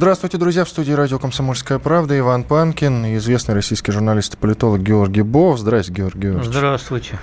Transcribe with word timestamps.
Здравствуйте, 0.00 0.38
друзья. 0.38 0.64
В 0.64 0.68
студии 0.70 0.92
радио 0.92 1.18
«Комсомольская 1.18 1.78
правда» 1.78 2.18
Иван 2.18 2.44
Панкин 2.44 3.04
известный 3.18 3.54
российский 3.54 3.92
журналист 3.92 4.32
и 4.32 4.36
политолог 4.38 4.80
Георгий 4.80 5.20
Бов. 5.20 5.58
Здравствуйте, 5.58 6.00
Георгий 6.00 6.20
Георгиевич. 6.20 6.46
Здравствуйте. 6.46 7.18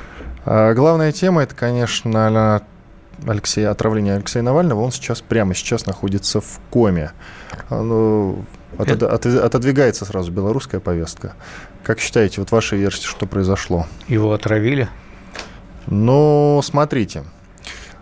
А, 0.45 0.76
главная 0.76 1.12
тема– 1.12 1.41
это, 1.41 1.55
конечно, 1.55 2.62
Алексей, 3.26 3.67
отравление 3.67 4.13
Алексея 4.13 4.44
Навального. 4.44 4.81
Он 4.81 4.91
сейчас, 4.91 5.22
прямо 5.22 5.55
сейчас 5.55 5.88
находится 5.88 6.40
в 6.40 6.59
коме. 6.70 7.13
А, 7.72 7.81
ну, 7.81 8.45
от, 8.78 8.89
Это- 8.91 9.12
от- 9.12 9.25
отодвигается 9.25 10.05
сразу 10.05 10.31
белорусская 10.31 10.80
повестка. 10.80 11.34
Как 11.84 12.00
считаете, 12.00 12.41
вот 12.41 12.52
ваша 12.52 12.75
версия, 12.75 13.08
что 13.08 13.25
произошло? 13.25 13.88
Его 14.08 14.34
отравили. 14.34 14.88
Ну, 15.88 16.62
смотрите. 16.64 17.23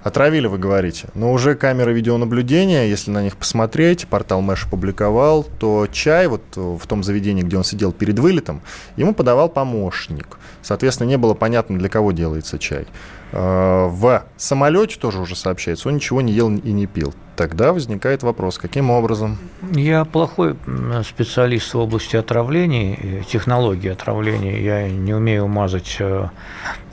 Отравили, 0.06 0.46
вы 0.46 0.60
говорите. 0.60 1.08
Но 1.16 1.34
уже 1.34 1.56
камеры 1.56 1.92
видеонаблюдения, 1.92 2.86
если 2.86 3.10
на 3.10 3.24
них 3.24 3.36
посмотреть, 3.36 4.08
портал 4.08 4.40
Мэш 4.42 4.68
опубликовал, 4.68 5.44
то 5.58 5.88
чай 5.92 6.28
вот 6.28 6.44
э, 6.56 6.60
в 6.62 6.86
том 6.86 7.04
заведении, 7.04 7.42
где 7.42 7.58
он 7.58 7.64
сидел 7.64 7.92
перед 7.92 8.20
вылетом, 8.20 8.62
ему 8.98 9.16
подавал 9.16 9.50
помощник. 9.50 10.38
Соответственно, 10.62 11.08
не 11.08 11.18
было 11.18 11.34
понятно, 11.34 11.80
для 11.80 11.90
кого 11.90 12.12
делается 12.12 12.60
чай. 12.60 12.86
Э, 13.32 13.88
В 13.90 14.24
самолете 14.38 15.00
тоже 15.00 15.20
уже 15.20 15.36
сообщается, 15.36 15.90
он 15.90 15.96
ничего 15.96 16.22
не 16.22 16.34
ел 16.34 16.52
и 16.56 16.72
не 16.72 16.86
пил. 16.86 17.16
Тогда 17.36 17.74
возникает 17.74 18.22
вопрос, 18.22 18.60
каким 18.60 18.92
образом? 18.92 19.40
Я 19.74 20.06
плохой 20.06 20.56
специалист 21.04 21.74
в 21.74 21.80
области 21.80 22.16
отравлений, 22.16 22.94
э, 23.02 23.22
технологии 23.28 23.90
отравления. 23.90 24.62
Я 24.62 24.88
не 24.88 25.16
умею 25.16 25.48
мазать 25.48 25.98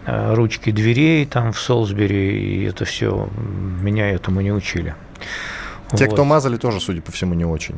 ручки 0.06 0.70
дверей 0.70 1.26
там 1.26 1.52
в 1.52 1.58
Солсбери, 1.58 2.38
и 2.38 2.64
это 2.64 2.84
все 2.84 3.28
меня 3.36 4.10
этому 4.10 4.40
не 4.40 4.52
учили. 4.52 4.94
Те, 5.94 6.06
Вот. 6.06 6.14
кто 6.14 6.24
мазали, 6.24 6.56
тоже, 6.56 6.80
судя 6.80 7.02
по 7.02 7.12
всему, 7.12 7.34
не 7.34 7.44
очень. 7.44 7.76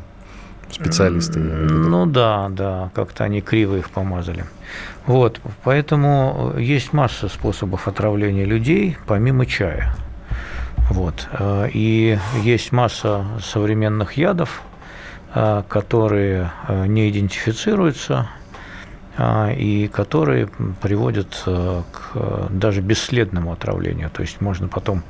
Специалисты. 0.71 1.39
Ну 1.39 2.05
да, 2.05 2.47
да, 2.49 2.89
как-то 2.93 3.23
они 3.23 3.41
криво 3.41 3.75
их 3.77 3.89
помазали. 3.89 4.45
Вот, 5.05 5.39
поэтому 5.63 6.53
э, 6.55 6.61
есть 6.61 6.91
масса 6.91 7.29
способов 7.29 7.87
отравления 7.87 8.45
людей, 8.45 8.97
помимо 9.05 9.45
чая. 9.45 9.95
Вот, 10.89 11.27
э, 11.31 11.69
и 11.71 12.17
есть 12.41 12.71
масса 12.71 13.25
современных 13.41 14.13
ядов, 14.13 14.63
э, 15.33 15.63
которые 15.69 16.51
э, 16.67 16.87
не 16.87 17.09
идентифицируются 17.09 18.13
э, 18.23 18.44
и 19.17 19.87
которые 19.87 20.49
приводят 20.81 21.43
э, 21.45 21.81
к 21.91 22.11
э, 22.15 22.47
даже 22.49 22.81
бесследному 22.81 23.51
отравлению. 23.53 24.09
То 24.09 24.21
есть 24.21 24.41
можно 24.41 24.67
потом 24.67 25.03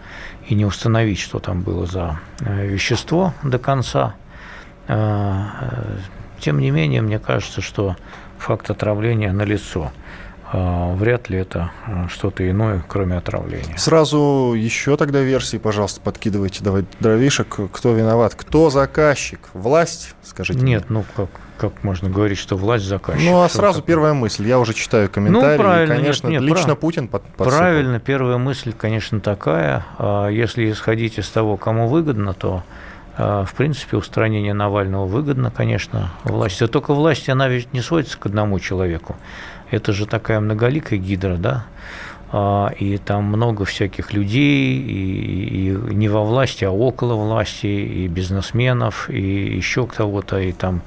и 0.47 0.55
не 0.55 0.65
установить, 0.65 1.19
что 1.19 1.39
там 1.39 1.61
было 1.61 1.85
за 1.85 2.19
э, 2.39 2.67
вещество 2.67 3.33
до 3.43 3.57
конца. 3.57 4.15
Э, 4.87 5.45
Тем 6.39 6.59
не 6.59 6.71
менее, 6.71 7.01
мне 7.01 7.17
кажется, 7.17 7.61
что 7.61 7.95
факт 8.37 8.69
отравления 8.69 9.33
налицо. 9.33 9.91
Э, 9.91 10.04
Вряд 10.53 11.29
ли 11.29 11.37
это 11.39 11.71
э, 11.87 12.07
что-то 12.09 12.47
иное, 12.49 12.83
кроме 12.87 13.17
отравления. 13.17 13.77
Сразу 13.77 14.53
еще 14.55 14.95
тогда 14.95 15.21
версии, 15.21 15.57
пожалуйста, 15.57 16.01
подкидывайте, 16.01 16.63
давай 16.63 16.85
дровишек. 16.99 17.57
Кто 17.71 17.93
виноват? 17.93 18.35
Кто 18.35 18.69
заказчик? 18.69 19.39
Власть? 19.53 20.13
Скажите. 20.23 20.59
мне. 20.59 20.73
Нет, 20.75 20.85
ну 20.89 21.03
как, 21.15 21.29
как 21.57 21.83
можно 21.83 22.09
говорить, 22.09 22.37
что 22.37 22.55
власть 22.57 22.85
заказчик? 22.85 23.23
Ну, 23.25 23.41
а 23.41 23.49
сразу 23.49 23.79
такое? 23.79 23.87
первая 23.95 24.13
мысль. 24.13 24.47
Я 24.47 24.59
уже 24.59 24.73
читаю 24.73 25.09
комментарии. 25.09 25.55
и, 25.55 25.57
правильно, 25.63 25.95
конечно, 25.95 26.27
нет, 26.27 26.41
нет, 26.41 26.49
лично 26.51 26.67
прав- 26.67 26.79
Путин 26.79 27.07
под, 27.07 27.23
подсыпал. 27.23 27.57
Правильно, 27.59 27.99
первая 27.99 28.37
мысль, 28.37 28.71
конечно, 28.71 29.19
такая. 29.19 29.85
А 29.97 30.27
Если 30.27 30.71
исходить 30.71 31.17
из 31.17 31.27
того, 31.29 31.57
кому 31.57 31.87
выгодно, 31.87 32.33
то, 32.33 32.63
а, 33.17 33.45
в 33.45 33.53
принципе, 33.55 33.97
устранение 33.97 34.53
Навального 34.53 35.05
выгодно, 35.05 35.49
конечно, 35.49 36.11
власти. 36.23 36.63
А 36.63 36.67
только 36.67 36.93
власть, 36.93 37.29
она 37.29 37.47
ведь 37.47 37.73
не 37.73 37.81
сводится 37.81 38.17
к 38.17 38.25
одному 38.25 38.59
человеку. 38.59 39.15
Это 39.71 39.93
же 39.93 40.05
такая 40.05 40.39
многоликая 40.39 40.99
гидра, 40.99 41.37
да? 41.37 41.65
А, 42.31 42.71
И 42.79 42.97
там 42.97 43.25
много 43.25 43.65
всяких 43.65 44.13
людей, 44.13 44.77
и, 44.77 45.69
и 45.69 45.95
не 45.95 46.09
во 46.09 46.23
власти, 46.23 46.65
а 46.65 46.71
около 46.71 47.15
власти, 47.15 47.67
и 47.67 48.07
бизнесменов, 48.07 49.09
и 49.09 49.21
еще 49.55 49.87
кого-то, 49.87 50.39
и 50.39 50.51
там 50.51 50.81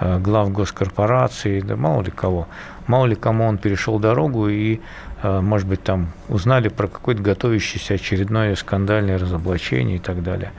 э, 0.00 0.18
глав 0.18 0.50
госкорпораций, 0.50 1.62
да 1.62 1.76
мало 1.76 2.02
ли 2.02 2.10
кого. 2.10 2.48
Мало 2.86 3.06
ли 3.06 3.14
кому 3.14 3.44
он 3.44 3.58
перешел 3.58 3.98
дорогу 3.98 4.48
и, 4.48 4.80
э, 5.22 5.40
может 5.40 5.68
быть, 5.68 5.82
там 5.82 6.08
узнали 6.28 6.68
про 6.68 6.88
какое-то 6.88 7.22
готовящееся 7.22 7.94
очередное 7.94 8.54
скандальное 8.56 9.18
разоблачение 9.18 9.96
и 9.96 10.00
так 10.00 10.22
далее. 10.22 10.52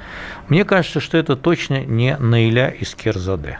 Мне 0.47 0.63
кажется, 0.63 0.99
что 0.99 1.17
это 1.17 1.35
точно 1.35 1.83
не 1.83 2.17
Наиля 2.17 2.69
из 2.69 2.95
Керзаде. 2.95 3.59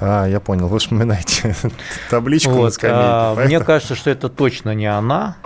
А, 0.00 0.26
я 0.26 0.40
понял. 0.40 0.68
Вы 0.68 0.78
вспоминаете 0.78 1.54
табличку 2.10 2.50
на 2.50 2.56
Вот, 2.56 2.74
скамейке. 2.74 3.00
а, 3.02 3.34
Мне 3.46 3.60
кажется, 3.60 3.94
что 3.94 4.10
это 4.10 4.28
точно 4.28 4.74
не 4.74 4.86
она. 4.86 5.36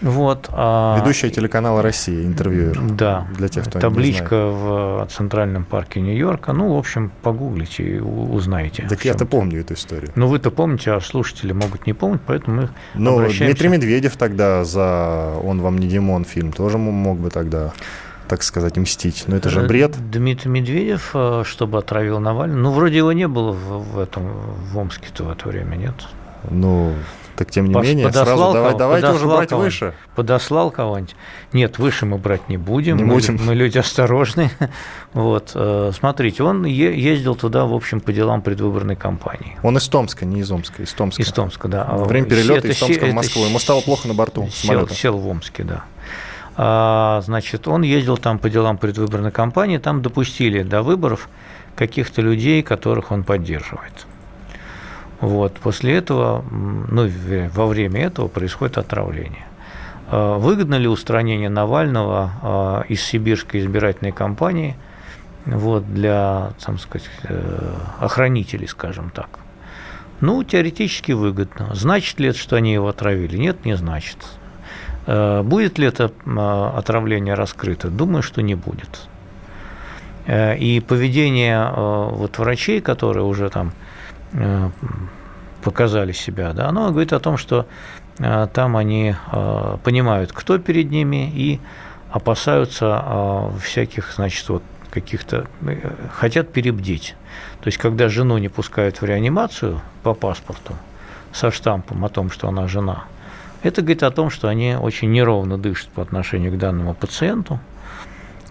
Вот, 0.00 0.48
а, 0.52 0.96
Ведущая 1.00 1.28
телеканала 1.30 1.82
«Россия», 1.82 2.24
интервьюер. 2.24 2.78
Да, 2.80 3.26
Для 3.36 3.48
тех, 3.48 3.64
кто 3.64 3.78
не 3.78 3.82
табличка 3.82 4.46
в 4.46 5.08
Центральном 5.10 5.64
парке 5.64 6.00
Нью-Йорка. 6.00 6.52
Ну, 6.52 6.74
в 6.74 6.78
общем, 6.78 7.10
погуглите 7.22 7.82
и 7.82 7.98
узнаете. 7.98 8.86
Так 8.88 9.04
я-то 9.04 9.26
помню 9.26 9.60
эту 9.60 9.74
историю. 9.74 10.12
Ну, 10.14 10.28
вы-то 10.28 10.52
помните, 10.52 10.92
а 10.92 11.00
слушатели 11.00 11.52
могут 11.52 11.86
не 11.88 11.94
помнить, 11.94 12.20
поэтому 12.24 12.60
мы 12.62 12.68
Но 12.94 13.14
обращаемся... 13.14 13.44
Дмитрий 13.46 13.68
Медведев 13.70 14.16
тогда 14.16 14.62
за 14.62 15.34
«Он 15.42 15.60
вам 15.60 15.78
не 15.78 15.88
Димон» 15.88 16.24
фильм 16.24 16.52
тоже 16.52 16.78
мог 16.78 17.18
бы 17.18 17.30
тогда, 17.30 17.72
так 18.28 18.42
сказать, 18.42 18.76
мстить. 18.76 19.24
Но 19.26 19.36
это 19.36 19.48
же 19.50 19.60
Э, 19.62 19.66
бред. 19.66 19.96
Дмитрий 20.10 20.50
Медведев, 20.50 21.10
э, 21.14 21.42
чтобы 21.46 21.78
отравил 21.78 22.20
Навального. 22.20 22.58
Ну, 22.58 22.70
вроде 22.72 22.98
его 22.98 23.12
не 23.12 23.26
было 23.28 23.52
в, 23.52 23.94
в 23.94 23.98
этом 23.98 24.28
в 24.72 24.78
Омске-то 24.78 25.24
в 25.24 25.30
это 25.30 25.48
время, 25.48 25.76
нет? 25.76 25.94
Ну, 26.50 26.94
так 27.34 27.50
тем 27.50 27.66
не 27.66 27.74
Пос- 27.74 27.82
менее, 27.82 28.06
подослал 28.06 28.36
сразу 28.38 28.52
давай, 28.52 28.68
кого- 28.70 28.78
давайте 28.78 29.10
уже 29.10 29.26
брать 29.26 29.48
кого-нибудь. 29.48 29.72
выше. 29.80 29.94
Подослал 30.14 30.70
кого-нибудь? 30.70 31.16
Нет, 31.52 31.78
выше 31.78 32.06
мы 32.06 32.16
брать 32.18 32.48
не 32.48 32.56
будем. 32.56 32.96
Не 32.96 33.04
мы, 33.04 33.14
будем. 33.14 33.38
мы 33.44 33.54
люди 33.54 33.78
осторожные. 33.78 34.50
Вот, 35.14 35.52
э, 35.54 35.90
смотрите, 35.98 36.42
он 36.42 36.64
ездил 36.66 37.34
туда, 37.34 37.64
в 37.64 37.72
общем, 37.72 38.00
по 38.00 38.12
делам 38.12 38.42
предвыборной 38.42 38.94
кампании. 38.94 39.56
Он 39.62 39.76
из 39.78 39.88
Томска, 39.88 40.26
не 40.26 40.40
из 40.40 40.50
Омска, 40.52 40.82
из 40.82 40.92
Томска. 40.92 41.22
Из 41.22 41.32
Томска, 41.32 41.66
да. 41.66 41.84
Во 41.90 42.04
время 42.04 42.26
перелета 42.26 42.58
это 42.58 42.68
из 42.68 42.78
Томска 42.78 43.06
в 43.06 43.14
Москву. 43.14 43.46
Ему 43.46 43.58
стало 43.58 43.80
плохо 43.80 44.06
на 44.06 44.12
борту 44.14 44.48
сел, 44.52 44.72
самолета. 44.72 44.94
сел 44.94 45.16
в 45.16 45.26
Омске, 45.26 45.64
да. 45.64 45.84
А, 46.60 47.20
значит, 47.24 47.68
он 47.68 47.82
ездил 47.82 48.16
там 48.16 48.40
по 48.40 48.50
делам 48.50 48.78
предвыборной 48.78 49.30
кампании, 49.30 49.78
там 49.78 50.02
допустили 50.02 50.64
до 50.64 50.82
выборов 50.82 51.28
каких-то 51.76 52.20
людей, 52.20 52.64
которых 52.64 53.12
он 53.12 53.22
поддерживает. 53.22 54.06
Вот, 55.20 55.54
после 55.60 55.94
этого, 55.94 56.44
ну, 56.50 57.08
во 57.54 57.66
время 57.66 58.06
этого 58.06 58.26
происходит 58.26 58.76
отравление. 58.76 59.46
А, 60.10 60.36
Выгодно 60.38 60.74
ли 60.74 60.88
устранение 60.88 61.48
Навального 61.48 62.32
а, 62.42 62.84
из 62.88 63.02
сибирской 63.02 63.60
избирательной 63.60 64.10
кампании 64.10 64.76
вот, 65.46 65.86
для, 65.94 66.50
там 66.60 66.78
сказать, 66.78 67.08
э, 67.22 67.74
охранителей, 68.00 68.66
скажем 68.66 69.10
так? 69.10 69.28
Ну, 70.20 70.42
теоретически 70.42 71.12
выгодно. 71.12 71.70
Значит 71.72 72.18
ли 72.18 72.28
это, 72.28 72.38
что 72.38 72.56
они 72.56 72.72
его 72.72 72.88
отравили? 72.88 73.36
Нет, 73.36 73.64
не 73.64 73.76
значит. 73.76 74.18
Э, 75.08 75.42
Будет 75.42 75.78
ли 75.78 75.86
это 75.86 76.12
э, 76.26 76.78
отравление 76.78 77.34
раскрыто? 77.34 77.88
Думаю, 77.88 78.22
что 78.22 78.42
не 78.42 78.54
будет. 78.54 79.08
Э, 80.26 80.56
И 80.58 80.80
поведение 80.80 81.58
э, 81.58 82.08
вот 82.12 82.38
врачей, 82.38 82.80
которые 82.80 83.24
уже 83.24 83.48
там 83.48 83.72
показали 85.62 86.12
себя, 86.12 86.52
да, 86.52 86.68
оно 86.68 86.90
говорит 86.90 87.14
о 87.14 87.18
том, 87.18 87.38
что 87.38 87.64
там 88.18 88.76
они 88.76 89.14
понимают, 89.84 90.32
кто 90.34 90.58
перед 90.58 90.90
ними, 90.90 91.32
и 91.34 91.60
опасаются 92.12 93.50
всяких, 93.62 94.12
значит, 94.12 94.46
вот 94.50 94.62
каких-то, 94.90 95.46
хотят 96.12 96.52
перебдеть. 96.52 97.16
То 97.62 97.68
есть, 97.68 97.78
когда 97.78 98.10
жену 98.10 98.36
не 98.36 98.50
пускают 98.50 99.00
в 99.00 99.04
реанимацию 99.06 99.80
по 100.02 100.12
паспорту 100.12 100.74
со 101.32 101.50
штампом 101.50 102.04
о 102.04 102.10
том, 102.10 102.30
что 102.30 102.48
она 102.48 102.68
жена, 102.68 103.04
это 103.62 103.82
говорит 103.82 104.02
о 104.02 104.10
том, 104.10 104.30
что 104.30 104.48
они 104.48 104.76
очень 104.76 105.10
неровно 105.10 105.58
дышат 105.58 105.88
по 105.88 106.02
отношению 106.02 106.52
к 106.52 106.58
данному 106.58 106.94
пациенту, 106.94 107.60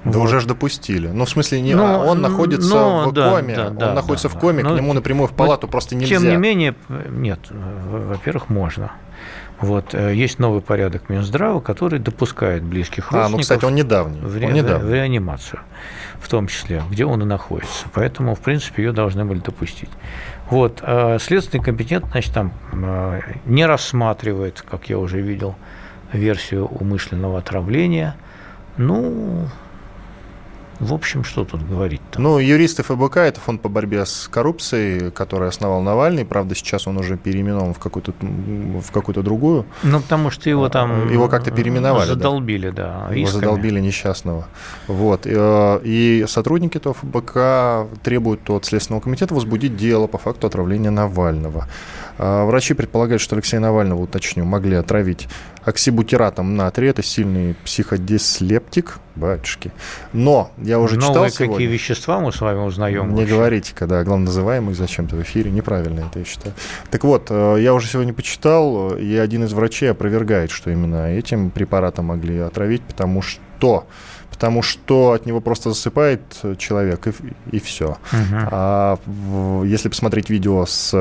Да 0.03 0.19
вот. 0.19 0.25
уже 0.25 0.39
же 0.41 0.47
допустили. 0.47 1.07
Ну, 1.07 1.25
в 1.25 1.29
смсле, 1.29 1.61
не, 1.61 1.75
ну, 1.75 1.83
он 1.83 2.21
находится 2.21 2.75
ну, 2.75 3.09
в 3.09 3.13
да, 3.13 3.31
коме, 3.31 3.55
да, 3.55 3.69
да, 3.69 3.89
он 3.89 3.95
находится 3.95 4.29
да, 4.29 4.35
в 4.35 4.39
коме, 4.39 4.63
да. 4.63 4.71
к 4.71 4.75
нему 4.75 4.93
напрямую 4.93 5.27
в 5.27 5.33
палату 5.33 5.67
просто 5.67 5.95
нельзя. 5.95 6.17
Тем 6.17 6.29
не 6.29 6.37
менее, 6.37 6.75
нет, 7.09 7.39
во-первых, 7.49 8.49
можно. 8.49 8.91
Вот, 9.59 9.95
э, 9.95 10.13
есть 10.13 10.37
новый 10.37 10.61
порядок 10.61 11.09
Минздрава, 11.09 11.59
который 11.59 11.97
допускает 11.97 12.61
близких 12.61 13.11
родственников. 13.11 13.27
А, 13.27 13.29
ну, 13.29 13.39
кстати, 13.39 13.65
он 13.65 13.73
недавний. 13.73 14.19
В, 14.19 14.37
ре... 14.37 14.47
он 14.47 14.53
недавний. 14.53 14.87
в 14.87 14.93
реанимацию, 14.93 15.61
в 16.19 16.29
том 16.29 16.47
числе, 16.47 16.83
где 16.91 17.05
он 17.05 17.23
и 17.23 17.25
находится. 17.25 17.87
Поэтому, 17.93 18.35
в 18.35 18.39
принципе, 18.39 18.83
ее 18.83 18.91
должны 18.91 19.25
были 19.25 19.39
допустить. 19.39 19.89
Вот, 20.49 20.79
э, 20.81 21.17
следственный 21.19 21.63
компетент, 21.63 22.05
значит, 22.11 22.33
там 22.33 22.53
э, 22.71 23.21
не 23.45 23.65
рассматривает, 23.65 24.61
как 24.61 24.89
я 24.89 24.97
уже 24.97 25.19
видел, 25.19 25.55
версию 26.13 26.67
умышленного 26.67 27.39
отравления. 27.39 28.15
Ну, 28.77 29.47
в 30.79 30.93
общем, 30.93 31.23
что 31.23 31.43
тут 31.43 31.67
говорить-то? 31.67 32.21
Ну, 32.21 32.37
юристы 32.37 32.83
ФБК– 32.83 33.17
это 33.17 33.39
фонд 33.39 33.61
по 33.61 33.69
борьбе 33.69 34.05
с 34.05 34.27
коррупцией, 34.27 35.11
который 35.11 35.49
основал 35.49 35.81
Навальный. 35.81 36.23
Правда, 36.23 36.53
сейчас 36.53 36.87
он 36.87 36.97
уже 36.97 37.17
переименован 37.17 37.73
в 37.73 37.79
какую-то, 37.79 38.13
в 38.21 38.91
какую-то 38.91 39.23
другую. 39.23 39.65
Ну, 39.83 39.99
потому 39.99 40.29
что 40.29 40.49
его 40.49 40.69
там… 40.69 41.09
Его 41.11 41.27
как-то 41.29 41.49
переименовали. 41.51 42.07
Задолбили, 42.07 42.69
да. 42.69 43.07
да 43.09 43.15
его 43.15 43.27
задолбили 43.27 43.79
несчастного. 43.79 44.47
Вот. 44.87 45.21
Э, 45.25 45.79
и 45.83 46.25
сотрудники 46.27 46.77
этого 46.77 46.93
ФБК 46.93 47.99
требуют 48.03 48.47
от 48.49 48.65
Следственного 48.65 49.01
комитета 49.01 49.33
возбудить 49.33 49.75
дело 49.75 50.07
по 50.07 50.17
факту 50.17 50.47
отравления 50.47 50.91
Навального. 50.91 51.67
А 52.19 52.45
врачи 52.45 52.73
предполагают, 52.73 53.21
что 53.21 53.35
Алексея 53.35 53.59
Навального, 53.59 54.01
уточню, 54.01 54.45
могли 54.45 54.75
отравить 54.75 55.27
оксибутиратом 55.67 56.55
натрия. 56.55 56.91
Это 56.91 57.03
сильный 57.03 57.55
психодислептик, 57.65 58.99
батюшки. 59.15 59.71
Но 60.13 60.51
я 60.57 60.79
уже 60.79 60.95
Новые 60.95 61.09
читал 61.09 61.29
сегодня... 61.29 61.53
какие 61.55 61.67
вещества 61.67 62.19
мы 62.21 62.31
с 62.31 62.39
вами 62.39 62.59
узнаем? 62.59 63.09
Не 63.09 63.21
вообще? 63.21 63.35
говорите, 63.35 63.73
когда 63.75 64.03
главнозываемый 64.03 64.73
зачем-то 64.73 65.17
в 65.17 65.21
эфире. 65.23 65.51
Неправильно 65.51 66.05
это, 66.09 66.19
я 66.19 66.25
считаю. 66.25 66.55
Так 66.89 67.03
вот, 67.03 67.27
э, 67.29 67.57
я 67.59 67.73
уже 67.73 67.87
сегодня 67.87 68.13
почитал, 68.13 68.95
и 68.95 69.15
один 69.17 69.43
из 69.43 69.51
врачей 69.51 69.91
опровергает, 69.91 70.51
что 70.51 70.71
именно 70.71 71.11
этим 71.11 71.51
препаратом 71.51 72.05
могли 72.05 72.39
отравить, 72.39 72.81
потому 72.83 73.21
что 73.21 73.85
потому 74.29 74.61
что 74.61 75.13
от 75.13 75.25
него 75.25 75.41
просто 75.41 75.71
засыпает 75.71 76.21
человек, 76.59 77.07
и, 77.07 77.11
и 77.55 77.59
все. 77.59 77.97
Угу. 78.13 78.37
А 78.51 78.99
если 79.65 79.89
посмотреть 79.89 80.29
видео 80.29 80.63
с, 80.67 80.93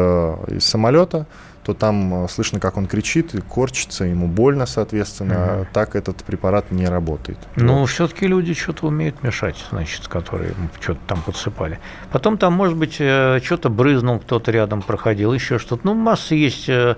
из 0.49 0.65
самолета, 0.65 1.27
то 1.67 1.75
там 1.75 2.27
э, 2.27 2.29
слышно, 2.29 2.61
как 2.61 2.77
он 2.77 2.87
кричит 2.87 3.35
и 3.35 3.41
корчится, 3.41 4.05
ему 4.05 4.29
больно, 4.29 4.67
соответственно. 4.67 5.63
Угу. 5.63 5.67
Так 5.73 5.97
этот 5.97 6.23
препарат 6.23 6.71
не 6.71 6.87
работает. 6.87 7.39
Ну, 7.57 7.81
вот. 7.81 7.91
все-таки 7.91 8.29
люди 8.29 8.55
что-то 8.55 8.87
умеют 8.87 9.25
мешать, 9.25 9.57
значит, 9.73 10.07
которые 10.07 10.55
что-то 10.81 11.01
там 11.09 11.23
подсыпали. 11.23 11.81
Потом 12.13 12.39
там, 12.39 12.53
может 12.53 12.77
быть, 12.77 12.99
э, 13.01 13.41
что-то 13.43 13.69
брызнул, 13.69 14.21
кто-то 14.21 14.53
рядом 14.53 14.81
проходил, 14.81 15.33
еще 15.33 15.59
что-то. 15.59 15.81
Ну, 15.85 15.95
масса 15.95 16.37
есть 16.37 16.69
э, 16.69 16.95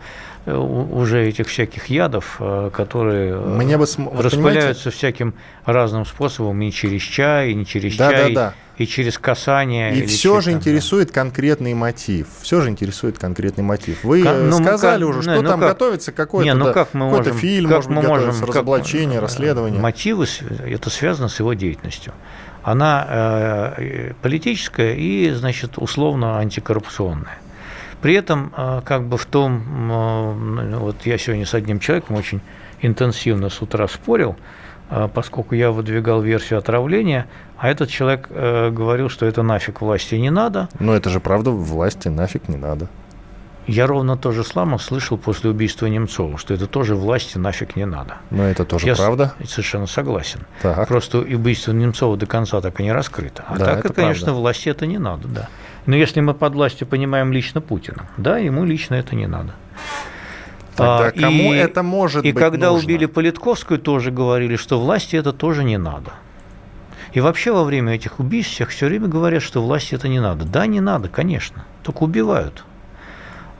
уже 0.56 1.26
этих 1.28 1.48
всяких 1.48 1.86
ядов, 1.86 2.40
которые 2.72 3.36
Мне 3.38 3.76
бы, 3.76 3.86
распыляются 4.16 4.90
всяким 4.90 5.34
разным 5.64 6.04
способом, 6.04 6.60
и 6.62 6.70
через 6.70 7.02
чай, 7.02 7.50
и 7.50 7.54
не 7.54 7.66
через 7.66 7.96
да, 7.96 8.10
чай. 8.10 8.34
Да, 8.34 8.40
да 8.40 8.54
и 8.78 8.86
через 8.86 9.18
касание. 9.18 9.96
И 9.96 10.06
все 10.06 10.40
же 10.40 10.52
интересует 10.52 11.08
да. 11.08 11.14
конкретный 11.14 11.74
мотив. 11.74 12.28
Все 12.42 12.60
же 12.60 12.70
интересует 12.70 13.18
конкретный 13.18 13.64
мотив. 13.64 14.04
Вы 14.04 14.22
как, 14.22 14.36
ну, 14.36 14.62
сказали 14.62 15.00
как, 15.00 15.10
уже, 15.10 15.22
что 15.22 15.34
ну, 15.34 15.42
там 15.42 15.60
как, 15.60 15.70
готовится 15.70 16.12
какой-то 16.12 16.44
не, 16.44 16.54
ну, 16.54 16.72
как 16.72 16.94
мы 16.94 17.10
какой 17.10 17.32
фильм, 17.32 17.68
как 17.68 17.76
может 17.76 17.90
мы 17.90 18.00
быть, 18.02 18.08
можем, 18.08 18.44
разоблачение, 18.44 19.20
как, 19.20 19.22
расследование. 19.22 19.80
Мотивы, 19.80 20.26
это 20.64 20.90
связано 20.90 21.28
с 21.28 21.40
его 21.40 21.54
деятельностью. 21.54 22.12
Она 22.62 23.74
э, 23.78 24.12
политическая 24.22 24.94
и, 24.94 25.30
значит, 25.32 25.72
условно 25.76 26.38
антикоррупционная. 26.38 27.38
При 28.02 28.14
этом, 28.14 28.52
э, 28.56 28.80
как 28.84 29.04
бы 29.04 29.16
в 29.16 29.26
том, 29.26 29.62
э, 29.90 30.76
вот 30.78 30.96
я 31.04 31.18
сегодня 31.18 31.46
с 31.46 31.54
одним 31.54 31.80
человеком 31.80 32.16
очень 32.16 32.40
интенсивно 32.80 33.48
с 33.48 33.60
утра 33.60 33.88
спорил, 33.88 34.36
э, 34.90 35.08
поскольку 35.12 35.54
я 35.54 35.70
выдвигал 35.70 36.20
версию 36.20 36.58
отравления, 36.60 37.26
а 37.56 37.68
этот 37.68 37.90
человек 37.90 38.28
э, 38.30 38.70
говорил, 38.70 39.08
что 39.08 39.26
это 39.26 39.42
нафиг 39.42 39.80
власти 39.80 40.14
не 40.14 40.30
надо. 40.30 40.68
Но 40.78 40.94
это 40.94 41.10
же 41.10 41.18
правда, 41.20 41.50
власти 41.50 42.08
нафиг 42.08 42.48
не 42.48 42.56
надо. 42.56 42.88
Я 43.66 43.86
ровно 43.86 44.16
то 44.16 44.32
же 44.32 44.44
самое 44.44 44.78
слышал 44.78 45.18
после 45.18 45.50
убийства 45.50 45.86
Немцова, 45.86 46.38
что 46.38 46.54
это 46.54 46.66
тоже 46.66 46.94
власти 46.94 47.36
нафиг 47.36 47.76
не 47.76 47.84
надо. 47.84 48.16
Но 48.30 48.44
это 48.44 48.64
тоже 48.64 48.86
Я 48.86 48.94
правда? 48.94 49.34
совершенно 49.44 49.86
согласен. 49.86 50.40
Так. 50.62 50.88
Просто 50.88 51.18
убийство 51.18 51.72
Немцова 51.72 52.16
до 52.16 52.24
конца 52.24 52.62
так 52.62 52.80
и 52.80 52.82
не 52.82 52.92
раскрыто. 52.92 53.44
А 53.46 53.58
да, 53.58 53.64
так, 53.66 53.84
это, 53.84 53.92
конечно, 53.92 54.26
правда. 54.26 54.40
власти 54.40 54.70
это 54.70 54.86
не 54.86 54.96
надо, 54.96 55.28
да. 55.28 55.48
Но 55.86 55.96
если 55.96 56.20
мы 56.20 56.34
под 56.34 56.54
властью 56.54 56.86
понимаем 56.86 57.32
лично 57.32 57.60
Путина, 57.60 58.08
да, 58.16 58.38
ему 58.38 58.64
лично 58.64 58.94
это 58.94 59.16
не 59.16 59.26
надо. 59.26 59.54
Тогда 60.76 61.06
а, 61.06 61.10
кому 61.10 61.52
и, 61.52 61.56
это 61.56 61.82
может 61.82 62.25
и 62.25 62.32
быть 62.32 62.40
И 62.40 62.44
когда 62.44 62.70
нужно? 62.70 62.84
убили 62.84 63.06
Политковскую, 63.06 63.80
тоже 63.80 64.12
говорили, 64.12 64.56
что 64.56 64.78
власти 64.78 65.16
это 65.16 65.32
тоже 65.32 65.64
не 65.64 65.76
надо. 65.76 66.12
И 67.12 67.20
вообще 67.20 67.52
во 67.52 67.64
время 67.64 67.94
этих 67.94 68.20
убийств 68.20 68.52
всех 68.52 68.69
все 68.70 68.86
время 68.86 69.08
говорят, 69.08 69.42
что 69.42 69.62
власти 69.62 69.94
это 69.94 70.08
не 70.08 70.20
надо. 70.20 70.44
Да, 70.44 70.66
не 70.66 70.80
надо, 70.80 71.08
конечно, 71.08 71.64
только 71.82 72.04
убивают 72.04 72.64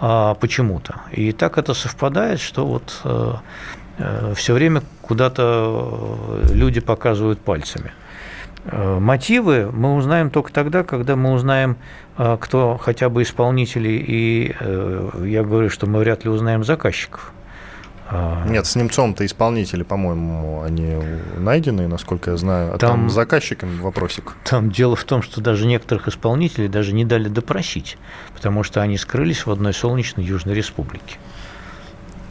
а, 0.00 0.35
почему-то. 0.35 1.00
И 1.12 1.32
так 1.32 1.59
это 1.59 1.75
совпадает, 1.75 2.41
что 2.41 2.67
вот 2.67 3.00
э, 3.05 3.35
э, 3.99 4.35
все 4.37 4.55
время 4.55 4.82
куда-то 5.03 6.43
э, 6.44 6.55
люди 6.55 6.81
показывают 6.81 7.41
пальцами. 7.41 7.93
Э, 8.65 8.99
мотивы 8.99 9.71
мы 9.73 9.95
узнаем 9.95 10.31
только 10.31 10.53
тогда, 10.53 10.85
когда 10.85 11.17
мы 11.17 11.33
узнаем, 11.33 11.77
э, 12.17 12.37
кто 12.41 12.77
хотя 12.77 13.09
бы 13.09 13.23
исполнители, 13.23 13.91
и 13.91 14.55
э, 14.59 15.25
я 15.27 15.43
говорю, 15.43 15.71
что 15.71 15.87
мы 15.87 16.01
вряд 16.01 16.25
ли 16.25 16.31
узнаем 16.31 16.65
заказчиков. 16.65 17.33
А. 18.11 18.47
Нет, 18.49 18.65
с 18.65 18.75
Немцом-то 18.75 19.27
исполнители, 19.27 19.83
по-моему, 19.83 20.63
они 20.63 20.97
найдены, 21.37 21.89
насколько 21.89 22.31
я 22.31 22.37
знаю. 22.39 22.75
А 22.75 22.79
там, 22.79 22.91
там 22.91 23.11
заказчикам 23.11 23.81
вопросик. 23.83 24.35
Там 24.45 24.71
дело 24.71 24.97
в 24.97 25.05
том, 25.05 25.21
что 25.21 25.43
даже 25.43 25.67
некоторых 25.67 26.09
исполнителей 26.09 26.69
даже 26.69 26.95
не 26.95 27.05
дали 27.05 27.29
допросить, 27.29 27.99
потому 28.35 28.63
что 28.63 28.81
они 28.81 28.97
скрылись 28.97 29.45
в 29.45 29.51
одной 29.51 29.75
солнечной 29.75 30.25
Южной 30.25 30.55
Республике. 30.55 31.19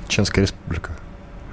Чеченская 0.08 0.46
республика. 0.46 0.94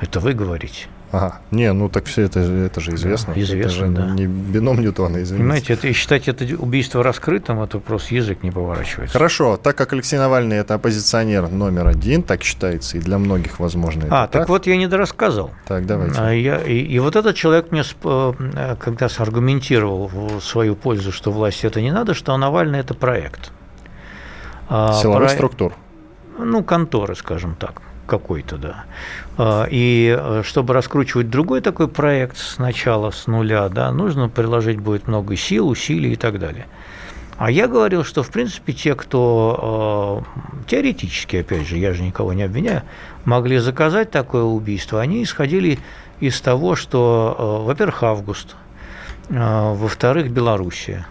Это 0.01 0.21
вы 0.21 0.33
говорите. 0.33 0.87
Ага. 1.15 1.39
Не, 1.53 1.73
ну 1.73 1.89
так 1.89 2.07
все 2.07 2.23
это, 2.23 2.41
это 2.41 2.81
же 2.81 2.95
известно. 2.95 3.35
Да, 3.35 3.41
известно, 3.41 3.61
это 3.61 3.69
же 3.69 3.87
да. 3.87 4.07
не 4.11 4.27
бином 4.27 4.81
Ньютона, 4.81 5.23
извините. 5.23 5.37
Понимаете, 5.37 5.73
это, 5.75 5.93
считать 5.93 6.27
это 6.27 6.45
убийство 6.57 7.05
раскрытым, 7.05 7.63
это 7.63 7.79
просто 7.79 8.17
язык 8.17 8.43
не 8.43 8.51
поворачивается. 8.51 9.13
Хорошо, 9.13 9.57
так 9.57 9.77
как 9.77 9.93
Алексей 9.93 10.19
Навальный 10.19 10.57
это 10.57 10.75
оппозиционер 10.75 11.49
номер 11.49 11.87
один, 11.87 12.25
так 12.25 12.43
считается, 12.43 12.97
и 12.99 13.01
для 13.01 13.19
многих, 13.19 13.61
возможно, 13.61 14.07
А, 14.11 14.27
так, 14.27 14.43
так 14.43 14.49
вот 14.49 14.67
я 14.67 14.77
не 14.77 14.89
дорассказал. 14.89 15.53
Так, 15.67 15.87
давайте. 15.87 16.19
А, 16.19 16.33
я, 16.33 16.59
и, 16.59 16.79
и 16.79 16.99
вот 16.99 17.15
этот 17.15 17.37
человек 17.37 17.71
мне, 17.71 17.85
э, 18.03 18.77
когда 18.81 19.09
саргументировал 19.09 20.09
в 20.09 20.41
свою 20.41 20.75
пользу, 20.75 21.13
что 21.13 21.31
власти 21.31 21.67
это 21.67 21.81
не 21.81 21.93
надо, 21.93 22.15
что 22.15 22.37
Навальный 22.37 22.81
это 22.81 22.95
проект. 22.95 23.53
А, 24.69 24.93
Силовых 24.95 25.29
Про... 25.29 25.35
структур. 25.35 25.75
Ну, 26.39 26.65
конторы, 26.65 27.15
скажем 27.15 27.55
так 27.55 27.83
какой-то, 28.07 28.57
да. 28.57 28.85
А, 29.37 29.67
и 29.71 30.17
э, 30.19 30.43
чтобы 30.45 30.75
раскручивать 30.75 31.31
другой 31.31 31.61
такой 31.61 31.89
проект 31.89 32.37
сначала, 32.37 33.11
с 33.11 33.27
нуля, 33.27 33.69
да, 33.69 33.91
нужно 33.93 34.29
приложить 34.29 34.79
будет 34.79 35.09
много 35.09 35.37
сил, 35.37 35.69
усилий 35.69 36.13
и 36.13 36.17
так 36.17 36.39
далее. 36.39 36.67
А 37.37 37.51
я 37.51 37.67
говорил, 37.67 38.05
что, 38.05 38.23
в 38.23 38.31
принципе, 38.31 38.73
те, 38.73 38.95
кто 38.95 40.23
э, 40.23 40.69
теоретически, 40.69 41.37
опять 41.37 41.67
же, 41.67 41.79
я 41.79 41.93
же 41.93 42.03
никого 42.03 42.33
не 42.33 42.45
обвиняю, 42.45 42.83
могли 43.25 43.59
заказать 43.59 44.11
такое 44.11 44.45
убийство, 44.45 45.01
они 45.01 45.23
исходили 45.23 45.79
из 46.21 46.41
того, 46.41 46.77
что, 46.77 47.63
э, 47.63 47.67
во-первых, 47.67 48.03
август, 48.03 48.57
во-вторых, 49.31 50.31
Белоруссия. 50.31 51.07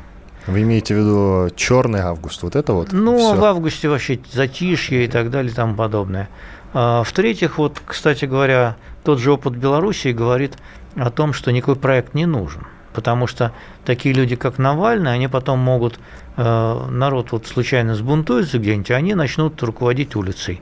Вы 0.45 0.63
имеете 0.63 0.93
в 0.93 0.97
виду 0.97 1.55
черный 1.55 2.01
август, 2.01 2.43
вот 2.43 2.55
это 2.55 2.73
вот? 2.73 2.91
Ну, 2.91 3.17
Всё. 3.17 3.35
в 3.35 3.43
августе 3.45 3.87
вообще 3.87 4.19
затишье 4.31 5.05
и 5.05 5.07
так 5.07 5.29
далее 5.29 5.51
и 5.51 5.55
тому 5.55 5.75
подобное. 5.75 6.27
А, 6.73 7.03
в-третьих, 7.03 7.57
вот, 7.57 7.81
кстати 7.85 8.25
говоря, 8.25 8.75
тот 9.03 9.19
же 9.19 9.31
опыт 9.31 9.53
Белоруссии 9.53 10.11
говорит 10.11 10.57
о 10.95 11.11
том, 11.11 11.33
что 11.33 11.51
никакой 11.51 11.75
проект 11.75 12.13
не 12.13 12.25
нужен. 12.25 12.63
Потому 12.93 13.27
что 13.27 13.51
такие 13.85 14.13
люди, 14.13 14.35
как 14.35 14.57
Навальный, 14.57 15.13
они 15.13 15.27
потом 15.27 15.59
могут, 15.59 15.99
э, 16.37 16.87
народ 16.89 17.31
вот 17.31 17.47
случайно 17.47 17.95
сбунтуется 17.95 18.59
где-нибудь, 18.59 18.91
они 18.91 19.15
начнут 19.15 19.61
руководить 19.63 20.15
улицей. 20.15 20.61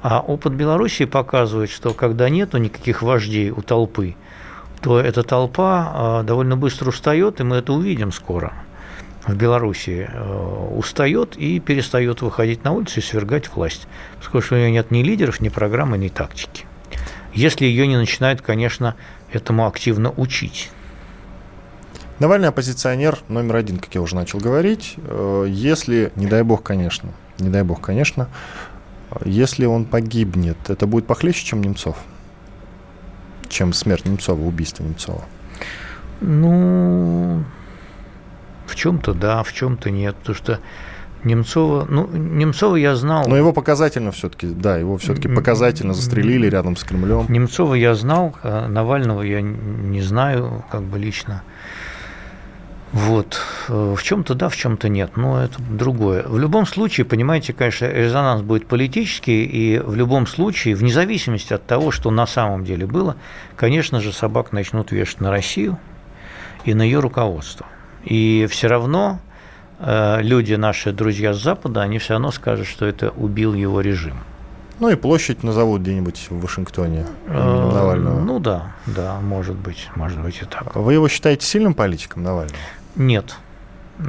А 0.00 0.20
опыт 0.20 0.52
Белоруссии 0.52 1.04
показывает, 1.04 1.70
что 1.70 1.92
когда 1.92 2.28
нету 2.28 2.58
никаких 2.58 3.02
вождей 3.02 3.50
у 3.50 3.62
толпы, 3.62 4.16
то 4.80 4.98
эта 4.98 5.22
толпа 5.22 6.20
э, 6.22 6.26
довольно 6.26 6.56
быстро 6.56 6.90
устает, 6.90 7.40
и 7.40 7.44
мы 7.44 7.56
это 7.56 7.72
увидим 7.72 8.12
скоро 8.12 8.52
в 9.26 9.34
Беларуси 9.34 10.08
э, 10.12 10.68
устает 10.76 11.36
и 11.36 11.60
перестает 11.60 12.22
выходить 12.22 12.64
на 12.64 12.72
улицу 12.72 13.00
и 13.00 13.02
свергать 13.02 13.48
власть, 13.54 13.86
поскольку 14.18 14.54
у 14.54 14.58
нее 14.58 14.70
нет 14.70 14.90
ни 14.90 15.02
лидеров, 15.02 15.40
ни 15.40 15.48
программы, 15.48 15.98
ни 15.98 16.08
тактики. 16.08 16.64
Если 17.32 17.64
ее 17.64 17.86
не 17.86 17.96
начинают, 17.96 18.42
конечно, 18.42 18.96
этому 19.32 19.66
активно 19.66 20.10
учить. 20.10 20.70
Навальный 22.18 22.48
оппозиционер 22.48 23.18
номер 23.28 23.56
один, 23.56 23.78
как 23.78 23.94
я 23.94 24.02
уже 24.02 24.16
начал 24.16 24.38
говорить. 24.38 24.94
Э, 24.98 25.46
если, 25.48 26.12
не 26.16 26.26
дай 26.26 26.42
бог, 26.42 26.62
конечно, 26.62 27.10
не 27.38 27.48
дай 27.48 27.62
бог, 27.62 27.80
конечно, 27.80 28.28
если 29.24 29.66
он 29.66 29.84
погибнет, 29.84 30.56
это 30.68 30.86
будет 30.86 31.06
похлеще, 31.06 31.44
чем 31.44 31.62
Немцов? 31.62 31.96
Чем 33.48 33.72
смерть 33.72 34.06
Немцова, 34.06 34.40
убийство 34.40 34.82
Немцова? 34.82 35.24
Ну, 36.20 37.44
в 38.66 38.74
чем-то 38.74 39.14
да, 39.14 39.42
в 39.42 39.52
чем-то 39.52 39.90
нет, 39.90 40.16
потому 40.16 40.36
что 40.36 40.60
Немцова, 41.24 41.86
ну, 41.88 42.08
Немцова 42.08 42.76
я 42.76 42.96
знал. 42.96 43.28
Но 43.28 43.36
его 43.36 43.52
показательно 43.52 44.10
все-таки, 44.10 44.48
да, 44.48 44.76
его 44.76 44.96
все-таки 44.98 45.28
показательно 45.28 45.94
застрелили 45.94 46.48
рядом 46.48 46.76
с 46.76 46.82
Кремлем. 46.82 47.26
Немцова 47.28 47.74
я 47.74 47.94
знал, 47.94 48.34
а 48.42 48.66
Навального 48.66 49.22
я 49.22 49.40
не 49.40 50.00
знаю, 50.00 50.64
как 50.70 50.82
бы 50.82 50.98
лично. 50.98 51.42
Вот. 52.92 53.40
Э, 53.68 53.94
в 53.96 54.02
чем-то 54.02 54.34
да, 54.34 54.48
в 54.48 54.56
чем-то 54.56 54.88
нет, 54.88 55.16
но 55.16 55.42
это 55.42 55.62
другое. 55.62 56.24
В 56.26 56.38
любом 56.38 56.66
случае, 56.66 57.06
понимаете, 57.06 57.52
конечно, 57.52 57.86
резонанс 57.86 58.42
будет 58.42 58.66
политический, 58.66 59.44
и 59.44 59.78
в 59.78 59.94
любом 59.94 60.26
случае, 60.26 60.74
вне 60.74 60.92
зависимости 60.92 61.54
от 61.54 61.64
того, 61.66 61.90
что 61.90 62.10
на 62.10 62.26
самом 62.26 62.64
деле 62.64 62.86
было, 62.86 63.16
конечно 63.56 64.00
же, 64.00 64.12
собак 64.12 64.52
начнут 64.52 64.92
вешать 64.92 65.20
на 65.20 65.30
Россию 65.30 65.78
и 66.64 66.74
на 66.74 66.82
ее 66.82 67.00
руководство. 67.00 67.66
И 68.04 68.46
все 68.50 68.68
равно 68.68 69.20
э, 69.78 70.22
люди, 70.22 70.54
наши 70.54 70.92
друзья 70.92 71.32
с 71.34 71.42
Запада, 71.42 71.82
они 71.82 71.98
все 71.98 72.14
равно 72.14 72.30
скажут, 72.30 72.66
что 72.66 72.86
это 72.86 73.10
убил 73.10 73.54
его 73.54 73.80
режим. 73.80 74.16
Ну 74.80 74.88
и 74.88 74.96
площадь 74.96 75.42
назовут 75.44 75.82
где-нибудь 75.82 76.26
в 76.30 76.40
Вашингтоне 76.40 77.06
Э, 77.28 77.70
Навального. 77.72 78.20
Ну 78.20 78.40
да, 78.40 78.72
да, 78.86 79.20
может 79.20 79.54
быть, 79.56 79.88
может 79.94 80.20
быть 80.20 80.42
и 80.42 80.44
так. 80.44 80.74
Вы 80.74 80.94
его 80.94 81.08
считаете 81.08 81.46
сильным 81.46 81.74
политиком, 81.74 82.22
Навального? 82.22 82.56
Нет. 82.96 83.36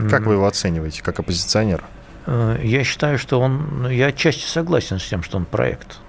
Как 0.10 0.24
вы 0.26 0.34
его 0.34 0.48
оцениваете, 0.48 1.04
как 1.04 1.20
оппозиционер? 1.20 1.84
Э, 2.26 2.58
Я 2.64 2.84
считаю, 2.84 3.20
что 3.20 3.40
он, 3.40 3.88
я 3.90 4.08
отчасти 4.08 4.48
согласен 4.48 4.98
с 5.00 5.08
тем, 5.08 5.22
что 5.22 5.38
он 5.38 5.46
проект. 5.46 6.00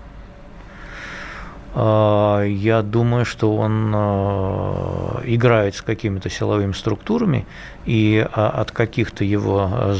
А, 1.74 2.42
Я 2.42 2.82
думаю, 2.82 3.24
что 3.24 3.56
он 3.56 3.92
э, 3.94 5.22
играет 5.24 5.74
с 5.74 5.82
какими-то 5.82 6.30
силовыми 6.30 6.72
структурами, 6.72 7.46
и 7.84 8.24
а, 8.32 8.48
от 8.48 8.70
каких-то 8.70 9.24
его 9.24 9.92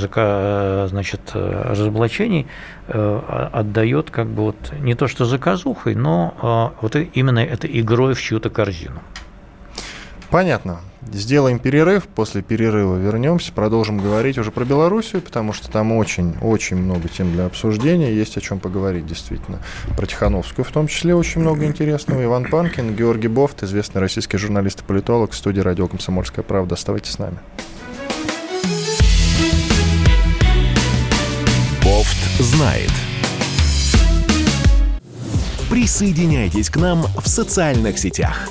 значит, 0.87 1.21
разоблачений 1.35 2.47
а- 2.89 3.51
отдает 3.53 4.11
как 4.11 4.29
бы 4.29 4.45
вот 4.45 4.73
не 4.81 4.95
то 4.95 5.09
что 5.09 5.25
заказухой, 5.25 5.95
но 5.95 6.73
вот 6.81 6.97
именно 6.97 7.41
это 7.41 7.67
игрой 7.67 8.15
в 8.15 8.21
чью-то 8.23 8.51
корзину. 8.51 9.01
Понятно. 10.35 10.81
Сделаем 11.13 11.61
перерыв, 11.61 12.09
после 12.09 12.43
перерыва 12.43 12.97
вернемся, 12.97 13.53
продолжим 13.53 13.99
говорить 13.99 14.37
уже 14.37 14.51
про 14.51 14.65
Белоруссию, 14.65 15.23
потому 15.23 15.53
что 15.53 15.71
там 15.71 15.93
очень-очень 15.93 16.75
много 16.75 17.09
тем 17.09 17.33
для 17.33 17.47
обсуждения, 17.47 18.13
есть 18.13 18.37
о 18.37 18.41
чем 18.41 18.59
поговорить 18.59 19.07
действительно. 19.07 19.61
Про 19.97 20.07
Тихановскую 20.07 20.65
в 20.65 20.73
том 20.73 20.89
числе 20.89 21.15
очень 21.15 21.41
много 21.41 21.65
интересного. 21.67 22.25
Иван 22.25 22.47
Панкин, 22.47 22.97
Георгий 22.97 23.29
Бофт, 23.29 23.63
известный 23.63 24.01
российский 24.01 24.37
журналист 24.37 24.81
и 24.81 24.85
политолог, 24.85 25.31
в 25.31 25.37
студии 25.37 25.61
радио 25.61 25.87
«Комсомольская 25.87 26.45
правда». 26.45 26.75
Оставайтесь 26.75 27.13
с 27.13 27.19
нами. 27.21 27.39
Бофт 31.85 32.41
знает. 32.41 32.91
Присоединяйтесь 35.71 36.71
к 36.71 36.77
нам 36.77 37.05
в 37.23 37.29
социальных 37.29 38.01
сетях. 38.01 38.51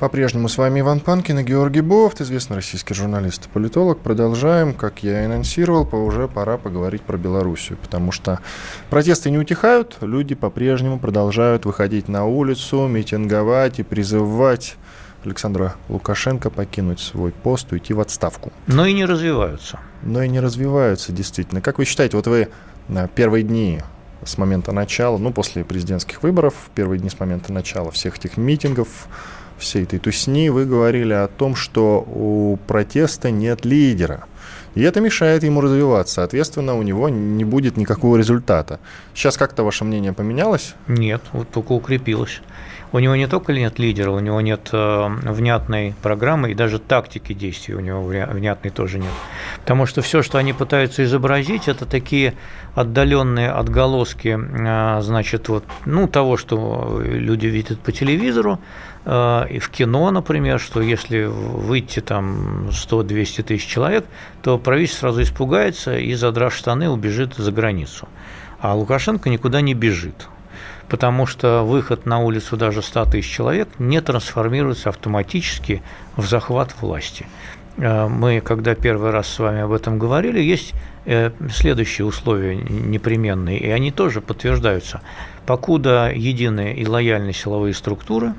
По-прежнему 0.00 0.48
с 0.48 0.56
вами 0.56 0.80
Иван 0.80 1.00
Панкин 1.00 1.40
и 1.40 1.42
Георгий 1.42 1.82
Бофт, 1.82 2.22
известный 2.22 2.56
российский 2.56 2.94
журналист 2.94 3.44
и 3.44 3.48
политолог. 3.50 3.98
Продолжаем, 3.98 4.72
как 4.72 5.02
я 5.02 5.20
и 5.20 5.24
анонсировал, 5.26 5.84
по 5.84 5.96
уже 5.96 6.26
пора 6.26 6.56
поговорить 6.56 7.02
про 7.02 7.18
Белоруссию, 7.18 7.76
потому 7.76 8.10
что 8.10 8.40
протесты 8.88 9.30
не 9.30 9.36
утихают, 9.36 9.98
люди 10.00 10.34
по-прежнему 10.34 10.98
продолжают 10.98 11.66
выходить 11.66 12.08
на 12.08 12.24
улицу, 12.24 12.86
митинговать 12.86 13.78
и 13.78 13.82
призывать 13.82 14.76
Александра 15.22 15.74
Лукашенко 15.90 16.48
покинуть 16.48 17.00
свой 17.00 17.32
пост, 17.32 17.70
уйти 17.70 17.92
в 17.92 18.00
отставку. 18.00 18.54
Но 18.68 18.86
и 18.86 18.94
не 18.94 19.04
развиваются. 19.04 19.80
Но 20.02 20.22
и 20.22 20.30
не 20.30 20.40
развиваются 20.40 21.12
действительно. 21.12 21.60
Как 21.60 21.76
вы 21.76 21.84
считаете, 21.84 22.16
вот 22.16 22.26
вы 22.26 22.48
на 22.88 23.06
первые 23.06 23.42
дни 23.42 23.82
с 24.24 24.38
момента 24.38 24.72
начала, 24.72 25.18
ну, 25.18 25.30
после 25.30 25.62
президентских 25.62 26.22
выборов, 26.22 26.54
первые 26.74 26.98
дни 27.00 27.10
с 27.10 27.20
момента 27.20 27.52
начала 27.52 27.90
всех 27.90 28.16
этих 28.16 28.38
митингов, 28.38 29.08
всей 29.60 29.84
этой 29.84 29.98
тусни, 29.98 30.50
вы 30.50 30.66
говорили 30.66 31.12
о 31.12 31.28
том, 31.28 31.54
что 31.54 32.00
у 32.00 32.58
протеста 32.66 33.30
нет 33.30 33.64
лидера. 33.64 34.24
И 34.74 34.82
это 34.82 35.00
мешает 35.00 35.42
ему 35.42 35.60
развиваться. 35.60 36.14
Соответственно, 36.14 36.74
у 36.76 36.82
него 36.82 37.08
не 37.08 37.44
будет 37.44 37.76
никакого 37.76 38.16
результата. 38.16 38.78
Сейчас 39.14 39.36
как-то 39.36 39.64
ваше 39.64 39.84
мнение 39.84 40.12
поменялось? 40.12 40.74
Нет, 40.86 41.22
вот 41.32 41.50
только 41.50 41.72
укрепилось. 41.72 42.40
У 42.92 42.98
него 42.98 43.14
не 43.14 43.28
только 43.28 43.52
нет 43.52 43.78
лидера, 43.78 44.10
у 44.10 44.18
него 44.18 44.40
нет 44.40 44.70
э, 44.72 45.08
внятной 45.22 45.94
программы 46.02 46.50
и 46.50 46.54
даже 46.54 46.80
тактики 46.80 47.32
действий 47.32 47.74
у 47.76 47.80
него 47.80 48.02
внятной 48.02 48.72
тоже 48.72 48.98
нет. 48.98 49.12
Потому 49.60 49.86
что 49.86 50.02
все, 50.02 50.22
что 50.22 50.38
они 50.38 50.52
пытаются 50.52 51.04
изобразить, 51.04 51.68
это 51.68 51.86
такие 51.86 52.34
отдаленные 52.74 53.50
отголоски, 53.50 54.36
э, 54.36 55.02
значит, 55.02 55.48
вот, 55.48 55.64
ну, 55.86 56.08
того, 56.08 56.36
что 56.36 57.00
люди 57.04 57.46
видят 57.46 57.78
по 57.78 57.92
телевизору, 57.92 58.58
э, 59.04 59.46
и 59.50 59.60
в 59.60 59.68
кино, 59.68 60.10
например, 60.10 60.58
что 60.58 60.80
если 60.80 61.26
выйти 61.26 62.00
там 62.00 62.70
100-200 62.70 63.44
тысяч 63.44 63.66
человек, 63.66 64.04
то 64.42 64.58
правительство 64.58 65.06
сразу 65.06 65.22
испугается 65.22 65.96
и, 65.96 66.12
задрав 66.14 66.52
штаны, 66.52 66.90
убежит 66.90 67.34
за 67.36 67.52
границу. 67.52 68.08
А 68.58 68.74
Лукашенко 68.74 69.30
никуда 69.30 69.60
не 69.60 69.74
бежит 69.74 70.28
потому 70.90 71.24
что 71.24 71.62
выход 71.62 72.04
на 72.04 72.18
улицу 72.18 72.56
даже 72.56 72.82
100 72.82 73.04
тысяч 73.06 73.30
человек 73.30 73.68
не 73.78 74.00
трансформируется 74.00 74.88
автоматически 74.88 75.82
в 76.16 76.26
захват 76.26 76.74
власти. 76.82 77.26
Э, 77.78 78.08
Мы, 78.08 78.40
когда 78.40 78.74
первый 78.74 79.12
раз 79.12 79.28
с 79.28 79.38
вами 79.38 79.60
об 79.60 79.72
этом 79.72 79.98
говорили, 79.98 80.40
есть 80.40 80.74
э, 81.06 81.30
следующие 81.50 82.06
условия 82.06 82.56
непременные, 82.56 83.58
и 83.58 83.70
они 83.70 83.92
тоже 83.92 84.20
подтверждаются. 84.20 85.00
Покуда 85.46 86.10
единые 86.12 86.76
и 86.76 86.86
лояльные 86.86 87.34
силовые 87.34 87.72
структуры, 87.72 88.34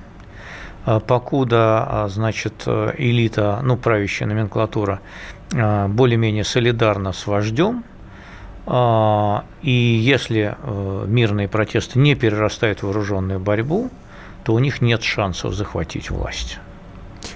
э, 0.86 1.00
покуда, 1.00 2.08
значит, 2.10 2.68
элита, 2.98 3.62
ну, 3.64 3.78
правящая 3.78 4.28
номенклатура 4.28 5.00
более-менее 5.54 6.46
солидарна 6.46 7.12
с 7.12 7.28
вождем, 7.28 7.84
а, 7.84 7.91
и 8.68 9.72
если 9.72 10.56
э, 10.56 11.06
мирные 11.08 11.48
протесты 11.48 12.00
не 12.00 12.16
перерастают 12.16 12.80
в 12.80 12.84
вооруженную 12.84 13.40
борьбу, 13.40 13.90
то 14.44 14.54
у 14.54 14.60
них 14.60 14.82
нет 14.82 15.04
шансов 15.04 15.54
захватить 15.54 16.10
власть. 16.10 16.60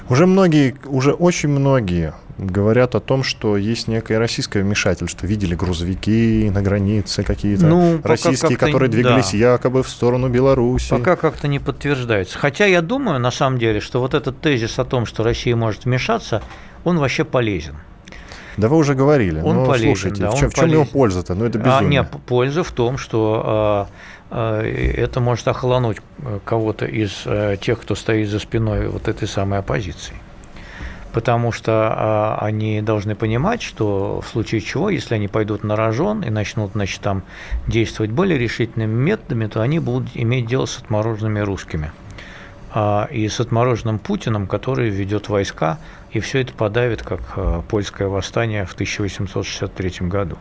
Уже 0.09 0.27
многие, 0.27 0.75
уже 0.85 1.13
очень 1.13 1.49
многие 1.49 2.13
говорят 2.37 2.95
о 2.95 2.99
том, 2.99 3.23
что 3.23 3.57
есть 3.57 3.87
некое 3.87 4.19
российское 4.19 4.61
вмешательство. 4.61 5.25
Видели 5.25 5.55
грузовики 5.55 6.49
на 6.53 6.61
границе 6.61 7.23
какие-то 7.23 7.65
Ну, 7.65 7.99
российские, 8.03 8.57
которые 8.57 8.89
двигались 8.89 9.31
да. 9.31 9.37
якобы 9.37 9.83
в 9.83 9.89
сторону 9.89 10.29
Беларуси. 10.29 10.89
Пока 10.89 11.15
как-то 11.15 11.47
не 11.47 11.59
подтверждается. 11.59 12.37
Хотя 12.37 12.65
я 12.65 12.81
думаю, 12.81 13.19
на 13.19 13.31
самом 13.31 13.57
деле, 13.57 13.79
что 13.79 13.99
вот 13.99 14.13
этот 14.13 14.41
тезис 14.41 14.77
о 14.79 14.85
том, 14.85 15.05
что 15.05 15.23
Россия 15.23 15.55
может 15.55 15.85
вмешаться, 15.85 16.43
он 16.83 16.99
вообще 16.99 17.23
полезен. 17.23 17.75
Да 18.57 18.67
вы 18.69 18.77
уже 18.77 18.95
говорили. 18.95 19.41
Он 19.41 19.57
но 19.57 19.65
полезен, 19.65 19.87
слушайте, 19.95 20.21
да, 20.21 20.29
в 20.29 20.33
он 20.33 20.39
чем, 20.39 20.49
в 20.49 20.53
чем 20.53 20.65
его 20.65 20.81
полезен. 20.81 20.93
польза-то? 20.93 21.35
Ну 21.35 21.45
это 21.45 21.59
А, 21.59 21.61
безумие. 21.61 21.89
нет, 22.01 22.11
польза 22.25 22.63
в 22.63 22.71
том, 22.71 22.97
что 22.97 23.41
а, 23.45 23.87
а, 24.31 24.61
это 24.63 25.19
может 25.19 25.47
охолонуть 25.47 25.97
э, 26.19 26.39
кого-то 26.45 26.85
из 26.85 27.23
э, 27.25 27.57
тех, 27.59 27.81
кто 27.81 27.95
стоит 27.95 28.29
за 28.29 28.39
спиной 28.39 28.87
вот 28.87 29.07
этой 29.07 29.27
самой 29.27 29.59
оппозиции. 29.59 30.15
Потому 31.13 31.53
что 31.53 31.71
а, 31.95 32.37
они 32.41 32.81
должны 32.81 33.15
понимать, 33.15 33.61
что 33.61 34.19
в 34.21 34.27
случае 34.27 34.59
чего, 34.59 34.89
если 34.89 35.15
они 35.15 35.29
пойдут 35.29 35.63
на 35.63 35.77
рожон 35.77 36.23
и 36.23 36.29
начнут 36.29 36.71
значит, 36.73 36.99
там, 37.01 37.23
действовать 37.67 38.11
более 38.11 38.37
решительными 38.37 38.93
методами, 38.93 39.47
то 39.47 39.61
они 39.61 39.79
будут 39.79 40.09
иметь 40.13 40.45
дело 40.47 40.65
с 40.65 40.77
отмороженными 40.77 41.39
русскими. 41.39 41.91
а, 42.77 43.07
и 43.09 43.29
с 43.29 43.39
отмороженным 43.39 43.99
Путиным, 43.99 44.47
который 44.47 44.89
ведет 44.89 45.29
войска, 45.29 45.77
и 46.15 46.21
все 46.21 46.39
это 46.39 46.53
подавит, 46.53 47.03
как 47.03 47.19
а, 47.35 47.61
польское 47.61 48.07
восстание 48.07 48.65
в 48.65 48.73
1863 48.73 50.07
году. 50.07 50.37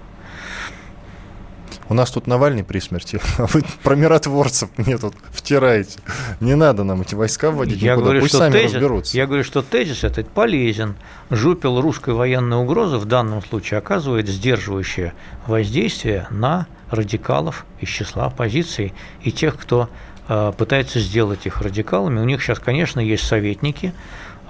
У 1.89 1.95
нас 1.95 2.13
тут 2.13 2.29
Навальный 2.29 2.63
при 2.63 2.79
смерти, 2.79 3.21
а 3.39 3.47
вы 3.47 3.63
про 3.83 3.97
миротворцев 3.97 4.71
мне 4.77 4.97
тут 4.99 5.15
втираете. 5.33 5.99
Не 6.39 6.55
надо 6.55 6.85
нам 6.85 7.03
эти 7.03 7.17
войска 7.17 7.51
вводить 7.51 7.83
я 7.83 7.93
никуда, 7.93 8.05
говорю, 8.05 8.21
пусть 8.21 8.31
что 8.31 8.39
сами 8.39 8.53
тезис, 8.53 8.75
разберутся. 8.75 9.17
Я 9.17 9.27
говорю, 9.27 9.43
что 9.43 9.63
тезис 9.63 10.05
этот 10.05 10.29
полезен. 10.29 10.95
Жупел 11.31 11.81
русской 11.81 12.15
военной 12.15 12.59
угрозы 12.59 12.99
в 12.99 13.05
данном 13.07 13.43
случае 13.43 13.79
оказывает 13.79 14.29
сдерживающее 14.29 15.13
воздействие 15.49 16.29
на 16.31 16.69
радикалов 16.91 17.67
из 17.81 17.89
числа 17.89 18.27
оппозиции 18.27 18.95
и 19.23 19.33
тех, 19.33 19.59
кто 19.59 19.89
э, 20.29 20.53
пытается 20.57 21.01
сделать 21.01 21.47
их 21.47 21.61
радикалами. 21.61 22.21
У 22.21 22.25
них 22.25 22.41
сейчас, 22.41 22.61
конечно, 22.61 23.01
есть 23.01 23.27
советники, 23.27 23.93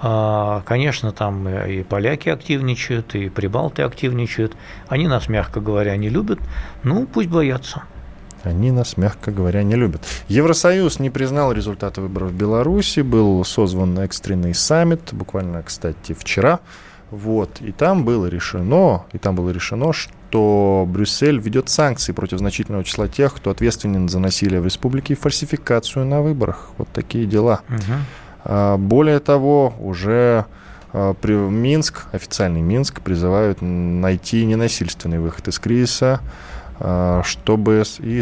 Конечно, 0.01 1.11
там 1.11 1.47
и 1.47 1.83
поляки 1.83 2.29
активничают, 2.29 3.15
и 3.15 3.29
прибалты 3.29 3.81
активничают. 3.81 4.55
Они 4.87 5.07
нас, 5.07 5.29
мягко 5.29 5.61
говоря, 5.61 5.95
не 5.97 6.09
любят. 6.09 6.39
Ну, 6.83 7.05
пусть 7.05 7.29
боятся. 7.29 7.83
Они 8.43 8.71
нас, 8.71 8.97
мягко 8.97 9.31
говоря, 9.31 9.63
не 9.63 9.75
любят. 9.75 10.03
Евросоюз 10.27 10.99
не 10.99 11.09
признал 11.09 11.51
результаты 11.51 12.01
выборов 12.01 12.31
в 12.31 12.35
Беларуси. 12.35 12.99
Был 12.99 13.43
созван 13.43 13.97
экстренный 13.99 14.53
саммит, 14.53 15.09
буквально, 15.13 15.63
кстати, 15.63 16.13
вчера. 16.13 16.59
Вот, 17.11 17.61
и 17.61 17.71
там 17.71 18.03
было 18.03 18.25
решено, 18.25 19.05
и 19.13 19.19
там 19.19 19.35
было 19.35 19.51
решено, 19.51 19.93
что 19.93 20.85
Брюссель 20.87 21.39
ведет 21.39 21.69
санкции 21.69 22.11
против 22.11 22.39
значительного 22.39 22.83
числа 22.83 23.07
тех, 23.07 23.33
кто 23.33 23.51
ответственен 23.51 24.09
за 24.09 24.19
насилие 24.19 24.59
в 24.59 24.65
республике 24.65 25.13
и 25.13 25.15
фальсификацию 25.15 26.05
на 26.05 26.21
выборах. 26.21 26.71
Вот 26.77 26.89
такие 26.89 27.25
дела. 27.25 27.61
Угу. 27.69 27.93
Более 28.45 29.19
того, 29.19 29.73
уже 29.79 30.45
а, 30.97 31.13
Минск, 31.49 32.05
официальный 32.13 32.61
Минск, 32.61 33.01
призывают 33.01 33.57
найти 33.61 34.45
ненасильственный 34.45 35.19
выход 35.19 35.45
из 35.49 35.59
кризиса, 35.59 36.21
а, 36.79 37.21
чтобы 37.23 37.83
и 37.99 38.21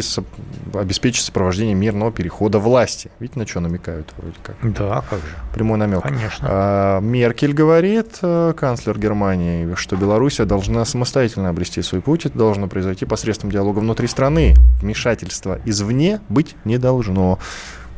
обеспечить 0.74 1.24
сопровождение 1.24 1.76
мирного 1.76 2.10
перехода 2.10 2.58
власти. 2.58 3.12
Видите, 3.20 3.38
на 3.38 3.46
что 3.46 3.60
намекают 3.60 4.12
вроде 4.16 4.34
как? 4.42 4.56
Да, 4.72 5.04
как 5.08 5.20
же. 5.20 5.36
Прямой 5.54 5.78
намек. 5.78 6.02
Конечно. 6.02 6.48
А, 6.50 7.00
Меркель 7.00 7.52
говорит, 7.52 8.18
канцлер 8.20 8.98
Германии, 8.98 9.72
что 9.76 9.94
Белоруссия 9.94 10.44
должна 10.44 10.84
самостоятельно 10.84 11.50
обрести 11.50 11.80
свой 11.80 12.00
путь. 12.00 12.26
Это 12.26 12.36
должно 12.36 12.66
произойти 12.66 13.06
посредством 13.06 13.52
диалога 13.52 13.78
внутри 13.78 14.08
страны. 14.08 14.54
Вмешательства 14.80 15.60
извне 15.64 16.20
быть 16.28 16.56
не 16.64 16.78
должно. 16.78 17.38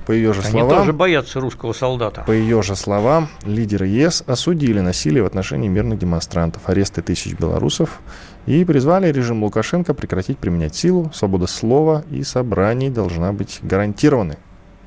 По 0.07 0.13
ее 0.13 0.33
же 0.33 0.41
Они 0.43 0.51
словам, 0.53 0.79
тоже 0.79 0.93
боятся 0.93 1.41
русского 1.41 1.73
солдата. 1.73 2.23
По 2.27 2.31
ее 2.31 2.63
же 2.63 2.77
словам, 2.77 3.29
лидеры 3.45 3.89
ЕС 3.89 4.23
осудили 4.27 4.79
насилие 4.79 5.25
в 5.25 5.27
отношении 5.27 5.69
мирных 5.69 5.99
демонстрантов, 5.99 6.69
аресты 6.69 7.03
тысяч 7.03 7.35
белорусов 7.35 8.01
и 8.47 8.65
призвали 8.65 9.11
режим 9.11 9.43
Лукашенко 9.43 9.95
прекратить 9.95 10.39
применять 10.39 10.77
силу. 10.77 11.11
Свобода 11.13 11.49
слова 11.49 12.05
и 12.11 12.23
собраний 12.23 12.89
должна 12.89 13.33
быть 13.33 13.59
гарантированы. 13.63 14.39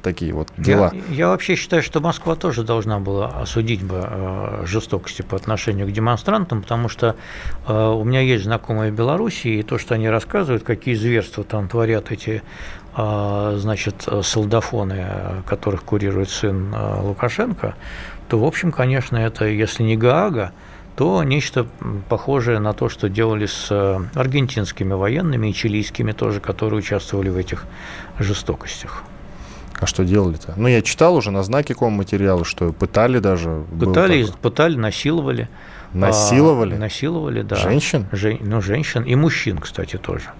Такие 0.01 0.33
вот 0.33 0.47
дела. 0.55 0.91
Я, 1.09 1.13
я 1.13 1.27
вообще 1.27 1.55
считаю, 1.55 1.83
что 1.83 1.99
Москва 1.99 2.35
тоже 2.35 2.63
должна 2.63 2.99
была 2.99 3.27
осудить 3.27 3.83
бы 3.83 4.01
э, 4.01 4.63
жестокости 4.65 5.23
по 5.23 5.35
отношению 5.35 5.87
к 5.87 5.91
демонстрантам, 5.91 6.61
потому 6.61 6.87
что 6.87 7.17
э, 7.67 7.73
у 7.73 8.05
меня 8.05 8.21
есть 8.21 8.45
знакомые 8.45 8.93
в 8.93 8.95
Беларуси, 8.95 9.49
и 9.49 9.63
то, 9.63 9.77
что 9.77 9.95
они 9.95 10.07
рассказывают, 10.07 10.63
какие 10.63 10.95
зверства 10.95 11.43
там 11.43 11.67
творят 11.67 12.11
эти 12.11 12.43
значит, 13.57 14.07
солдафоны, 14.23 15.43
которых 15.45 15.83
курирует 15.83 16.29
сын 16.29 16.73
э, 16.73 17.01
Лукашенко, 17.01 17.75
то, 18.27 18.39
в 18.39 18.43
общем, 18.43 18.71
конечно, 18.71 19.17
это, 19.17 19.45
если 19.45 19.83
не 19.83 19.97
Гаага, 19.97 20.51
то 20.95 21.23
нечто 21.23 21.65
похожее 22.09 22.59
на 22.59 22.73
то, 22.73 22.89
что 22.89 23.09
делали 23.09 23.45
с 23.45 23.67
э, 23.71 23.99
аргентинскими 24.15 24.93
военными 24.93 25.47
и 25.47 25.53
чилийскими 25.53 26.11
тоже, 26.11 26.39
которые 26.41 26.79
участвовали 26.79 27.29
в 27.29 27.37
этих 27.37 27.65
жестокостях. 28.19 29.03
А 29.79 29.85
что 29.85 30.03
делали-то? 30.03 30.53
Ну, 30.57 30.67
я 30.67 30.81
читал 30.81 31.15
уже 31.15 31.31
на 31.31 31.41
знаке 31.41 31.73
ком 31.73 31.93
материала, 31.93 32.43
что 32.43 32.73
пытали 32.73 33.19
даже. 33.19 33.63
Пытали, 33.79 34.27
пытали, 34.41 34.75
насиловали. 34.75 35.47
Насиловали? 35.93 36.75
А, 36.75 36.79
насиловали, 36.79 37.41
да. 37.43 37.55
Женщин? 37.55 38.07
Жен, 38.11 38.37
ну, 38.41 38.61
женщин 38.61 39.03
и 39.03 39.15
мужчин, 39.15 39.57
кстати, 39.57 39.95
тоже. 39.95 40.31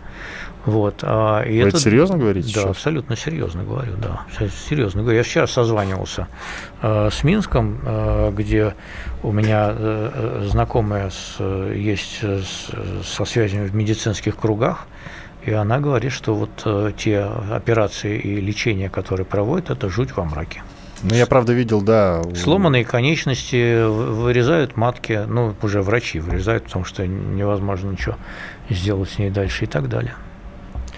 Вот, 0.70 1.00
а, 1.02 1.42
и 1.42 1.62
Вы 1.62 1.70
это, 1.70 1.78
это 1.78 1.80
серьезно 1.80 2.18
говорите? 2.18 2.54
Да, 2.54 2.62
сейчас? 2.62 2.70
абсолютно 2.70 3.16
серьезно 3.16 3.64
говорю, 3.64 3.94
да. 3.98 4.22
Серьезно 4.70 5.02
говорю. 5.02 5.18
Я 5.18 5.24
сейчас 5.24 5.52
созванивался 5.52 6.28
э, 6.82 7.10
с 7.12 7.24
Минском, 7.24 7.80
э, 7.84 8.32
где 8.36 8.76
у 9.24 9.32
меня 9.32 9.74
э, 9.76 10.48
знакомая 10.48 11.10
с, 11.10 11.40
есть 11.74 12.22
с, 12.22 12.70
со 13.04 13.26
связями 13.26 13.68
в 13.68 13.74
медицинских 13.74 14.36
кругах, 14.38 14.86
и 15.44 15.52
она 15.52 15.80
говорит, 15.80 16.12
что 16.12 16.36
вот 16.36 16.62
э, 16.66 16.92
те 16.96 17.22
операции 17.22 18.20
и 18.20 18.40
лечение, 18.40 18.90
которые 18.90 19.26
проводят, 19.26 19.72
это 19.72 19.90
жуть 19.90 20.16
во 20.16 20.24
мраке. 20.26 20.62
Ну, 21.02 21.16
я 21.16 21.26
правда 21.26 21.54
видел, 21.54 21.82
да. 21.82 22.22
Сломанные 22.36 22.86
конечности, 22.86 23.84
вырезают 23.88 24.76
матки, 24.78 25.24
ну, 25.28 25.56
уже 25.64 25.82
врачи 25.82 26.20
вырезают, 26.20 26.66
потому 26.66 26.86
что 26.86 27.08
невозможно 27.08 27.92
ничего 27.92 28.16
сделать 28.70 29.10
с 29.10 29.18
ней 29.18 29.30
дальше 29.30 29.64
и 29.64 29.68
так 29.68 29.90
далее. 29.90 30.14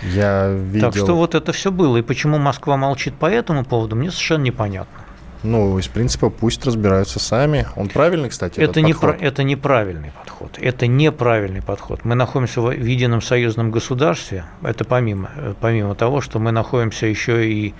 Я 0.01 0.49
видел... 0.49 0.91
Так 0.91 0.95
что 1.01 1.15
вот 1.15 1.35
это 1.35 1.51
все 1.51 1.71
было. 1.71 1.97
И 1.97 2.01
почему 2.01 2.37
Москва 2.37 2.77
молчит 2.77 3.15
по 3.15 3.25
этому 3.25 3.63
поводу, 3.65 3.95
мне 3.95 4.11
совершенно 4.11 4.43
непонятно. 4.43 5.01
Ну, 5.43 5.79
из 5.79 5.87
принципа, 5.87 6.29
пусть 6.29 6.63
разбираются 6.65 7.19
сами. 7.19 7.65
Он 7.75 7.87
правильный, 7.87 8.29
кстати, 8.29 8.59
это 8.59 8.81
не 8.81 8.93
подход. 8.93 9.17
Про, 9.17 9.25
это 9.25 9.43
неправильный 9.43 10.11
подход. 10.11 10.57
Это 10.59 10.85
неправильный 10.85 11.63
подход. 11.63 12.05
Мы 12.05 12.13
находимся 12.13 12.61
в 12.61 12.71
едином 12.71 13.21
союзном 13.21 13.71
государстве. 13.71 14.45
Это 14.61 14.85
помимо, 14.85 15.31
помимо 15.59 15.95
того, 15.95 16.21
что 16.21 16.37
мы 16.37 16.51
находимся 16.51 17.07
еще 17.07 17.49
и 17.49 17.73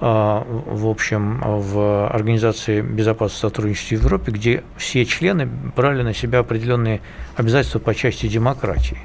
а, 0.00 0.46
в 0.46 0.86
общем, 0.86 1.40
в 1.42 2.08
Организации 2.08 2.80
безопасности 2.82 3.40
сотрудничества 3.40 3.96
в 3.96 3.98
Европе, 4.04 4.30
где 4.30 4.62
все 4.76 5.04
члены 5.04 5.46
брали 5.46 6.02
на 6.02 6.14
себя 6.14 6.38
определенные 6.38 7.00
обязательства 7.36 7.80
по 7.80 7.94
части 7.96 8.28
демократии. 8.28 8.98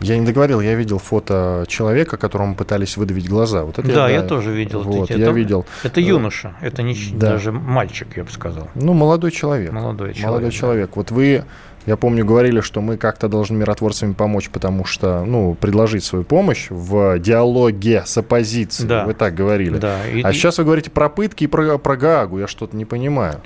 Я 0.00 0.18
не 0.18 0.24
договорил, 0.24 0.60
я 0.60 0.74
видел 0.74 0.98
фото 0.98 1.64
человека, 1.66 2.16
которому 2.16 2.54
пытались 2.54 2.96
выдавить 2.96 3.28
глаза. 3.28 3.64
Вот 3.64 3.78
это 3.78 3.88
да, 3.88 3.92
я, 3.92 3.96
да, 3.96 4.10
я 4.10 4.22
тоже 4.22 4.52
видел. 4.52 4.82
Вот, 4.82 5.10
это, 5.10 5.18
я 5.18 5.32
видел. 5.32 5.66
Это 5.82 6.00
юноша, 6.00 6.54
это 6.60 6.82
не 6.82 6.94
да. 7.12 7.30
даже 7.32 7.52
мальчик, 7.52 8.08
я 8.16 8.24
бы 8.24 8.30
сказал. 8.30 8.68
Ну, 8.74 8.92
молодой 8.92 9.30
человек. 9.30 9.72
Молодой 9.72 10.14
человек. 10.14 10.26
Молодой 10.26 10.50
человек. 10.50 10.90
Вот 10.96 11.10
вы, 11.10 11.44
я 11.86 11.96
помню, 11.96 12.24
говорили, 12.24 12.60
что 12.60 12.80
мы 12.80 12.96
как-то 12.96 13.28
должны 13.28 13.56
миротворцами 13.56 14.12
помочь, 14.12 14.50
потому 14.50 14.84
что, 14.84 15.24
ну, 15.24 15.54
предложить 15.54 16.04
свою 16.04 16.24
помощь 16.24 16.66
в 16.70 17.18
диалоге 17.18 18.04
с 18.06 18.16
оппозицией. 18.16 18.88
Да. 18.88 19.04
Вы 19.04 19.14
так 19.14 19.34
говорили. 19.34 19.78
Да. 19.78 20.06
И, 20.06 20.22
а 20.22 20.32
сейчас 20.32 20.58
вы 20.58 20.64
говорите 20.64 20.90
про 20.90 21.08
пытки 21.08 21.44
и 21.44 21.46
про, 21.46 21.78
про 21.78 21.96
Гаагу. 21.96 22.38
Я 22.38 22.46
что-то 22.46 22.76
не 22.76 22.84
понимаю. 22.84 23.40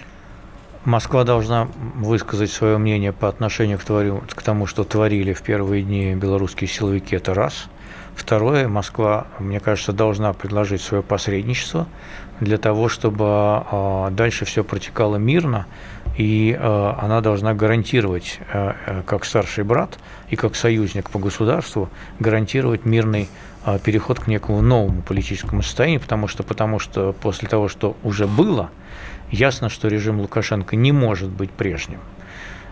Москва 0.85 1.23
должна 1.23 1.69
высказать 1.95 2.51
свое 2.51 2.77
мнение 2.77 3.13
по 3.13 3.29
отношению 3.29 3.79
к, 3.79 3.85
творю, 3.85 4.25
к 4.29 4.43
тому, 4.43 4.67
что 4.67 4.83
творили 4.83 5.33
в 5.33 5.41
первые 5.41 5.85
дни 5.85 6.13
белорусские 6.17 6.67
силовики, 6.67 7.15
это 7.15 7.35
раз. 7.35 7.67
Второе, 8.17 8.67
Москва, 8.67 9.29
мне 9.39 9.61
кажется, 9.61 9.93
должна 9.93 10.33
предложить 10.33 10.83
свое 10.83 11.05
посредничество 11.05 11.87
для 12.41 12.59
того, 12.59 12.89
чтобы 12.89 13.25
а, 13.27 14.11
дальше 14.11 14.45
все 14.45 14.65
протекало 14.65 15.17
мирно, 15.17 15.67
и 16.19 16.57
а, 16.59 16.99
она 17.01 17.21
должна 17.21 17.55
гарантировать, 17.55 18.41
а, 18.53 19.05
как 19.07 19.25
старший 19.25 19.63
брат 19.63 20.01
и 20.31 20.37
как 20.37 20.57
союзник 20.57 21.11
по 21.11 21.21
государству, 21.21 21.91
гарантировать 22.19 22.85
мирный 22.85 23.29
переход 23.85 24.19
к 24.19 24.27
некому 24.27 24.61
новому 24.61 25.03
политическому 25.03 25.63
состоянию, 25.63 26.01
потому 26.01 26.27
что, 26.27 26.43
потому 26.43 26.81
что 26.81 27.13
после 27.13 27.47
того, 27.47 27.69
что 27.69 27.97
уже 28.03 28.27
было– 28.27 28.71
Ясно, 29.33 29.71
что 29.71 29.89
режим 29.89 30.21
Лукашенко 30.21 30.77
не 30.77 30.93
может 30.93 31.31
быть 31.31 31.51
прежним. 31.51 32.01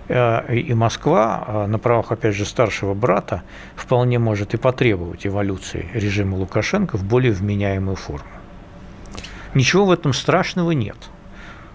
Э, 0.09 0.55
и 0.55 0.75
Москва 0.75 1.43
э, 1.47 1.67
на 1.67 1.79
правах, 1.79 2.13
опять 2.13 2.35
же, 2.35 2.45
старшего 2.45 2.93
брата 2.93 3.43
вполне 3.77 4.19
может 4.19 4.53
и 4.53 4.59
потребовать 4.59 5.27
эволюции 5.27 5.89
режима 5.95 6.37
Лукашенко 6.37 6.99
в 6.99 7.05
более 7.05 7.33
вменяемую 7.33 7.97
форму. 7.97 8.29
Ничего 9.55 9.87
в 9.87 9.91
этом 9.91 10.13
страшного 10.13 10.73
нет. 10.73 10.99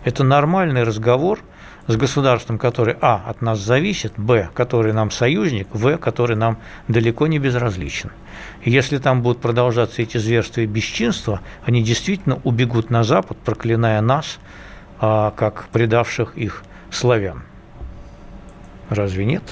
Это 0.03 0.23
нормальный 0.23 0.83
разговор 0.83 1.39
с 1.87 1.95
государством, 1.95 2.59
который, 2.59 2.95
а, 3.01 3.23
от 3.25 3.41
нас 3.41 3.57
зависит, 3.57 4.13
б, 4.17 4.49
который 4.53 4.93
нам 4.93 5.09
союзник, 5.09 5.67
в, 5.73 5.97
который 5.97 6.35
нам 6.35 6.59
далеко 6.87 7.25
не 7.25 7.39
безразличен. 7.39 8.11
И 8.61 8.69
если 8.69 8.99
там 8.99 9.23
будут 9.23 9.41
продолжаться 9.41 10.03
эти 10.03 10.19
зверства 10.19 10.61
и 10.61 10.67
бесчинства, 10.67 11.41
они 11.63 11.81
действительно 11.81 12.39
убегут 12.43 12.91
на 12.91 13.03
Запад, 13.03 13.39
проклиная 13.39 13.99
нас– 14.01 14.37
а 15.07 15.31
как 15.31 15.65
предавших 15.71 16.35
их 16.35 16.63
славян. 16.89 17.43
Разве 18.89 19.23
нет? 19.25 19.43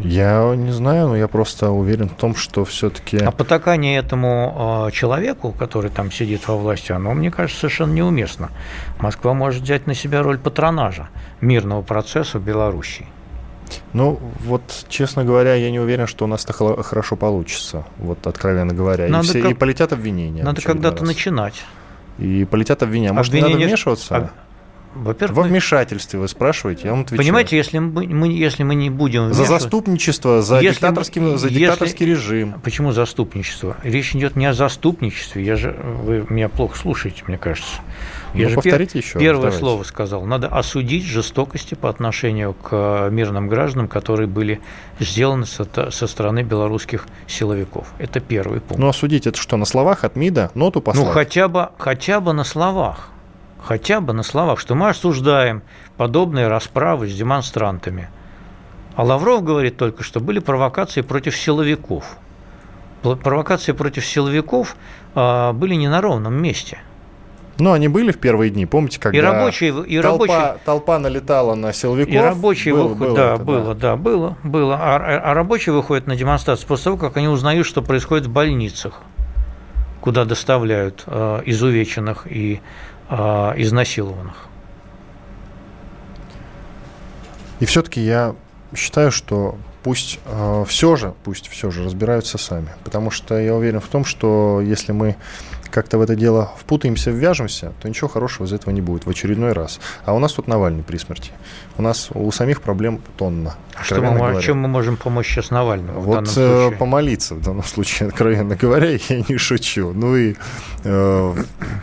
Я 0.00 0.54
не 0.56 0.72
знаю, 0.72 1.08
но 1.08 1.16
я 1.16 1.28
просто 1.28 1.70
уверен 1.70 2.08
в 2.08 2.14
том, 2.14 2.34
что 2.34 2.64
все-таки... 2.64 3.18
А 3.18 3.30
потакание 3.30 3.98
этому 3.98 4.86
э, 4.88 4.92
человеку, 4.92 5.52
который 5.52 5.90
там 5.90 6.10
сидит 6.10 6.48
во 6.48 6.56
власти, 6.56 6.90
оно, 6.90 7.12
мне 7.12 7.30
кажется, 7.30 7.60
совершенно 7.60 7.92
неуместно. 7.92 8.50
Москва 8.98 9.34
может 9.34 9.62
взять 9.62 9.86
на 9.86 9.94
себя 9.94 10.22
роль 10.22 10.38
патронажа 10.38 11.10
мирного 11.42 11.82
процесса 11.82 12.38
в 12.38 12.42
Белоруссии. 12.42 13.06
Ну, 13.92 14.18
вот, 14.40 14.86
честно 14.88 15.22
говоря, 15.22 15.54
я 15.54 15.70
не 15.70 15.80
уверен, 15.80 16.06
что 16.06 16.24
у 16.24 16.28
нас 16.28 16.44
это 16.44 16.54
хорошо 16.82 17.16
получится, 17.16 17.84
вот, 17.98 18.26
откровенно 18.26 18.72
говоря. 18.72 19.06
Надо 19.08 19.26
и, 19.26 19.28
все, 19.28 19.42
как... 19.42 19.50
и 19.50 19.54
полетят 19.54 19.92
обвинения. 19.92 20.42
Надо 20.42 20.62
когда-то 20.62 21.04
начинать. 21.04 21.62
И 22.18 22.46
полетят 22.50 22.82
обвинения. 22.82 23.12
Может, 23.12 23.32
обвинения... 23.32 23.54
не 23.54 23.60
надо 23.60 23.68
вмешиваться? 23.68 24.16
Об... 24.16 24.28
Во-первых, 24.94 25.36
Во 25.36 25.42
вмешательстве 25.42 26.18
вы 26.18 26.28
спрашиваете, 26.28 26.82
я 26.84 26.90
вам 26.92 27.00
отвечаю. 27.02 27.18
Понимаете, 27.18 27.56
если 27.56 27.78
мы, 27.78 28.06
мы, 28.06 28.28
если 28.28 28.62
мы 28.62 28.74
не 28.74 28.90
будем... 28.90 29.32
За 29.32 29.44
заступничество, 29.44 30.42
за, 30.42 30.60
если, 30.60 30.74
диктаторский, 30.74 31.36
за 31.36 31.50
диктаторский 31.50 32.06
если, 32.06 32.20
режим. 32.20 32.60
Почему 32.62 32.92
заступничество? 32.92 33.76
Речь 33.82 34.14
идет 34.14 34.36
не 34.36 34.46
о 34.46 34.54
заступничестве. 34.54 35.44
Я 35.44 35.56
же, 35.56 35.72
вы 35.72 36.24
меня 36.28 36.48
плохо 36.48 36.78
слушаете, 36.78 37.24
мне 37.26 37.38
кажется. 37.38 37.80
Я 38.34 38.44
ну, 38.44 38.48
же 38.50 38.54
повторите 38.56 38.92
пер, 38.94 39.02
еще. 39.02 39.18
Первое 39.18 39.42
давайте. 39.42 39.58
слово 39.58 39.82
сказал. 39.84 40.24
Надо 40.24 40.48
осудить 40.48 41.04
жестокости 41.04 41.74
по 41.74 41.88
отношению 41.88 42.54
к 42.54 43.08
мирным 43.10 43.48
гражданам, 43.48 43.88
которые 43.88 44.26
были 44.26 44.60
сделаны 44.98 45.46
со, 45.46 45.66
со 45.90 46.06
стороны 46.06 46.42
белорусских 46.42 47.06
силовиков. 47.26 47.92
Это 47.98 48.20
первый 48.20 48.60
пункт. 48.60 48.80
Ну, 48.80 48.88
осудить 48.88 49.26
это 49.26 49.40
что, 49.40 49.56
на 49.56 49.64
словах 49.64 50.04
от 50.04 50.16
МИДа 50.16 50.50
ноту 50.54 50.80
послать? 50.80 51.06
Ну, 51.06 51.12
хотя 51.12 51.48
бы, 51.48 51.70
хотя 51.78 52.20
бы 52.20 52.32
на 52.32 52.44
словах 52.44 53.10
хотя 53.64 54.00
бы 54.00 54.12
на 54.12 54.22
словах, 54.22 54.60
что 54.60 54.74
мы 54.74 54.90
осуждаем 54.90 55.62
подобные 55.96 56.48
расправы 56.48 57.08
с 57.08 57.14
демонстрантами. 57.14 58.08
А 58.94 59.02
Лавров 59.02 59.42
говорит 59.42 59.76
только, 59.76 60.04
что 60.04 60.20
были 60.20 60.38
провокации 60.38 61.00
против 61.00 61.36
силовиков. 61.36 62.16
Провокации 63.02 63.72
против 63.72 64.06
силовиков 64.06 64.76
а, 65.14 65.52
были 65.52 65.74
не 65.74 65.88
на 65.88 66.00
ровном 66.00 66.34
месте. 66.34 66.78
Ну, 67.58 67.72
они 67.72 67.88
были 67.88 68.10
в 68.10 68.18
первые 68.18 68.50
дни, 68.50 68.66
помните, 68.66 68.98
когда 68.98 69.18
и 69.18 69.20
рабочие, 69.20 69.70
и 69.86 70.00
толпа, 70.00 70.26
рабочие, 70.26 70.60
толпа 70.64 70.98
налетала 70.98 71.54
на 71.54 71.72
силовиков? 71.72 72.12
И 72.12 72.18
рабочие 72.18 72.74
было, 72.74 72.88
выходят, 72.88 72.98
было 72.98 73.16
да, 73.16 73.34
это, 73.34 73.44
было, 73.44 73.74
да, 73.74 73.96
было, 73.96 74.36
было. 74.42 74.76
А, 74.80 74.96
а, 74.96 75.30
а 75.30 75.34
рабочие 75.34 75.72
выходят 75.72 76.06
на 76.06 76.16
демонстрацию 76.16 76.66
после 76.66 76.84
того, 76.84 76.96
как 76.96 77.16
они 77.16 77.28
узнают, 77.28 77.66
что 77.66 77.80
происходит 77.80 78.26
в 78.26 78.32
больницах, 78.32 79.00
куда 80.00 80.24
доставляют 80.24 81.04
э, 81.06 81.42
изувеченных 81.46 82.26
и 82.28 82.60
изнасилованных. 83.10 84.48
И 87.60 87.66
все-таки 87.66 88.00
я 88.00 88.34
считаю, 88.74 89.12
что 89.12 89.56
пусть 89.82 90.18
э, 90.24 90.64
все 90.66 90.96
же, 90.96 91.14
пусть 91.24 91.48
все 91.48 91.70
же 91.70 91.84
разбираются 91.84 92.38
сами. 92.38 92.70
Потому 92.84 93.10
что 93.10 93.38
я 93.38 93.54
уверен 93.54 93.80
в 93.80 93.86
том, 93.86 94.04
что 94.04 94.60
если 94.62 94.92
мы 94.92 95.16
как-то 95.74 95.98
в 95.98 96.02
это 96.02 96.14
дело 96.14 96.52
впутаемся, 96.56 97.10
ввяжемся, 97.10 97.72
то 97.80 97.88
ничего 97.88 98.08
хорошего 98.08 98.46
из 98.46 98.52
этого 98.52 98.72
не 98.72 98.80
будет 98.80 99.06
в 99.06 99.10
очередной 99.10 99.52
раз. 99.52 99.80
А 100.04 100.14
у 100.14 100.20
нас 100.20 100.32
тут 100.32 100.46
Навальный 100.46 100.84
при 100.84 100.98
смерти. 100.98 101.32
У 101.76 101.82
нас 101.82 102.10
у 102.14 102.30
самих 102.30 102.62
проблем 102.62 103.00
тонна. 103.16 103.56
А 103.74 103.82
что 103.82 104.00
мы, 104.00 104.40
чем 104.40 104.60
мы 104.60 104.68
можем 104.68 104.96
помочь 104.96 105.26
сейчас 105.26 105.50
Навальному? 105.50 106.00
Вот 106.00 106.32
э, 106.36 106.70
помолиться 106.78 107.34
в 107.34 107.42
данном 107.42 107.64
случае, 107.64 108.08
откровенно 108.10 108.54
говоря, 108.54 108.90
я 109.08 109.24
не 109.28 109.36
шучу. 109.36 109.92
Ну 109.92 110.16
и 110.16 110.36
э, 110.84 111.34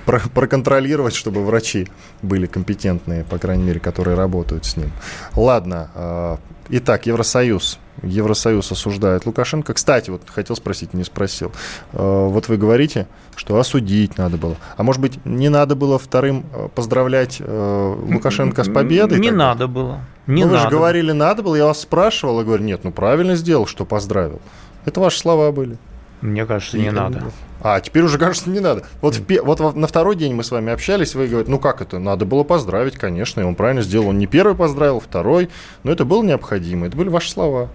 про, 0.06 0.22
проконтролировать, 0.34 1.14
чтобы 1.14 1.44
врачи 1.44 1.90
были 2.22 2.48
компетентные, 2.48 3.26
по 3.26 3.38
крайней 3.40 3.64
мере, 3.64 3.82
которые 3.82 4.16
работают 4.16 4.64
с 4.66 4.78
ним. 4.78 4.92
Ладно. 5.36 5.90
Э, 5.96 6.38
итак, 6.72 7.06
Евросоюз 7.06 7.80
Евросоюз 8.04 8.72
осуждает 8.72 9.26
Лукашенко. 9.26 9.74
Кстати, 9.74 10.10
вот 10.10 10.24
хотел 10.28 10.56
спросить, 10.56 10.94
не 10.94 11.04
спросил. 11.04 11.52
Э, 11.94 12.28
вот 12.28 12.48
вы 12.48 12.58
говорите, 12.58 13.08
что 13.36 13.60
осудить 13.60 14.18
надо 14.18 14.38
было. 14.38 14.56
А 14.76 14.84
может 14.84 15.02
быть, 15.02 15.24
не 15.26 15.50
надо 15.50 15.76
было 15.76 16.00
вторым 16.00 16.46
э, 16.54 16.68
поздравлять 16.74 17.38
э, 17.40 17.96
Лукашенко 18.12 18.64
с 18.64 18.70
победой? 18.70 19.20
Не 19.20 19.30
тогда? 19.30 19.46
надо 19.46 19.68
было. 19.68 20.00
Не 20.26 20.46
ну, 20.46 20.52
надо. 20.52 20.64
вы 20.64 20.64
же 20.64 20.76
говорили, 20.76 21.12
надо 21.12 21.44
было. 21.44 21.56
Я 21.56 21.66
вас 21.66 21.82
спрашивал 21.82 22.42
и 22.42 22.44
говорю, 22.44 22.64
нет, 22.64 22.84
ну 22.84 22.92
правильно 22.92 23.36
сделал, 23.36 23.68
что 23.68 23.86
поздравил. 23.86 24.42
Это 24.86 25.00
ваши 25.00 25.20
слова 25.20 25.52
были. 25.52 25.78
Мне 26.22 26.46
кажется, 26.46 26.78
не 26.78 26.88
и, 26.88 26.92
надо. 26.92 27.24
А, 27.64 27.80
теперь 27.80 28.04
уже 28.04 28.18
кажется, 28.18 28.50
не 28.50 28.60
надо. 28.60 28.84
Вот, 29.02 29.16
в, 29.16 29.44
вот 29.44 29.76
на 29.76 29.88
второй 29.88 30.16
день 30.16 30.34
мы 30.34 30.44
с 30.44 30.52
вами 30.52 30.74
общались, 30.74 31.16
вы 31.16 31.28
говорите, 31.28 31.52
ну 31.52 31.60
как 31.60 31.82
это, 31.82 32.00
надо 32.00 32.26
было 32.26 32.44
поздравить, 32.44 32.96
конечно, 32.96 33.42
и 33.42 33.44
он 33.44 33.56
правильно 33.56 33.82
сделал. 33.82 34.08
Он 34.10 34.18
не 34.18 34.28
первый 34.28 34.56
поздравил, 34.56 35.00
второй, 35.00 35.50
но 35.84 35.92
это 35.92 36.06
было 36.06 36.24
необходимо, 36.24 36.88
это 36.88 36.98
были 36.98 37.10
ваши 37.10 37.32
слова. 37.32 37.70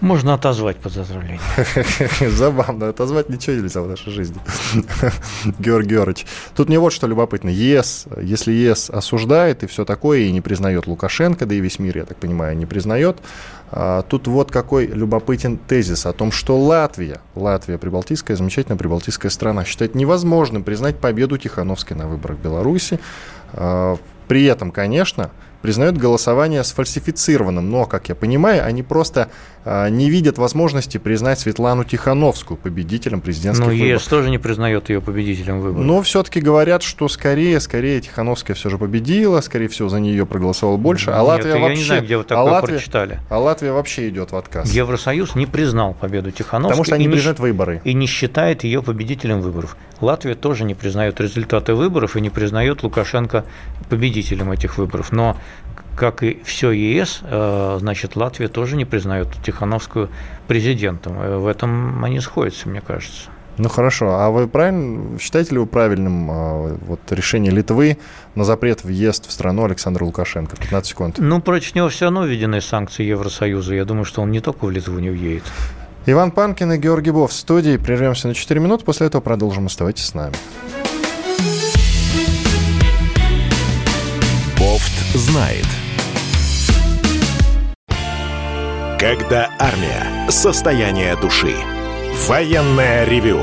Можно 0.00 0.32
отозвать 0.32 0.78
поздравление. 0.78 1.40
Забавно, 2.30 2.88
отозвать 2.88 3.28
ничего 3.28 3.56
нельзя 3.56 3.82
в 3.82 3.88
нашей 3.88 4.10
жизни. 4.12 4.40
Георгий 5.58 5.90
Георгиевич. 5.90 6.26
Тут 6.56 6.68
мне 6.68 6.78
вот 6.78 6.92
что 6.92 7.06
любопытно. 7.06 7.50
ЕС, 7.50 8.06
если 8.20 8.52
ЕС 8.52 8.88
осуждает 8.88 9.62
и 9.62 9.66
все 9.66 9.84
такое, 9.84 10.20
и 10.20 10.32
не 10.32 10.40
признает 10.40 10.86
Лукашенко, 10.86 11.44
да 11.44 11.54
и 11.54 11.60
весь 11.60 11.78
мир, 11.78 11.98
я 11.98 12.04
так 12.04 12.16
понимаю, 12.16 12.56
не 12.56 12.64
признает, 12.64 13.18
а, 13.70 14.02
тут 14.02 14.26
вот 14.26 14.50
какой 14.50 14.86
любопытен 14.86 15.58
тезис 15.58 16.06
о 16.06 16.12
том, 16.12 16.32
что 16.32 16.58
Латвия, 16.58 17.20
Латвия, 17.34 17.76
прибалтийская, 17.76 18.36
замечательная 18.36 18.78
прибалтийская 18.78 19.30
страна, 19.30 19.64
считает 19.64 19.94
невозможным 19.94 20.64
признать 20.64 20.98
победу 20.98 21.36
Тихановской 21.36 21.96
на 21.96 22.08
выборах 22.08 22.38
в 22.38 22.42
Беларуси. 22.42 22.98
А, 23.52 23.96
при 24.28 24.44
этом, 24.44 24.70
конечно, 24.70 25.30
признают 25.62 25.96
голосование 25.96 26.64
сфальсифицированным. 26.64 27.70
Но, 27.70 27.86
как 27.86 28.08
я 28.08 28.14
понимаю, 28.14 28.64
они 28.64 28.82
просто 28.82 29.30
а, 29.64 29.88
не 29.88 30.08
видят 30.08 30.38
возможности 30.38 30.96
признать 30.96 31.38
Светлану 31.40 31.84
Тихановскую 31.84 32.56
победителем 32.56 33.20
президентских 33.20 33.66
Но 33.66 33.70
выборов. 33.70 33.88
Но 33.88 33.94
ЕС 33.94 34.04
тоже 34.04 34.30
не 34.30 34.38
признает 34.38 34.88
ее 34.88 35.02
победителем 35.02 35.60
выборов. 35.60 35.84
Но 35.84 36.00
все-таки 36.02 36.40
говорят, 36.40 36.82
что 36.82 37.08
скорее, 37.08 37.60
скорее 37.60 38.00
Тихановская 38.00 38.54
все 38.56 38.70
же 38.70 38.78
победила, 38.78 39.40
скорее 39.42 39.68
всего, 39.68 39.88
за 39.88 40.00
нее 40.00 40.24
проголосовал 40.24 40.78
больше. 40.78 41.10
А 41.10 41.18
Нет, 41.18 41.26
Латвия 41.26 41.54
я 41.54 41.58
вообще... 41.58 41.76
не 41.76 41.84
знаю, 41.84 42.02
где 42.04 42.16
вы 42.16 42.24
такое 42.24 42.38
а 42.38 42.52
Латвия, 42.52 42.74
прочитали. 42.74 43.20
А 43.28 43.38
Латвия 43.38 43.72
вообще 43.72 44.08
идет 44.08 44.32
в 44.32 44.36
отказ. 44.36 44.70
Евросоюз 44.72 45.34
не 45.34 45.46
признал 45.46 45.94
победу 45.94 46.30
Тихановской. 46.30 46.70
Потому 46.70 46.84
что 46.84 46.94
они 46.94 47.04
не 47.04 47.12
признают 47.12 47.38
выборы. 47.38 47.82
И 47.84 47.92
не 47.92 48.06
считает 48.06 48.64
ее 48.64 48.82
победителем 48.82 49.42
выборов. 49.42 49.76
Латвия 50.00 50.34
тоже 50.34 50.64
не 50.64 50.74
признает 50.74 51.20
результаты 51.20 51.74
выборов 51.74 52.16
и 52.16 52.20
не 52.22 52.30
признает 52.30 52.82
Лукашенко 52.82 53.44
победителем 53.90 54.50
этих 54.50 54.78
выборов. 54.78 55.12
Но 55.12 55.36
как 55.96 56.22
и 56.22 56.40
все 56.44 56.70
ЕС, 56.70 57.20
э, 57.22 57.76
значит, 57.80 58.16
Латвия 58.16 58.48
тоже 58.48 58.76
не 58.76 58.84
признает 58.84 59.28
Тихановскую 59.44 60.08
президентом. 60.48 61.20
Э, 61.20 61.36
в 61.36 61.46
этом 61.46 62.02
они 62.04 62.20
сходятся, 62.20 62.68
мне 62.68 62.80
кажется. 62.80 63.28
Ну 63.58 63.68
хорошо, 63.68 64.14
а 64.14 64.30
вы 64.30 64.48
правильно 64.48 65.18
считаете 65.18 65.52
ли 65.52 65.58
вы 65.58 65.66
правильным 65.66 66.30
э, 66.30 66.76
вот 66.86 67.00
решение 67.10 67.52
Литвы 67.52 67.98
на 68.34 68.44
запрет 68.44 68.84
въезд 68.84 69.28
в 69.28 69.32
страну 69.32 69.64
Александра 69.64 70.04
Лукашенко? 70.04 70.56
15 70.56 70.88
секунд. 70.88 71.16
Ну, 71.18 71.42
против 71.42 71.74
него 71.74 71.90
все 71.90 72.06
равно 72.06 72.24
введены 72.24 72.62
санкции 72.62 73.04
Евросоюза. 73.04 73.74
Я 73.74 73.84
думаю, 73.84 74.06
что 74.06 74.22
он 74.22 74.30
не 74.30 74.40
только 74.40 74.64
в 74.64 74.70
Литву 74.70 74.98
не 74.98 75.10
уедет. 75.10 75.44
Иван 76.06 76.30
Панкин 76.30 76.72
и 76.72 76.78
Георгий 76.78 77.10
Бов 77.10 77.30
в 77.30 77.34
студии. 77.34 77.76
Прервемся 77.76 78.28
на 78.28 78.34
4 78.34 78.58
минуты, 78.58 78.86
после 78.86 79.06
этого 79.06 79.20
продолжим. 79.20 79.66
Оставайтесь 79.66 80.06
с 80.06 80.14
нами. 80.14 80.34
Знает. 85.14 85.66
Когда 88.98 89.50
армия. 89.58 90.30
Состояние 90.30 91.16
души. 91.16 91.54
Военное 92.28 93.04
ревю 93.04 93.42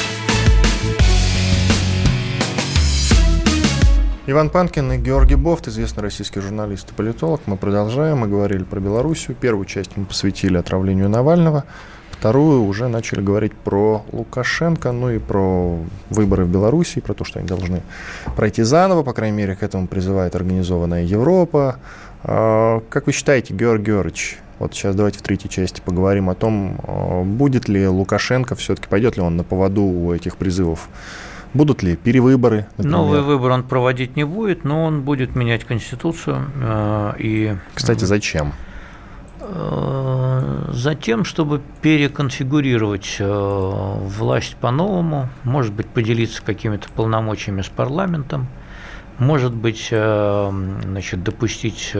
Иван 4.27 4.51
Панкин 4.51 4.91
и 4.91 4.97
Георгий 4.99 5.33
Бофт, 5.33 5.67
известный 5.67 6.03
российский 6.03 6.41
журналист 6.41 6.91
и 6.91 6.93
политолог. 6.93 7.41
Мы 7.47 7.57
продолжаем. 7.57 8.19
Мы 8.19 8.27
говорили 8.27 8.61
про 8.61 8.79
Белоруссию. 8.79 9.35
Первую 9.35 9.65
часть 9.65 9.97
мы 9.97 10.05
посвятили 10.05 10.57
отравлению 10.57 11.09
Навального. 11.09 11.63
Вторую 12.11 12.63
уже 12.65 12.87
начали 12.87 13.19
говорить 13.19 13.53
про 13.55 14.05
Лукашенко, 14.11 14.91
ну 14.91 15.09
и 15.09 15.17
про 15.17 15.75
выборы 16.11 16.45
в 16.45 16.49
Беларуси, 16.49 17.01
про 17.01 17.15
то, 17.15 17.23
что 17.23 17.39
они 17.39 17.47
должны 17.47 17.81
пройти 18.35 18.61
заново, 18.61 19.01
по 19.01 19.13
крайней 19.13 19.37
мере, 19.37 19.55
к 19.55 19.63
этому 19.63 19.87
призывает 19.87 20.35
организованная 20.35 21.03
Европа. 21.03 21.77
А, 22.23 22.83
как 22.89 23.07
вы 23.07 23.13
считаете, 23.13 23.55
Георгий 23.55 23.85
Георгиевич, 23.85 24.37
вот 24.59 24.75
сейчас 24.75 24.95
давайте 24.95 25.17
в 25.17 25.23
третьей 25.23 25.49
части 25.49 25.81
поговорим 25.83 26.29
о 26.29 26.35
том, 26.35 26.79
а, 26.83 27.23
будет 27.23 27.67
ли 27.67 27.87
Лукашенко, 27.87 28.53
все-таки 28.53 28.87
пойдет 28.87 29.17
ли 29.17 29.23
он 29.23 29.35
на 29.35 29.43
поводу 29.43 29.81
у 29.81 30.13
этих 30.13 30.37
призывов 30.37 30.89
Будут 31.53 31.83
ли 31.83 31.97
перевыборы? 31.97 32.67
Например? 32.77 32.97
Новый 32.97 33.21
выбор 33.21 33.51
он 33.51 33.63
проводить 33.63 34.15
не 34.15 34.23
будет, 34.23 34.63
но 34.63 34.85
он 34.85 35.01
будет 35.01 35.35
менять 35.35 35.65
Конституцию. 35.65 36.45
Э, 36.55 37.13
и... 37.19 37.57
Кстати, 37.73 38.05
зачем? 38.05 38.53
Э, 39.41 40.69
затем, 40.71 41.25
чтобы 41.25 41.61
переконфигурировать 41.81 43.17
э, 43.19 43.25
власть 43.27 44.55
по-новому, 44.55 45.27
может 45.43 45.73
быть, 45.73 45.87
поделиться 45.87 46.41
какими-то 46.41 46.87
полномочиями 46.89 47.61
с 47.61 47.69
парламентом, 47.69 48.47
может 49.19 49.53
быть, 49.53 49.89
значит, 49.89 51.23
допустить 51.23 51.91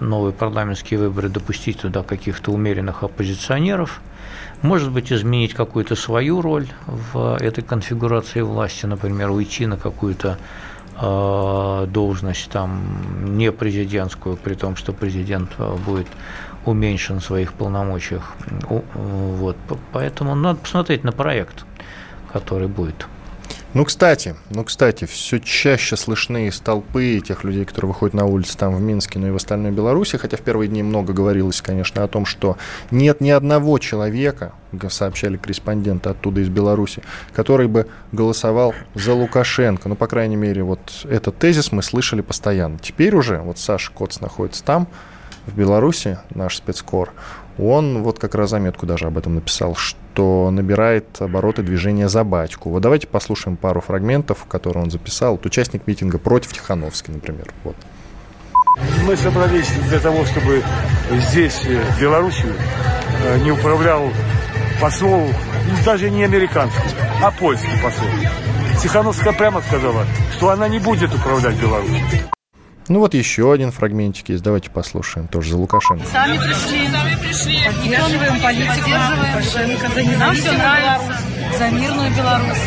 новые 0.00 0.32
парламентские 0.32 0.98
выборы, 0.98 1.28
допустить 1.28 1.78
туда 1.78 2.02
каких-то 2.02 2.50
умеренных 2.50 3.04
оппозиционеров– 3.04 4.00
может 4.62 4.90
быть, 4.92 5.12
изменить 5.12 5.54
какую-то 5.54 5.96
свою 5.96 6.40
роль 6.40 6.66
в 6.86 7.36
этой 7.40 7.62
конфигурации 7.62 8.42
власти, 8.42 8.86
например, 8.86 9.30
уйти 9.30 9.66
на 9.66 9.76
какую-то 9.76 10.38
э, 11.00 11.86
должность 11.88 12.50
там 12.50 13.36
не 13.36 13.52
президентскую, 13.52 14.36
при 14.36 14.54
том, 14.54 14.76
что 14.76 14.92
президент 14.92 15.50
э, 15.58 15.76
будет 15.86 16.08
уменьшен 16.66 17.20
в 17.20 17.24
своих 17.24 17.54
полномочиях. 17.54 18.34
Вот. 18.94 19.56
Поэтому 19.92 20.34
надо 20.34 20.58
посмотреть 20.58 21.04
на 21.04 21.12
проект, 21.12 21.64
который 22.32 22.68
будет. 22.68 23.06
Ну, 23.72 23.84
кстати, 23.84 24.34
ну, 24.50 24.64
кстати, 24.64 25.04
все 25.04 25.38
чаще 25.38 25.96
слышны 25.96 26.50
столпы 26.50 27.20
тех 27.24 27.44
людей, 27.44 27.64
которые 27.64 27.92
выходят 27.92 28.14
на 28.14 28.24
улицы 28.26 28.58
там 28.58 28.74
в 28.74 28.80
Минске, 28.80 29.20
но 29.20 29.28
и 29.28 29.30
в 29.30 29.36
остальной 29.36 29.70
Беларуси, 29.70 30.16
хотя 30.16 30.36
в 30.36 30.40
первые 30.40 30.68
дни 30.68 30.82
много 30.82 31.12
говорилось, 31.12 31.62
конечно, 31.62 32.02
о 32.02 32.08
том, 32.08 32.26
что 32.26 32.56
нет 32.90 33.20
ни 33.20 33.30
одного 33.30 33.78
человека, 33.78 34.54
сообщали 34.88 35.36
корреспонденты 35.36 36.10
оттуда 36.10 36.40
из 36.40 36.48
Беларуси, 36.48 37.04
который 37.32 37.68
бы 37.68 37.86
голосовал 38.10 38.74
за 38.96 39.14
Лукашенко. 39.14 39.88
Ну, 39.88 39.94
по 39.94 40.08
крайней 40.08 40.36
мере, 40.36 40.64
вот 40.64 41.06
этот 41.08 41.38
тезис 41.38 41.70
мы 41.70 41.84
слышали 41.84 42.22
постоянно. 42.22 42.76
Теперь 42.80 43.14
уже, 43.14 43.38
вот 43.38 43.60
Саша 43.60 43.92
Коц 43.92 44.18
находится 44.18 44.64
там, 44.64 44.88
в 45.46 45.56
Беларуси, 45.56 46.18
наш 46.34 46.56
спецкор, 46.56 47.12
он 47.56 48.02
вот 48.02 48.18
как 48.18 48.34
раз 48.34 48.50
заметку 48.50 48.84
даже 48.86 49.06
об 49.06 49.16
этом 49.16 49.36
написал, 49.36 49.76
что 49.76 49.99
набирает 50.18 51.20
обороты 51.20 51.62
движения 51.62 52.08
за 52.08 52.24
батьку. 52.24 52.70
Вот 52.70 52.82
давайте 52.82 53.06
послушаем 53.06 53.56
пару 53.56 53.80
фрагментов, 53.80 54.44
которые 54.48 54.84
он 54.84 54.90
записал. 54.90 55.32
Вот 55.32 55.46
участник 55.46 55.86
митинга 55.86 56.18
против 56.18 56.52
Тихановской, 56.52 57.14
например. 57.14 57.52
Вот. 57.64 57.76
Мы 59.04 59.16
собрались 59.16 59.70
для 59.88 60.00
того, 60.00 60.24
чтобы 60.24 60.62
здесь, 61.28 61.62
э, 61.66 61.80
в 61.92 62.00
Беларуси, 62.00 62.46
э, 63.24 63.38
не 63.40 63.50
управлял 63.52 64.10
посол, 64.80 65.28
даже 65.84 66.10
не 66.10 66.24
американский, 66.24 66.96
а 67.22 67.30
польский 67.30 67.78
посол. 67.82 68.08
Тихановская 68.82 69.32
прямо 69.32 69.60
сказала, 69.60 70.06
что 70.36 70.50
она 70.50 70.68
не 70.68 70.78
будет 70.78 71.14
управлять 71.14 71.56
Беларусью. 71.60 72.30
Ну 72.90 72.98
вот 72.98 73.14
еще 73.14 73.52
один 73.52 73.70
фрагментик 73.70 74.30
есть. 74.30 74.42
Давайте 74.42 74.68
послушаем. 74.68 75.28
Тоже 75.28 75.50
за 75.50 75.58
Лукашенко. 75.58 76.04
Сами 76.08 76.38
пришли. 76.38 76.88
Сами 76.88 77.14
пришли. 77.22 77.58
Поддерживаем 77.64 78.42
политику 78.42 78.90
Лукашенко. 78.90 79.88
За 79.94 80.18
Нам 80.18 80.34
все 80.34 80.52
нравится. 80.52 81.16
За 81.56 81.70
мирную 81.70 82.10
Беларусь. 82.16 82.58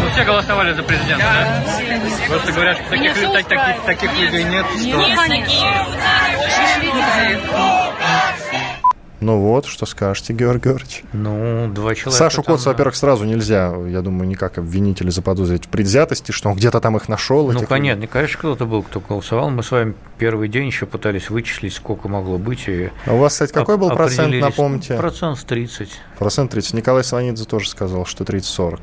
Ну, 0.00 0.10
все 0.12 0.24
голосовали 0.24 0.72
за 0.72 0.84
президента, 0.84 1.24
да? 1.24 1.64
да? 1.66 2.26
Просто 2.28 2.52
говорят, 2.52 2.78
что 2.78 2.90
таких, 2.90 3.14
так, 3.14 3.48
таких, 3.48 3.82
таких 3.84 4.20
людей 4.20 4.44
нет. 4.44 4.64
Нет, 4.76 4.94
что... 4.94 5.26
нет 5.26 5.50
ну 9.24 9.40
вот, 9.40 9.66
что 9.66 9.86
скажете, 9.86 10.32
Георгий 10.32 10.68
Георгиевич? 10.68 11.02
Ну, 11.12 11.68
два 11.72 11.94
человека. 11.94 12.10
Сашу 12.10 12.42
там... 12.42 12.56
Коца, 12.56 12.70
во-первых, 12.70 12.94
сразу 12.94 13.24
нельзя, 13.24 13.74
я 13.88 14.02
думаю, 14.02 14.28
никак 14.28 14.58
обвинить 14.58 15.00
или 15.00 15.10
заподозрить 15.10 15.64
в 15.64 15.68
предвзятости, 15.68 16.30
что 16.30 16.50
он 16.50 16.56
где-то 16.56 16.80
там 16.80 16.96
их 16.96 17.08
нашел. 17.08 17.50
Ну, 17.50 17.66
конечно, 17.66 17.96
людей. 17.96 18.08
конечно, 18.12 18.38
кто-то 18.38 18.66
был, 18.66 18.82
кто 18.82 19.00
голосовал. 19.00 19.50
Мы 19.50 19.62
с 19.62 19.70
вами 19.70 19.94
первый 20.18 20.48
день 20.48 20.66
еще 20.66 20.86
пытались 20.86 21.30
вычислить, 21.30 21.74
сколько 21.74 22.08
могло 22.08 22.38
быть. 22.38 22.68
И 22.68 22.90
а 23.06 23.14
у 23.14 23.18
вас, 23.18 23.32
кстати, 23.32 23.52
какой 23.52 23.78
был 23.78 23.90
процент, 23.90 24.34
напомните? 24.34 24.96
Процент 24.96 25.44
30. 25.44 25.88
Процент 26.18 26.50
30. 26.50 26.74
Николай 26.74 27.02
Сванидзе 27.02 27.44
тоже 27.44 27.68
сказал, 27.68 28.04
что 28.04 28.24
30-40. 28.24 28.80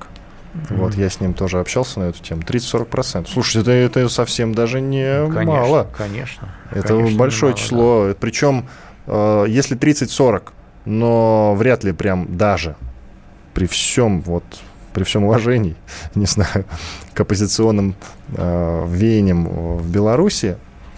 Mm-hmm. 0.54 0.76
Вот, 0.76 0.96
я 0.96 1.10
с 1.10 1.22
ним 1.22 1.34
тоже 1.34 1.60
общался 1.60 2.00
на 2.00 2.04
эту 2.06 2.22
тему. 2.22 2.42
30-40%. 2.42 3.28
Слушайте, 3.32 3.72
это, 3.72 4.00
это 4.00 4.10
совсем 4.10 4.54
даже 4.54 4.82
не 4.82 5.22
ну, 5.22 5.34
конечно, 5.34 5.54
мало. 5.54 5.88
Конечно. 5.98 6.50
Это 6.72 6.90
конечно, 6.90 7.18
большое 7.18 7.52
мало, 7.52 7.62
число. 7.62 8.08
Да. 8.10 8.16
Причем 8.20 8.68
Э, 9.12 9.46
если 9.48 9.78
30-40, 9.78 10.44
но 10.86 11.54
вряд 11.56 11.84
ли 11.84 11.92
прям 11.92 12.38
даже 12.38 12.76
при 13.54 13.68
всем 13.68 14.22
вот 14.22 14.44
при 14.94 15.04
всем 15.04 15.24
уважении, 15.24 15.76
не 16.16 16.26
знаю, 16.26 16.66
к 17.14 17.20
оппозиционным 17.20 17.96
э, 18.36 18.86
веяниям 18.88 19.78
в 19.78 19.90
Беларуси, 19.90 20.58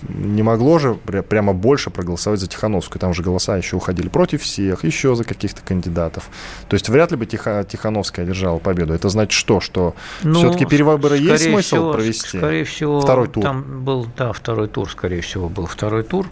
не 0.10 0.44
могло 0.44 0.80
же 0.80 0.96
прямо 0.96 1.54
больше 1.54 1.90
проголосовать 1.90 2.40
за 2.40 2.48
Тихановскую. 2.48 3.00
Там 3.00 3.14
же 3.14 3.24
голоса 3.24 3.56
еще 3.56 3.78
уходили 3.78 4.10
против 4.10 4.42
всех, 4.42 4.84
еще 4.84 5.16
за 5.16 5.24
каких-то 5.24 5.62
кандидатов. 5.62 6.30
То 6.68 6.74
есть 6.74 6.90
вряд 6.90 7.12
ли 7.12 7.18
бы 7.18 7.26
Тихо, 7.26 7.66
Тихановская 7.68 8.26
одержала 8.26 8.60
победу. 8.60 8.94
Это 8.94 9.08
значит 9.10 9.32
что? 9.32 9.62
Что 9.62 9.96
ну, 10.24 10.40
все-таки 10.40 10.66
перевыборы 10.66 11.18
есть 11.18 11.46
смысл 11.46 11.76
всего, 11.76 11.94
провести? 11.94 12.38
Скорее 12.38 12.66
всего, 12.66 13.00
второй 13.00 13.30
тур. 13.30 13.44
Там 13.44 13.86
был, 13.86 14.08
да, 14.18 14.34
второй 14.34 14.68
тур, 14.68 14.90
скорее 14.90 15.22
всего, 15.22 15.48
был 15.48 15.68
второй 15.68 16.04
тур. 16.04 16.28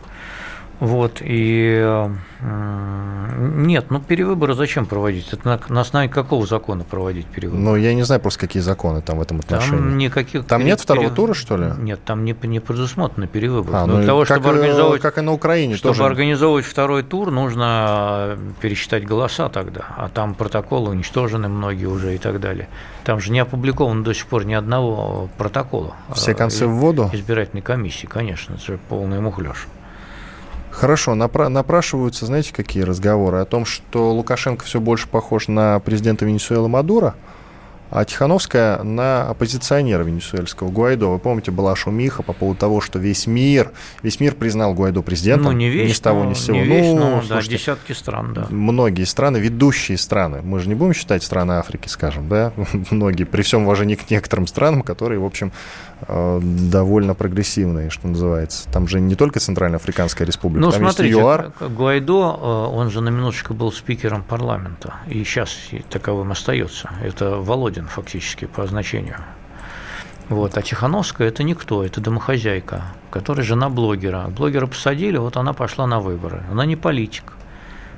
Вот, 0.81 1.21
и 1.21 2.09
нет, 2.41 3.91
ну 3.91 3.99
перевыборы 3.99 4.55
зачем 4.55 4.87
проводить? 4.87 5.31
Это 5.31 5.47
на, 5.47 5.59
на 5.69 5.81
основании 5.81 6.11
какого 6.11 6.47
закона 6.47 6.83
проводить 6.83 7.27
перевыборы? 7.27 7.63
Ну, 7.63 7.75
я 7.75 7.93
не 7.93 8.01
знаю 8.01 8.19
просто, 8.19 8.39
какие 8.39 8.63
законы 8.63 9.01
там 9.01 9.19
в 9.19 9.21
этом 9.21 9.39
отношении. 9.39 9.77
Там 9.77 9.97
никаких... 9.99 10.45
Там 10.45 10.65
нет 10.65 10.79
второго 10.79 11.05
пере... 11.05 11.15
тура, 11.15 11.33
что 11.35 11.55
ли? 11.55 11.67
Нет, 11.77 12.03
там 12.03 12.25
не, 12.25 12.35
не 12.43 12.59
предусмотрено 12.59 13.27
перевыборы. 13.27 13.77
А, 13.77 13.85
ну, 13.85 13.97
для 13.97 14.07
того, 14.07 14.21
как, 14.21 14.39
чтобы 14.39 14.49
организовывать... 14.49 15.03
Как 15.03 15.19
и 15.19 15.21
на 15.21 15.33
Украине 15.33 15.75
Чтобы 15.75 15.93
тоже. 15.95 16.03
организовывать 16.03 16.65
второй 16.65 17.03
тур, 17.03 17.29
нужно 17.29 18.39
пересчитать 18.59 19.05
голоса 19.05 19.49
тогда. 19.49 19.81
А 19.97 20.09
там 20.09 20.33
протоколы 20.33 20.89
уничтожены 20.89 21.47
многие 21.47 21.85
уже 21.85 22.15
и 22.15 22.17
так 22.17 22.39
далее. 22.39 22.69
Там 23.03 23.19
же 23.19 23.31
не 23.31 23.39
опубликовано 23.39 24.03
до 24.03 24.15
сих 24.15 24.25
пор 24.25 24.45
ни 24.45 24.53
одного 24.55 25.29
протокола. 25.37 25.93
Все 26.15 26.33
концы 26.33 26.65
в 26.65 26.71
воду? 26.71 27.07
Избирательной 27.13 27.61
комиссии, 27.61 28.07
конечно, 28.07 28.55
это 28.55 28.65
же 28.65 28.79
полный 28.89 29.19
мухлёж. 29.19 29.67
Хорошо, 30.71 31.13
напра- 31.13 31.49
напрашиваются, 31.49 32.25
знаете, 32.25 32.53
какие 32.53 32.83
разговоры? 32.83 33.39
О 33.39 33.45
том, 33.45 33.65
что 33.65 34.13
Лукашенко 34.13 34.65
все 34.65 34.79
больше 34.79 35.07
похож 35.07 35.47
на 35.47 35.79
президента 35.79 36.25
Венесуэлы 36.25 36.69
Мадура, 36.69 37.15
а 37.91 38.05
Тихановская 38.05 38.81
на 38.83 39.29
оппозиционера 39.29 40.03
венесуэльского 40.03 40.69
Гуайдо. 40.69 41.07
Вы 41.07 41.19
помните, 41.19 41.51
была 41.51 41.75
шумиха 41.75 42.23
по 42.23 42.31
поводу 42.31 42.57
того, 42.57 42.79
что 42.79 42.99
весь 42.99 43.27
мир, 43.27 43.71
весь 44.01 44.21
мир 44.21 44.33
признал 44.33 44.73
Гуайдо 44.73 45.01
президентом. 45.01 45.51
Ну, 45.51 45.57
не 45.57 45.69
весь, 45.69 45.89
ни 45.89 45.93
с 45.93 45.99
того, 45.99 46.23
ни 46.23 46.33
с 46.33 46.45
сего. 46.45 46.55
Не 46.55 46.63
весь, 46.63 46.93
ну, 46.93 47.17
но, 47.17 47.21
слушайте, 47.21 47.51
да, 47.51 47.57
десятки 47.57 47.91
стран, 47.91 48.33
да. 48.33 48.47
Многие 48.49 49.03
страны, 49.03 49.37
ведущие 49.37 49.97
страны. 49.97 50.41
Мы 50.41 50.59
же 50.59 50.69
не 50.69 50.75
будем 50.75 50.93
считать 50.93 51.21
страны 51.21 51.53
Африки, 51.53 51.89
скажем, 51.89 52.29
да? 52.29 52.53
Многие, 52.91 53.25
при 53.25 53.41
всем 53.41 53.63
уважении 53.63 53.95
к 53.95 54.09
некоторым 54.09 54.47
странам, 54.47 54.83
которые, 54.83 55.19
в 55.19 55.25
общем, 55.25 55.51
довольно 56.07 57.13
прогрессивные, 57.13 57.89
что 57.89 58.07
называется. 58.07 58.67
Там 58.69 58.87
же 58.87 58.99
не 58.99 59.15
только 59.15 59.39
Центральноафриканская 59.39 60.25
республика, 60.25 60.65
ну, 60.65 60.71
там 60.71 60.81
смотрите, 60.81 61.09
есть 61.09 61.19
ЮАР. 61.19 61.51
Гуайдо, 61.69 62.37
э, 62.41 62.75
он 62.75 62.89
же 62.89 63.01
на 63.01 63.09
минуточку 63.09 63.53
был 63.53 63.71
спикером 63.71 64.23
парламента, 64.23 64.95
и 65.07 65.23
сейчас 65.23 65.55
таковым 65.89 66.31
остается. 66.31 66.89
Это 67.03 67.37
Володин 67.37 67.87
фактически 67.87 68.45
по 68.45 68.65
значению. 68.65 69.17
Вот. 70.29 70.57
А 70.57 70.61
Тихановская– 70.61 71.27
это 71.29 71.43
никто, 71.43 71.83
это 71.83 71.99
домохозяйка, 71.99 72.83
которая 73.09 73.45
жена 73.45 73.69
блогера. 73.69 74.27
Блогера 74.29 74.65
посадили, 74.65 75.17
вот 75.17 75.35
она 75.35 75.51
пошла 75.51 75.87
на 75.87 75.99
выборы. 75.99 76.43
Она 76.49 76.65
не 76.65 76.77
политик. 76.77 77.33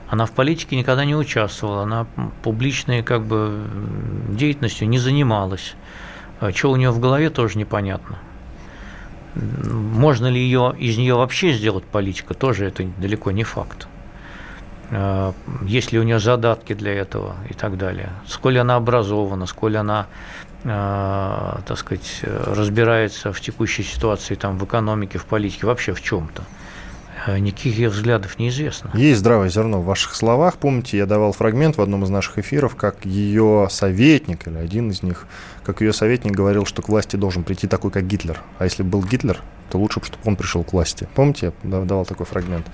Она 0.09 0.25
в 0.25 0.31
политике 0.31 0.75
никогда 0.75 1.05
не 1.05 1.15
участвовала, 1.15 1.83
она 1.83 2.07
публичной 2.41 3.03
как 3.03 3.23
бы, 3.25 3.63
деятельностью 4.29 4.89
не 4.89 4.99
занималась. 4.99 5.75
А 6.43 6.51
что 6.51 6.71
у 6.71 6.75
нее 6.75 6.91
в 6.91 6.99
голове, 6.99 7.29
тоже 7.29 7.57
непонятно. 7.57 8.17
Можно 9.35 10.27
ли 10.27 10.41
ее, 10.41 10.75
из 10.77 10.97
нее 10.97 11.15
вообще 11.15 11.53
сделать 11.53 11.85
политика, 11.85 12.33
тоже 12.33 12.65
это 12.65 12.83
далеко 12.97 13.31
не 13.31 13.45
факт. 13.45 13.87
э, 14.89 15.31
есть 15.65 15.93
ли 15.93 15.99
у 15.99 16.03
нее 16.03 16.19
задатки 16.19 16.73
для 16.73 16.91
этого 16.91 17.35
и 17.49 17.53
так 17.53 17.77
далее, 17.77 18.09
сколь 18.27 18.59
она 18.59 18.75
образована, 18.75 19.45
сколь 19.45 19.77
она 19.77 20.07
э, 20.65 21.59
так 21.65 21.77
сказать, 21.77 22.19
разбирается 22.23 23.31
в 23.31 23.39
текущей 23.39 23.83
ситуации 23.83 24.35
там, 24.35 24.57
в 24.57 24.65
экономике, 24.65 25.19
в 25.19 25.25
политике, 25.25 25.65
вообще 25.65 25.93
в 25.93 26.01
чем-то. 26.01 26.43
Э, 27.25 27.37
никаких 27.37 27.77
ее 27.77 27.89
взглядов 27.89 28.37
неизвестно. 28.39 28.91
Есть 28.93 29.19
здравое 29.19 29.49
зерно 29.49 29.81
в 29.81 29.85
ваших 29.85 30.15
словах. 30.15 30.57
Помните, 30.57 30.97
я 30.97 31.05
давал 31.05 31.31
фрагмент 31.31 31.77
в 31.77 31.81
одном 31.81 32.03
из 32.03 32.09
наших 32.09 32.39
эфиров, 32.39 32.75
как 32.75 33.05
ее 33.05 33.67
советник, 33.69 34.47
или 34.47 34.57
один 34.57 34.91
из 34.91 35.03
них, 35.03 35.27
как 35.63 35.81
ее 35.81 35.93
советник 35.93 36.33
говорил, 36.33 36.65
что 36.65 36.81
к 36.81 36.89
власти 36.89 37.15
должен 37.15 37.43
прийти 37.43 37.67
такой, 37.67 37.91
как 37.91 38.05
Гитлер. 38.05 38.41
А 38.59 38.65
если 38.65 38.83
был 38.83 39.01
Гитлер, 39.03 39.41
то 39.69 39.77
лучше, 39.77 40.01
чтобы 40.03 40.21
он 40.25 40.35
пришел 40.35 40.63
к 40.63 40.73
власти. 40.73 41.07
Помните, 41.15 41.53
я 41.63 41.81
давал 41.81 42.05
такой 42.05 42.25
фрагмент? 42.25 42.67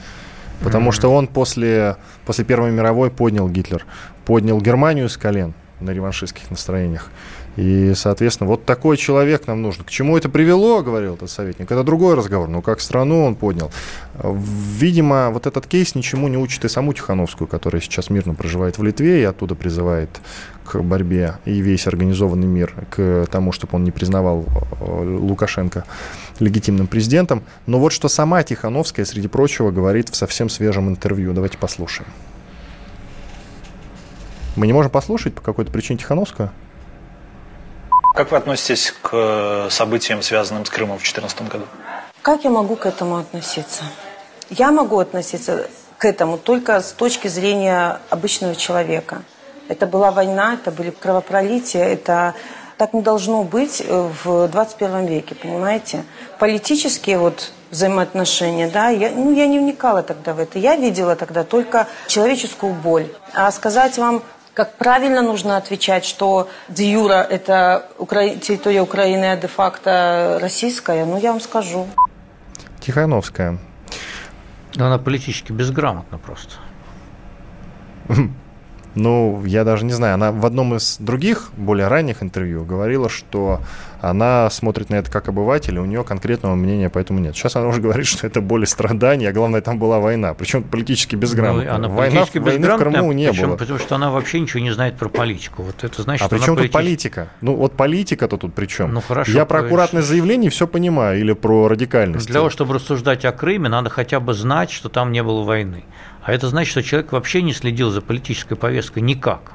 Потому 0.62 0.90
mm-hmm. 0.90 0.94
что 0.94 1.14
он 1.14 1.28
после, 1.28 1.98
после 2.26 2.44
Первой 2.44 2.72
мировой 2.72 3.12
поднял 3.12 3.48
Гитлер, 3.48 3.86
поднял 4.26 4.60
Германию 4.60 5.08
с 5.08 5.16
колен 5.16 5.54
на 5.80 5.92
реваншистских 5.92 6.50
настроениях. 6.50 7.10
И, 7.56 7.94
соответственно, 7.96 8.48
вот 8.48 8.66
такой 8.66 8.98
человек 8.98 9.48
нам 9.48 9.62
нужен. 9.62 9.84
К 9.84 9.90
чему 9.90 10.18
это 10.18 10.30
привело, 10.30 10.82
говорил 10.82 11.16
этот 11.16 11.30
советник, 11.30 11.72
это 11.72 11.84
другой 11.84 12.16
разговор. 12.16 12.48
Но 12.48 12.62
как 12.62 12.80
страну 12.80 13.26
он 13.26 13.36
поднял. 13.36 13.72
Видимо, 14.24 15.30
вот 15.32 15.46
этот 15.48 15.68
кейс 15.68 15.96
ничему 15.96 16.28
не 16.28 16.38
учит 16.38 16.64
и 16.66 16.70
саму 16.70 16.94
Тихановскую, 16.94 17.48
которая 17.48 17.82
сейчас 17.82 18.10
мирно 18.10 18.34
проживает 18.34 18.78
в 18.78 18.84
Литве 18.84 19.22
и 19.22 19.24
оттуда 19.24 19.56
призывает 19.56 20.10
к 20.64 20.80
борьбе 20.82 21.40
и 21.46 21.62
весь 21.62 21.88
организованный 21.88 22.48
мир 22.48 22.74
к 22.92 23.26
тому, 23.32 23.52
чтобы 23.52 23.76
он 23.76 23.84
не 23.84 23.92
признавал 23.92 24.46
э, 24.80 25.18
Лукашенко 25.20 25.84
легитимным 26.40 26.88
президентом. 26.88 27.44
Но 27.66 27.80
вот 27.80 27.92
что 27.92 28.08
сама 28.08 28.44
Тихановская, 28.44 29.06
среди 29.06 29.28
прочего, 29.28 29.72
говорит 29.72 30.10
в 30.10 30.16
совсем 30.16 30.48
свежем 30.48 30.88
интервью. 30.90 31.34
Давайте 31.34 31.58
послушаем. 31.58 32.10
Мы 34.56 34.68
не 34.68 34.74
можем 34.74 34.92
послушать 34.92 35.34
по 35.34 35.42
какой-то 35.42 35.72
причине 35.72 36.00
Тихановскую? 36.00 36.52
Как 38.14 38.32
вы 38.32 38.38
относитесь 38.38 38.94
к 39.02 39.68
событиям, 39.70 40.22
связанным 40.22 40.66
с 40.66 40.70
Крымом 40.70 40.98
в 40.98 41.02
2014 41.02 41.42
году? 41.50 41.66
Как 42.22 42.44
я 42.44 42.50
могу 42.50 42.76
к 42.76 42.86
этому 42.86 43.18
относиться? 43.18 43.84
Я 44.50 44.72
могу 44.72 45.00
относиться 45.00 45.68
к 45.98 46.06
этому 46.06 46.38
только 46.38 46.82
с 46.82 46.92
точки 46.92 47.28
зрения 47.28 48.00
обычного 48.10 48.56
человека. 48.56 49.22
Это 49.68 49.86
была 49.86 50.12
война, 50.12 50.56
это 50.56 50.72
были 50.72 50.90
кровопролития, 50.90 51.84
это 51.84 52.34
так 52.78 52.94
не 52.94 53.02
должно 53.02 53.44
быть 53.44 53.84
в 53.88 54.48
21 54.48 55.06
веке, 55.06 55.36
понимаете? 55.36 56.04
Политические 56.40 57.20
вот 57.20 57.52
взаимоотношения, 57.70 58.70
да, 58.70 58.90
я, 58.90 59.12
ну, 59.12 59.32
я 59.32 59.46
не 59.46 59.60
вникала 59.60 60.02
тогда 60.02 60.34
в 60.34 60.40
это. 60.40 60.58
Я 60.58 60.76
видела 60.76 61.16
тогда 61.16 61.44
только 61.44 61.88
человеческую 62.08 62.74
боль. 62.74 63.08
А 63.34 63.52
сказать 63.52 63.98
вам, 63.98 64.24
как 64.60 64.76
правильно 64.76 65.22
нужно 65.22 65.56
отвечать, 65.56 66.04
что 66.04 66.50
де 66.68 66.92
юра– 66.92 67.26
это 67.30 67.86
Укра... 67.98 68.36
территория 68.36 68.82
Украины, 68.82 69.32
а 69.32 69.38
де-факто 69.38 70.38
российская? 70.42 71.06
Ну, 71.06 71.18
я 71.18 71.32
вам 71.32 71.40
скажу. 71.40 71.88
Тихановская. 72.82 73.58
Она 74.76 74.98
политически 74.98 75.54
безграмотна 75.54 76.18
просто. 76.18 76.56
Ну, 78.96 79.44
я 79.46 79.64
даже 79.64 79.86
не 79.86 79.94
знаю. 79.94 80.16
Она 80.16 80.32
в 80.32 80.46
одном 80.46 80.76
из 80.76 80.98
других, 81.00 81.50
более 81.58 81.88
ранних 81.88 82.24
интервью 82.24 82.66
говорила, 82.66 83.10
что 83.10 83.62
она 84.02 84.50
смотрит 84.50 84.90
на 84.90 84.96
это 84.96 85.12
как 85.12 85.28
обыватель, 85.28 85.76
и 85.76 85.80
у 85.80 85.86
нее 85.86 86.04
конкретного 86.04 86.56
мнения 86.56 86.90
поэтому 86.90 87.20
нет. 87.20 87.36
Сейчас 87.36 87.56
она 87.56 87.68
уже 87.68 87.82
говорит, 87.82 88.08
что 88.08 88.26
это 88.26 88.42
боль 88.42 88.64
и 88.64 88.66
страдания, 88.66 89.30
а 89.30 89.34
главное, 89.34 89.62
там 89.62 89.78
была 89.80 90.00
война. 90.00 90.34
Причем 90.34 90.64
политически 90.64 91.16
безграмотная. 91.16 91.70
Ну, 91.70 91.76
она 91.76 91.88
война, 91.88 92.26
войны 92.34 92.68
в 92.68 92.78
Крыму 92.78 93.12
не 93.12 93.30
причем, 93.30 93.50
было. 93.50 93.58
Потому 93.58 93.80
что 93.80 93.96
она 93.96 94.12
вообще 94.12 94.40
ничего 94.40 94.62
не 94.62 94.72
знает 94.72 94.96
про 94.96 95.10
политику. 95.10 95.64
Вот 95.64 95.84
это 95.84 96.02
значит, 96.02 96.26
а 96.26 96.30
при 96.30 96.40
чем 96.40 96.56
политич... 96.56 96.72
тут 96.72 96.82
политика? 96.82 97.28
Ну, 97.42 97.56
вот 97.56 97.74
политика-то 97.74 98.38
тут 98.38 98.54
при 98.54 98.68
чем? 98.68 98.94
Ну, 98.94 99.02
хорошо. 99.02 99.32
Я 99.32 99.46
про 99.46 99.60
аккуратное 99.60 100.02
заявление 100.02 100.50
все 100.50 100.68
понимаю, 100.68 101.20
или 101.20 101.34
про 101.34 101.68
радикальность. 101.68 102.28
Для 102.28 102.36
того, 102.36 102.50
чтобы 102.50 102.76
рассуждать 102.76 103.26
о 103.26 103.32
Крыме, 103.32 103.70
надо 103.70 103.90
хотя 103.90 104.20
бы 104.20 104.34
знать, 104.34 104.72
что 104.72 104.90
там 104.90 105.12
не 105.12 105.24
было 105.24 105.44
войны. 105.44 105.84
А 106.30 106.32
это 106.32 106.48
значит, 106.48 106.70
что 106.70 106.84
человек 106.84 107.12
вообще 107.12 107.42
не 107.42 107.54
следил 107.54 107.90
за 107.90 108.02
политической 108.02 108.54
повесткой 108.54 109.02
никак. 109.02 109.54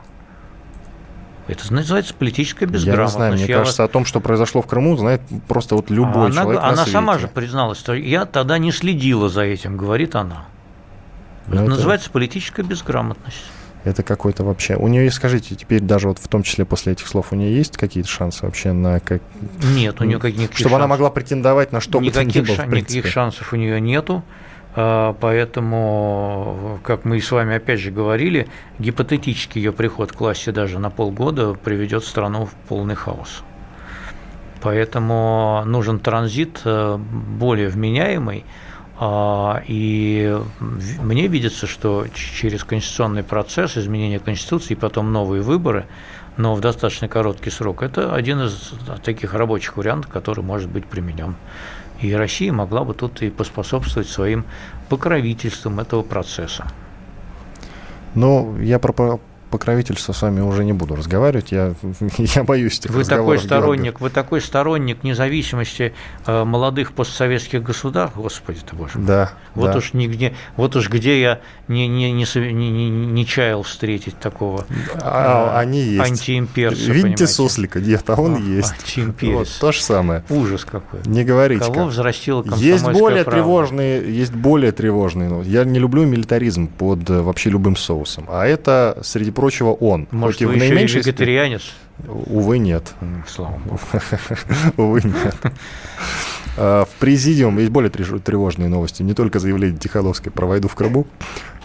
Это 1.47 1.73
называется 1.73 2.15
политическая 2.15 2.67
безграмотность. 2.67 2.99
Я 2.99 3.05
не 3.05 3.11
знаю, 3.11 3.33
мне 3.35 3.45
я 3.45 3.59
кажется, 3.59 3.83
вас... 3.83 3.91
о 3.91 3.93
том, 3.93 4.05
что 4.05 4.19
произошло 4.19 4.61
в 4.61 4.67
Крыму, 4.67 4.97
знает 4.97 5.21
просто 5.47 5.77
вот 5.77 5.89
любой 5.91 6.33
она, 6.33 6.43
человек 6.43 6.63
Она 6.65 6.85
сама 6.87 7.19
же 7.19 7.29
призналась, 7.29 7.79
что 7.79 7.95
я 7.95 8.27
тогда 8.27 8.59
не 8.59 8.73
следила 8.73 9.29
за 9.29 9.43
этим, 9.43 9.77
говорит 9.77 10.17
она. 10.17 10.47
Это, 11.47 11.59
это 11.59 11.65
называется 11.65 12.11
политическая 12.11 12.65
безграмотность. 12.65 13.45
Это 13.85 14.03
какой-то 14.03 14.43
вообще... 14.43 14.75
У 14.75 14.89
нее, 14.89 15.09
скажите, 15.13 15.55
теперь 15.55 15.81
даже 15.81 16.09
вот 16.09 16.19
в 16.19 16.27
том 16.27 16.43
числе 16.43 16.65
после 16.65 16.95
этих 16.95 17.07
слов, 17.07 17.29
у 17.31 17.37
нее 17.37 17.55
есть 17.55 17.77
какие-то 17.77 18.11
шансы 18.11 18.47
вообще 18.47 18.73
на... 18.73 18.99
Как... 18.99 19.23
Нет, 19.63 20.01
у 20.01 20.05
нее 20.05 20.17
никаких 20.17 20.41
Чтобы 20.57 20.71
шансов. 20.71 20.73
она 20.73 20.87
могла 20.89 21.11
претендовать 21.11 21.71
на 21.71 21.81
что 21.81 22.01
никаких, 22.01 22.43
бы 22.43 22.49
то 22.49 22.63
ни 22.65 22.67
было, 22.67 22.77
Никаких 22.79 23.07
шансов 23.07 23.53
у 23.53 23.57
нее 23.57 23.81
нету. 23.81 24.25
А, 24.77 25.15
поэтому, 25.21 26.81
как 26.83 27.05
мы 27.05 27.19
и 27.19 27.21
с 27.21 27.31
вами 27.31 27.57
опять 27.57 27.81
же 27.81 27.91
говорили, 27.91 28.49
гипотетически 28.79 29.59
ее 29.59 29.73
приход 29.73 30.13
к 30.13 30.21
власти 30.21 30.51
даже 30.51 30.79
на 30.79 30.91
полгода 30.91 31.55
приведет 31.55 32.05
страну 32.05 32.47
в 32.47 32.55
полный 32.69 32.97
хаос. 32.97 33.43
Поэтому 34.61 35.63
нужен 35.67 36.01
транзит 36.01 36.63
э, 36.65 36.97
более 36.97 37.69
вменяемый, 37.69 38.45
а, 38.99 39.63
и 39.67 40.41
мне 40.61 41.27
видится, 41.27 41.67
что 41.67 42.07
через 42.15 42.65
конституционный 42.65 43.23
процесс, 43.23 43.77
изменения 43.77 44.19
Конституции 44.19 44.73
и 44.73 44.77
потом 44.77 45.13
новые 45.13 45.43
выборы, 45.43 45.87
но 46.37 46.55
в 46.55 46.61
достаточно 46.61 47.09
короткий 47.09 47.51
срок, 47.51 47.83
это 47.83 48.15
один 48.15 48.41
из 48.41 48.73
таких 49.05 49.35
рабочих 49.35 49.77
вариантов, 49.77 50.11
который 50.11 50.43
может 50.43 50.71
быть 50.71 50.87
применен. 50.87 51.37
И 52.05 52.13
Россия 52.13 52.53
могла 52.53 52.85
бы 52.85 52.93
тут 52.93 53.23
и 53.23 53.31
поспособствовать 53.31 54.11
своим 54.11 54.45
покровительством 54.91 55.81
этого 55.81 56.03
процесса. 56.03 56.67
Ну, 58.15 58.59
я 58.59 58.79
про 58.79 59.21
покровительства 59.55 60.13
с 60.13 60.21
вами 60.21 60.41
уже 60.41 60.65
не 60.65 60.73
буду 60.73 60.97
разговаривать. 60.97 61.53
Я, 61.53 61.75
я 62.19 62.43
боюсь 62.43 62.81
этих 62.81 62.91
вы 62.91 63.05
такой 63.05 63.39
сторонник, 63.39 64.01
Вы 64.01 64.11
такой 64.11 64.41
сторонник 64.41 65.05
независимости 65.05 65.95
э, 66.27 66.45
молодых 66.45 66.93
постсоветских 66.93 67.63
государств, 67.63 68.17
господи 68.17 68.59
ты 68.69 68.75
боже. 68.75 68.99
Да. 68.99 69.31
Вот 69.55 69.71
да. 69.71 69.79
уж 69.79 69.93
нигде, 69.93 70.35
вот 70.57 70.75
уж 70.75 70.91
где 70.91 71.21
я 71.21 71.41
не, 71.69 71.87
не, 71.87 72.11
не, 72.11 72.25
не, 72.35 72.91
не 72.91 73.27
чаял 73.27 73.63
встретить 73.63 74.19
такого 74.19 74.67
а, 75.01 75.55
э, 75.55 75.59
они 75.61 75.83
есть. 75.83 76.11
антиимперца. 76.11 76.81
Видите 76.81 76.93
понимаете? 76.95 77.27
суслика? 77.29 77.81
Нет, 77.81 78.03
а 78.11 78.21
он 78.21 78.35
а, 78.35 78.39
есть. 78.41 78.73
Антиимперец. 78.73 79.37
Вот, 79.37 79.49
то 79.61 79.71
же 79.71 79.81
самое. 79.81 80.25
Ужас 80.31 80.65
какой. 80.65 80.99
Не 81.05 81.23
говорите. 81.23 81.65
Кого 81.65 81.85
взрастила 81.87 82.45
Есть 82.57 82.83
более 82.83 83.23
правда? 83.23 83.41
тревожные, 83.41 84.17
есть 84.17 84.35
более 84.35 84.73
тревожные. 84.73 85.45
Я 85.45 85.65
не 85.65 85.79
люблю 85.79 86.05
милитаризм 86.07 86.67
под 86.67 87.09
э, 87.09 87.23
вообще 87.23 87.51
любым 87.51 87.77
соусом. 87.77 88.25
А 88.29 88.45
это, 88.47 88.99
среди 89.03 89.31
прочего, 89.31 89.44
прочего, 89.45 89.73
он. 89.73 90.09
Может, 90.11 90.41
вы 90.41 90.55
еще 90.55 91.01
и 91.01 91.03
вегетарианец? 91.03 91.75
Увы, 92.09 92.57
нет. 92.57 92.95
Слава 93.29 93.59
богу. 93.59 93.79
Увы, 94.79 95.03
нет. 95.05 95.37
А, 96.57 96.87
в 96.87 96.99
президиум 96.99 97.59
есть 97.59 97.71
более 97.71 97.91
тревожные 97.91 98.71
новости. 98.71 99.03
Не 99.03 99.13
только 99.13 99.41
заявление 99.41 99.79
Тихановской 99.79 100.33
про 100.33 100.47
войну 100.47 100.69
в 100.69 100.75
Крыму, 100.75 101.07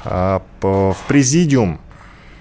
а 0.04 0.42
в 0.62 0.98
президиум 1.08 1.80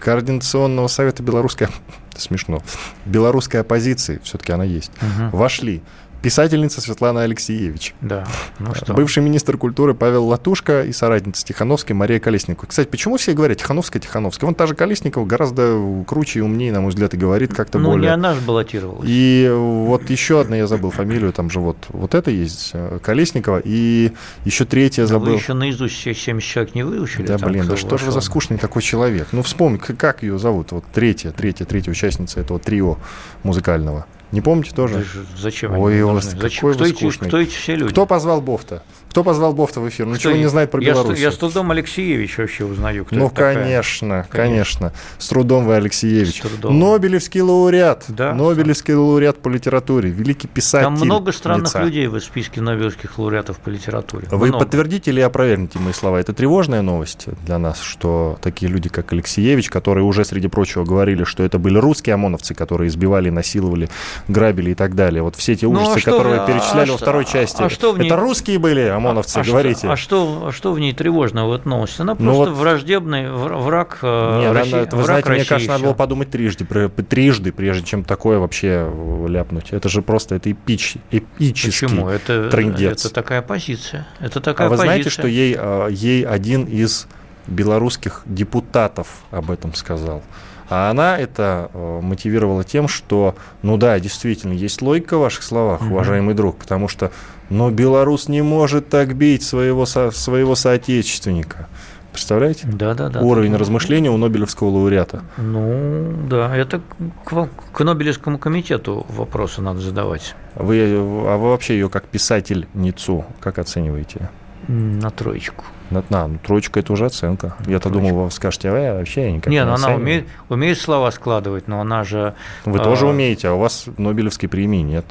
Координационного 0.00 0.88
совета 0.88 1.22
белорусской... 1.22 1.68
Смешно. 2.16 2.60
Белорусской 3.04 3.60
оппозиции, 3.60 4.20
все-таки 4.24 4.50
она 4.50 4.64
есть, 4.64 4.90
вошли 5.30 5.82
писательница 6.22 6.80
Светлана 6.80 7.22
Алексеевич. 7.22 7.94
Да. 8.00 8.26
Ну 8.58 8.74
что? 8.74 8.94
Бывший 8.94 9.22
министр 9.22 9.56
культуры 9.56 9.94
Павел 9.94 10.26
Латушка 10.26 10.82
и 10.84 10.92
соратница 10.92 11.44
Тихановской 11.44 11.94
Мария 11.94 12.20
Колесникова. 12.20 12.68
Кстати, 12.68 12.88
почему 12.88 13.16
все 13.16 13.32
говорят 13.32 13.58
Тихановская, 13.58 14.00
Тихановская? 14.02 14.46
Вон 14.46 14.54
та 14.54 14.66
же 14.66 14.74
Колесникова 14.74 15.24
гораздо 15.24 16.04
круче 16.06 16.40
и 16.40 16.42
умнее, 16.42 16.72
на 16.72 16.80
мой 16.80 16.90
взгляд, 16.90 17.14
и 17.14 17.16
говорит 17.16 17.54
как-то 17.54 17.78
ну, 17.78 17.90
более... 17.90 17.98
Ну, 17.98 18.06
не 18.06 18.14
она 18.14 18.34
же 18.34 18.40
баллотировалась. 18.40 19.06
И 19.08 19.50
вот 19.52 20.10
еще 20.10 20.40
одна, 20.40 20.56
я 20.56 20.66
забыл 20.66 20.90
фамилию, 20.90 21.32
там 21.32 21.50
же 21.50 21.60
вот, 21.60 21.76
вот 21.88 22.14
это 22.14 22.30
есть, 22.30 22.70
э, 22.72 22.98
Колесникова, 23.02 23.60
и 23.64 24.12
еще 24.44 24.64
третья 24.64 25.06
забыл. 25.06 25.26
Да 25.26 25.32
вы 25.32 25.38
еще 25.38 25.54
наизусть 25.54 25.94
все 25.94 26.14
70 26.14 26.48
человек 26.48 26.74
не 26.74 26.82
выучили? 26.82 27.26
Да, 27.26 27.38
там, 27.38 27.50
блин, 27.50 27.66
да 27.66 27.76
что 27.76 27.96
же 27.96 28.06
вы 28.06 28.12
за 28.12 28.20
скучный 28.20 28.58
такой 28.58 28.82
человек? 28.82 29.28
Ну, 29.32 29.42
вспомни, 29.42 29.78
как 29.78 30.22
ее 30.22 30.38
зовут? 30.38 30.72
Вот 30.72 30.84
третья, 30.92 31.30
третья, 31.30 31.64
третья 31.64 31.90
участница 31.90 32.40
этого 32.40 32.58
трио 32.58 32.98
музыкального. 33.42 34.06
Не 34.32 34.40
помните 34.40 34.72
тоже? 34.74 34.94
Да 35.14 35.22
Зачем 35.40 35.76
Ой, 35.78 35.94
они 35.94 36.02
вас 36.02 36.24
Зачем? 36.24 36.38
какой 36.40 36.74
Кто 36.74 36.84
эти, 36.84 37.10
кто 37.28 37.38
эти 37.40 37.50
все 37.50 37.76
люди? 37.76 37.92
Кто 37.92 38.04
позвал 38.06 38.40
Бофта? 38.42 38.82
Кто 39.10 39.24
позвал 39.24 39.54
Бофта 39.54 39.80
в 39.80 39.88
эфир? 39.88 40.04
Ну, 40.04 40.12
Кто 40.12 40.18
ничего 40.18 40.32
не 40.34 40.42
я- 40.42 40.48
знает 40.50 40.70
про 40.70 40.82
я, 40.82 40.94
с- 40.94 40.98
Беларусь. 40.98 41.18
Я 41.18 41.32
с 41.32 41.36
трудом 41.38 41.70
Алексеевич 41.70 42.36
вообще 42.36 42.64
узнаю, 42.66 43.06
кто 43.06 43.16
Ну, 43.16 43.26
это 43.26 43.34
такая. 43.34 43.54
конечно, 43.54 44.26
конечно, 44.30 44.92
С 45.18 45.28
трудом 45.28 45.64
вы, 45.64 45.76
Алексеевич. 45.76 46.36
С 46.38 46.40
трудом. 46.46 46.78
Нобелевский 46.78 47.40
лауреат. 47.40 48.04
Да. 48.08 48.34
Нобелевский 48.34 48.92
лауреат 48.94 49.38
по 49.38 49.48
литературе. 49.48 50.10
Великий 50.10 50.46
писатель. 50.46 50.84
Там 50.84 50.94
много 50.94 51.32
странных 51.32 51.68
лица. 51.68 51.82
людей 51.82 52.06
в 52.06 52.20
списке 52.20 52.60
Нобелевских 52.60 53.18
лауреатов 53.18 53.58
по 53.60 53.70
литературе. 53.70 54.28
Вы 54.30 54.48
Много. 54.48 54.64
подтвердите 54.64 55.10
или 55.10 55.20
опровергнете 55.20 55.78
мои 55.78 55.94
слова? 55.94 56.18
Это 56.20 56.34
тревожная 56.34 56.82
новость 56.82 57.26
для 57.46 57.58
нас, 57.58 57.80
что 57.80 58.38
такие 58.42 58.70
люди, 58.70 58.90
как 58.90 59.10
Алексеевич, 59.14 59.70
которые 59.70 60.04
уже, 60.04 60.24
среди 60.26 60.48
прочего, 60.48 60.84
говорили, 60.84 61.24
что 61.24 61.42
это 61.44 61.58
были 61.58 61.78
русские 61.78 62.12
ОМОНовцы, 62.14 62.54
которые 62.54 62.88
избивали, 62.88 63.30
насиловали, 63.30 63.88
грабили 64.26 64.70
и 64.70 64.74
так 64.74 64.94
далее. 64.94 65.22
Вот 65.22 65.36
все 65.36 65.52
эти 65.52 65.64
Ну, 65.64 65.78
а 65.78 65.82
ужасы, 65.82 66.00
что 66.00 66.10
которые 66.12 66.40
вы 66.40 66.46
перечисляли 66.46 66.88
а 66.88 66.92
во 66.92 66.98
второй 66.98 67.24
части. 67.24 67.62
а 67.62 67.68
что 67.70 67.92
в 67.92 67.98
ней- 67.98 68.06
Это 68.06 68.16
русские 68.16 68.58
были 68.58 68.80
ОМОНовцы, 68.88 69.38
а 69.38 69.44
говорите. 69.44 69.88
а 69.88 69.96
что, 69.96 70.46
а 70.48 70.52
что 70.52 70.72
в 70.72 70.80
ней 70.80 70.92
тревожного 70.92 71.50
в 71.50 71.52
этой 71.52 71.68
новости? 71.68 72.00
Она 72.00 72.14
Ну 72.18 72.32
просто 72.34 72.50
вот- 72.52 72.58
враждебный 72.60 73.26
вр- 73.30 73.56
враг 73.58 73.98
э, 74.02 74.38
Не, 74.40 74.52
России. 74.52 74.72
надо- 74.72 74.82
это, 74.84 74.96
вы 74.96 75.02
враг 75.02 75.24
знаете, 75.24 75.28
мне 75.30 75.38
России, 75.38 75.48
кажется, 75.48 75.70
надо 75.72 75.84
было 75.84 75.94
подумать 75.94 76.30
трижды, 76.30 76.64
трижды, 77.08 77.52
прежде 77.52 77.84
чем 77.86 78.04
такое 78.04 78.38
вообще 78.38 78.88
э, 78.90 79.26
ляпнуть. 79.28 79.72
Это 79.72 79.88
же 79.88 80.02
просто 80.02 80.34
это 80.34 80.50
эпич, 80.50 80.96
эпический 81.10 81.86
Почему? 81.88 82.08
Это, 82.08 82.48
трындец. 82.50 83.04
это 83.04 83.14
такая 83.14 83.42
позиция. 83.42 84.06
Это 84.20 84.40
такая 84.40 84.66
А 84.66 84.70
вы 84.70 84.76
позиция. 84.76 84.92
знаете, 84.92 85.10
что 85.10 85.26
ей, 85.28 85.54
а, 85.58 85.88
ей 85.88 86.24
один 86.26 86.64
из 86.64 87.06
белорусских 87.46 88.22
депутатов 88.26 89.08
об 89.30 89.50
этом 89.50 89.74
сказал? 89.74 90.22
А 90.70 90.90
она 90.90 91.16
это 91.18 91.70
э, 91.72 92.00
мотивировала 92.02 92.62
тем, 92.64 92.88
что, 92.88 93.34
ну 93.62 93.76
да, 93.78 93.98
действительно, 94.00 94.52
есть 94.52 94.82
логика 94.82 95.16
в 95.16 95.20
ваших 95.20 95.42
словах, 95.42 95.80
Мгм. 95.80 95.92
уважаемый 95.92 96.34
друг, 96.34 96.56
потому 96.58 96.88
что, 96.88 97.10
ну, 97.48 97.70
белорус 97.70 98.28
не 98.28 98.42
может 98.42 98.88
так 98.90 99.14
бить 99.16 99.42
своего, 99.42 99.86
со- 99.86 100.10
своего 100.10 100.54
соотечественника. 100.54 101.68
Представляете? 102.12 102.66
Да, 102.66 102.94
да, 102.94 103.08
да. 103.10 103.20
Уровень 103.20 103.52
да. 103.52 103.58
размышления 103.58 104.10
у 104.10 104.16
Нобелевского 104.16 104.68
лауреата. 104.70 105.22
Ну, 105.36 106.12
да, 106.28 106.54
это 106.56 106.80
к, 107.24 107.48
к 107.72 107.80
Нобелевскому 107.84 108.38
комитету 108.38 109.06
вопросы 109.08 109.62
надо 109.62 109.80
задавать. 109.80 110.34
Вы, 110.54 110.80
а 110.96 111.36
вы 111.36 111.50
вообще 111.50 111.74
ее 111.74 111.88
как 111.88 112.04
писательницу 112.06 113.24
как 113.40 113.58
оцениваете? 113.58 114.30
На 114.68 115.10
троечку. 115.10 115.64
На, 115.90 116.04
на, 116.10 116.26
ну, 116.28 116.38
троечка 116.38 116.80
это 116.80 116.92
уже 116.92 117.06
оценка. 117.06 117.56
Я-то 117.66 117.88
думал, 117.88 118.24
вы 118.24 118.30
скажете, 118.30 118.70
а 118.70 118.78
я 118.78 118.94
вообще 118.94 119.32
никак 119.32 119.50
Не, 119.50 119.56
не 119.56 119.64
ну 119.64 119.68
она 119.68 119.74
оцениваю». 119.74 120.02
умеет, 120.02 120.28
умеет 120.50 120.78
слова 120.78 121.10
складывать, 121.10 121.68
но 121.68 121.80
она 121.80 122.04
же, 122.04 122.34
Вы 122.66 122.78
а, 122.78 122.84
тоже 122.84 123.06
умеете, 123.06 123.48
а 123.48 123.54
у 123.54 123.58
вас 123.58 123.86
Нобелевской 123.96 124.48
премии 124.48 124.82
нет. 124.82 125.06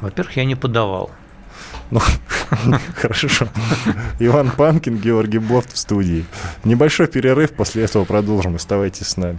во-первых, 0.00 0.36
я 0.38 0.46
не 0.46 0.54
подавал. 0.54 1.10
Ну, 1.90 2.00
хорошо. 2.94 3.46
Иван 4.18 4.50
Панкин, 4.50 4.96
Георгий 4.96 5.38
Бофт 5.38 5.72
в 5.74 5.78
студии. 5.78 6.24
Небольшой 6.64 7.06
перерыв, 7.06 7.52
после 7.52 7.84
этого 7.84 8.04
продолжим. 8.04 8.56
Оставайтесь 8.56 9.08
с 9.08 9.16
нами. 9.16 9.38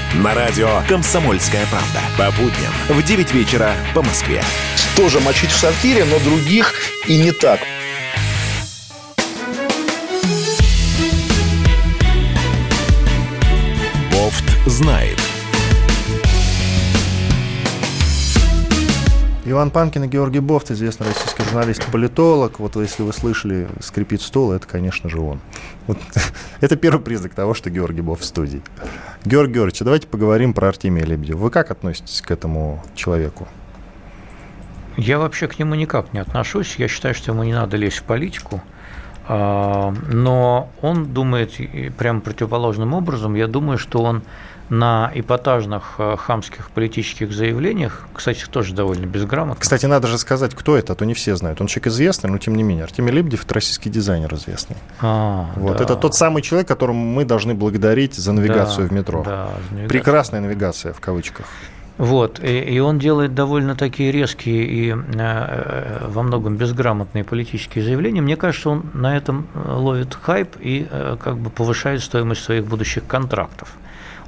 На 0.15 0.33
радио 0.35 0.67
«Комсомольская 0.89 1.65
правда». 1.67 2.01
По 2.17 2.37
будням 2.37 2.73
в 2.89 3.01
9 3.01 3.33
вечера 3.33 3.71
по 3.95 4.01
Москве. 4.01 4.43
Тоже 4.97 5.21
мочить 5.21 5.51
в 5.51 5.57
сортире, 5.57 6.03
но 6.03 6.19
других 6.19 6.73
и 7.07 7.17
не 7.17 7.31
так. 7.31 7.61
Бофт 14.11 14.43
знает. 14.65 15.17
Иван 19.45 19.71
Панкин 19.71 20.03
и 20.03 20.07
Георгий 20.07 20.39
Бофт, 20.39 20.71
известный 20.71 21.07
российский 21.07 21.43
журналист-политолог. 21.43 22.59
Вот 22.59 22.75
если 22.75 23.03
вы 23.03 23.13
слышали 23.13 23.69
«Скрипит 23.79 24.21
стол», 24.21 24.51
это, 24.51 24.67
конечно 24.67 25.09
же, 25.09 25.19
он. 25.19 25.39
Вот. 25.87 25.97
Это 26.59 26.75
первый 26.75 27.01
признак 27.01 27.33
того, 27.33 27.53
что 27.53 27.69
Георгий 27.69 28.01
Бофт 28.01 28.23
в 28.23 28.25
студии. 28.25 28.61
Георгий 29.23 29.53
Георгиевич, 29.53 29.81
а 29.81 29.85
давайте 29.85 30.07
поговорим 30.07 30.53
про 30.53 30.69
Артемия 30.69 31.05
Лебедева. 31.05 31.37
Вы 31.37 31.51
как 31.51 31.69
относитесь 31.69 32.21
к 32.21 32.31
этому 32.31 32.83
человеку? 32.95 33.47
Я 34.97 35.19
вообще 35.19 35.47
к 35.47 35.59
нему 35.59 35.75
никак 35.75 36.11
не 36.13 36.19
отношусь. 36.19 36.75
Я 36.77 36.87
считаю, 36.87 37.13
что 37.13 37.31
ему 37.31 37.43
не 37.43 37.53
надо 37.53 37.77
лезть 37.77 37.99
в 37.99 38.03
политику. 38.03 38.61
А, 39.27 39.93
Но 40.11 40.71
он 40.81 41.13
думает 41.13 41.53
прямо 41.97 42.19
противоположным 42.21 42.95
образом. 42.95 43.35
Я 43.35 43.47
думаю, 43.47 43.77
что 43.77 44.01
он 44.01 44.23
на 44.71 45.11
эпатажных 45.13 45.95
а, 45.97 46.15
хамских 46.15 46.71
политических 46.71 47.33
заявлениях, 47.33 48.07
кстати, 48.13 48.45
тоже 48.49 48.73
довольно 48.73 49.05
безграмотно. 49.05 49.59
Кстати, 49.59 49.85
надо 49.85 50.07
же 50.07 50.17
сказать, 50.17 50.55
кто 50.55 50.77
это, 50.77 50.93
а 50.93 50.95
то 50.95 51.03
не 51.03 51.13
все 51.13 51.35
знают. 51.35 51.59
Он 51.59 51.67
человек 51.67 51.87
известный, 51.87 52.29
но 52.29 52.37
тем 52.37 52.55
не 52.55 52.63
менее. 52.63 52.85
Артемий 52.85 53.11
Лебедев– 53.11 53.43
это 53.45 53.53
российский 53.53 53.89
дизайнер 53.89 54.33
известный. 54.33 54.77
А, 55.01 55.51
Вот. 55.57 55.77
да. 55.77 55.83
Это 55.83 55.97
тот 55.97 56.15
самый 56.15 56.41
человек, 56.41 56.69
которому 56.69 57.03
мы 57.03 57.25
должны 57.25 57.53
благодарить 57.53 58.15
за 58.15 58.31
навигацию 58.31 58.87
Да, 58.87 58.89
в 58.89 58.97
метро. 58.97 59.23
да, 59.23 59.47
за 59.47 59.75
навигацию. 59.75 59.89
Прекрасная 59.89 60.39
навигация, 60.39 60.93
в 60.93 61.01
кавычках. 61.01 61.47
Вот, 61.97 62.39
и, 62.41 62.59
и 62.59 62.79
он 62.79 62.97
делает 62.97 63.35
довольно 63.35 63.75
такие 63.75 64.13
резкие 64.13 64.63
и 64.65 64.95
э, 64.95 66.07
во 66.07 66.23
многом 66.23 66.55
безграмотные 66.55 67.25
политические 67.25 67.83
заявления. 67.83 68.21
Мне 68.21 68.37
кажется, 68.37 68.69
он 68.69 68.85
на 68.93 69.17
этом 69.17 69.47
э, 69.53 69.73
ловит 69.73 70.15
хайп 70.15 70.55
и 70.61 70.87
э, 70.89 71.17
как 71.21 71.37
бы 71.37 71.49
повышает 71.49 72.01
стоимость 72.01 72.43
своих 72.43 72.65
будущих 72.65 73.05
контрактов. 73.05 73.73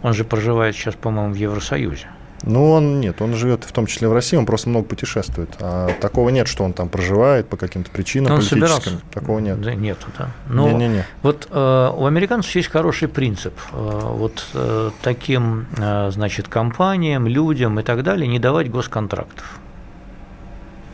Он 0.04 0.14
же 0.14 0.24
проживает 0.24 0.76
сейчас, 0.76 0.96
по-моему, 0.96 1.34
в 1.34 1.38
Евросоюзе. 1.38 2.08
Ну, 2.46 2.72
он 2.72 3.00
нет, 3.00 3.22
он 3.22 3.34
живет 3.36 3.64
в 3.64 3.72
том 3.72 3.86
числе 3.86 4.10
в 4.10 4.14
России, 4.14 4.36
он 4.36 4.46
просто 4.46 4.68
много 4.68 4.86
путешествует. 4.86 5.50
А 5.62 5.90
такого 6.02 6.28
нет, 6.28 6.50
что 6.50 6.66
он 6.66 6.74
там 6.74 6.90
проживает 6.90 7.48
по 7.48 7.56
каким-то 7.56 7.90
причинам 7.90 8.34
он 8.34 8.40
политическим. 8.40 8.60
собирался. 8.60 9.02
Такого 9.14 9.40
нет. 9.40 9.62
Да, 9.62 9.74
нету, 9.74 10.08
да. 10.18 10.32
Но 10.50 10.70
Не-не-не. 10.70 11.06
вот 11.22 11.48
э, 11.50 11.92
у 11.96 12.06
американцев 12.06 12.54
есть 12.54 12.68
хороший 12.68 13.08
принцип. 13.08 13.54
Э, 13.72 13.76
вот 13.76 14.46
э, 14.54 14.92
таким, 15.02 15.68
э, 15.78 16.12
значит, 16.12 16.50
компаниям, 16.50 17.28
людям 17.28 17.80
и 17.80 17.84
так 17.84 18.04
далее 18.04 18.28
не 18.28 18.40
давать 18.40 18.70
госконтрактов. 18.70 19.60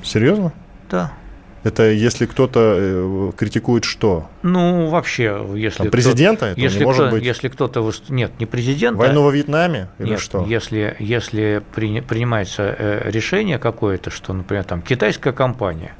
Серьезно? 0.03 0.53
Да. 0.91 1.13
Это 1.63 1.89
если 1.89 2.25
кто-то 2.25 2.75
э, 2.77 3.31
критикует 3.35 3.83
что? 3.83 4.29
Ну, 4.43 4.87
вообще, 4.87 5.45
если... 5.55 5.79
Там 5.79 5.91
президента 5.91 6.45
этого 6.47 6.63
если 6.63 6.79
не 6.79 6.85
может 6.85 7.07
кто- 7.07 7.11
быть? 7.15 7.23
Если 7.23 7.49
кто-то... 7.49 7.91
Нет, 8.07 8.31
не 8.39 8.45
президента. 8.45 8.97
Войну 8.99 9.23
во 9.23 9.31
Вьетнаме 9.31 9.89
или 9.99 10.11
Нет, 10.11 10.19
что? 10.21 10.45
Если, 10.45 10.95
если 10.99 11.61
при- 11.75 12.01
принимается 12.01 12.75
э, 12.77 13.11
решение 13.11 13.59
какое-то, 13.59 14.09
что, 14.09 14.31
например, 14.33 14.63
там 14.63 14.81
китайская 14.81 15.33
компания 15.33 15.93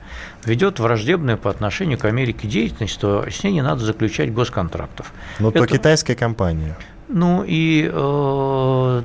ведет 0.46 0.80
враждебную 0.80 1.38
по 1.38 1.50
отношению 1.50 1.98
к 1.98 2.06
Америке 2.06 2.48
деятельность, 2.48 3.00
то 3.00 3.26
с 3.30 3.44
ней 3.44 3.52
не 3.52 3.62
надо 3.62 3.84
заключать 3.84 4.34
госконтрактов. 4.34 5.12
Ну, 5.40 5.52
то 5.52 5.60
это- 5.64 5.68
китайская 5.74 6.16
компания. 6.16 6.78
Ну 7.12 7.44
и 7.44 7.90
э, 7.92 9.02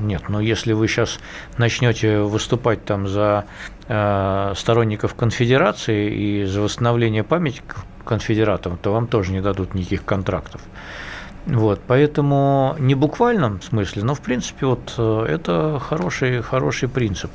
нет, 0.00 0.28
но 0.28 0.40
если 0.40 0.74
вы 0.74 0.86
сейчас 0.86 1.18
начнете 1.56 2.18
выступать 2.18 2.84
там 2.84 3.08
за 3.08 3.46
э, 3.88 4.52
сторонников 4.54 5.14
конфедерации 5.14 6.10
и 6.10 6.44
за 6.44 6.60
восстановление 6.60 7.24
памяти 7.24 7.62
конфедератам, 8.04 8.76
то 8.76 8.92
вам 8.92 9.06
тоже 9.06 9.32
не 9.32 9.40
дадут 9.40 9.72
никаких 9.72 10.04
контрактов. 10.04 10.60
Вот, 11.46 11.80
поэтому 11.86 12.76
не 12.78 12.94
в 12.94 12.98
буквальном 12.98 13.62
смысле, 13.62 14.02
но 14.02 14.14
в 14.14 14.20
принципе 14.20 14.66
вот 14.66 14.94
э, 14.98 15.26
это 15.26 15.80
хороший, 15.82 16.42
хороший 16.42 16.90
принцип. 16.90 17.30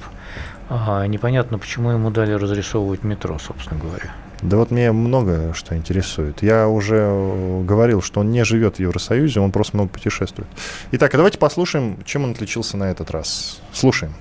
Ага, 0.69 1.07
непонятно, 1.07 1.57
почему 1.57 1.89
ему 1.89 2.11
дали 2.11 2.33
разрисовывать 2.33 3.03
метро, 3.03 3.39
собственно 3.39 3.79
говоря. 3.79 4.13
Да 4.41 4.57
вот 4.57 4.71
меня 4.71 4.91
много 4.91 5.53
что 5.53 5.75
интересует. 5.75 6.41
Я 6.41 6.67
уже 6.67 6.97
э, 6.97 7.63
говорил, 7.63 8.01
что 8.01 8.21
он 8.21 8.31
не 8.31 8.43
живет 8.43 8.77
в 8.77 8.79
Евросоюзе, 8.79 9.39
он 9.39 9.51
просто 9.51 9.77
много 9.77 9.89
путешествует. 9.89 10.49
Итак, 10.91 11.13
а 11.13 11.17
давайте 11.17 11.37
послушаем, 11.37 11.97
чем 12.05 12.23
он 12.23 12.31
отличился 12.31 12.77
на 12.77 12.89
этот 12.89 13.11
раз. 13.11 13.61
Слушаем. 13.71 14.13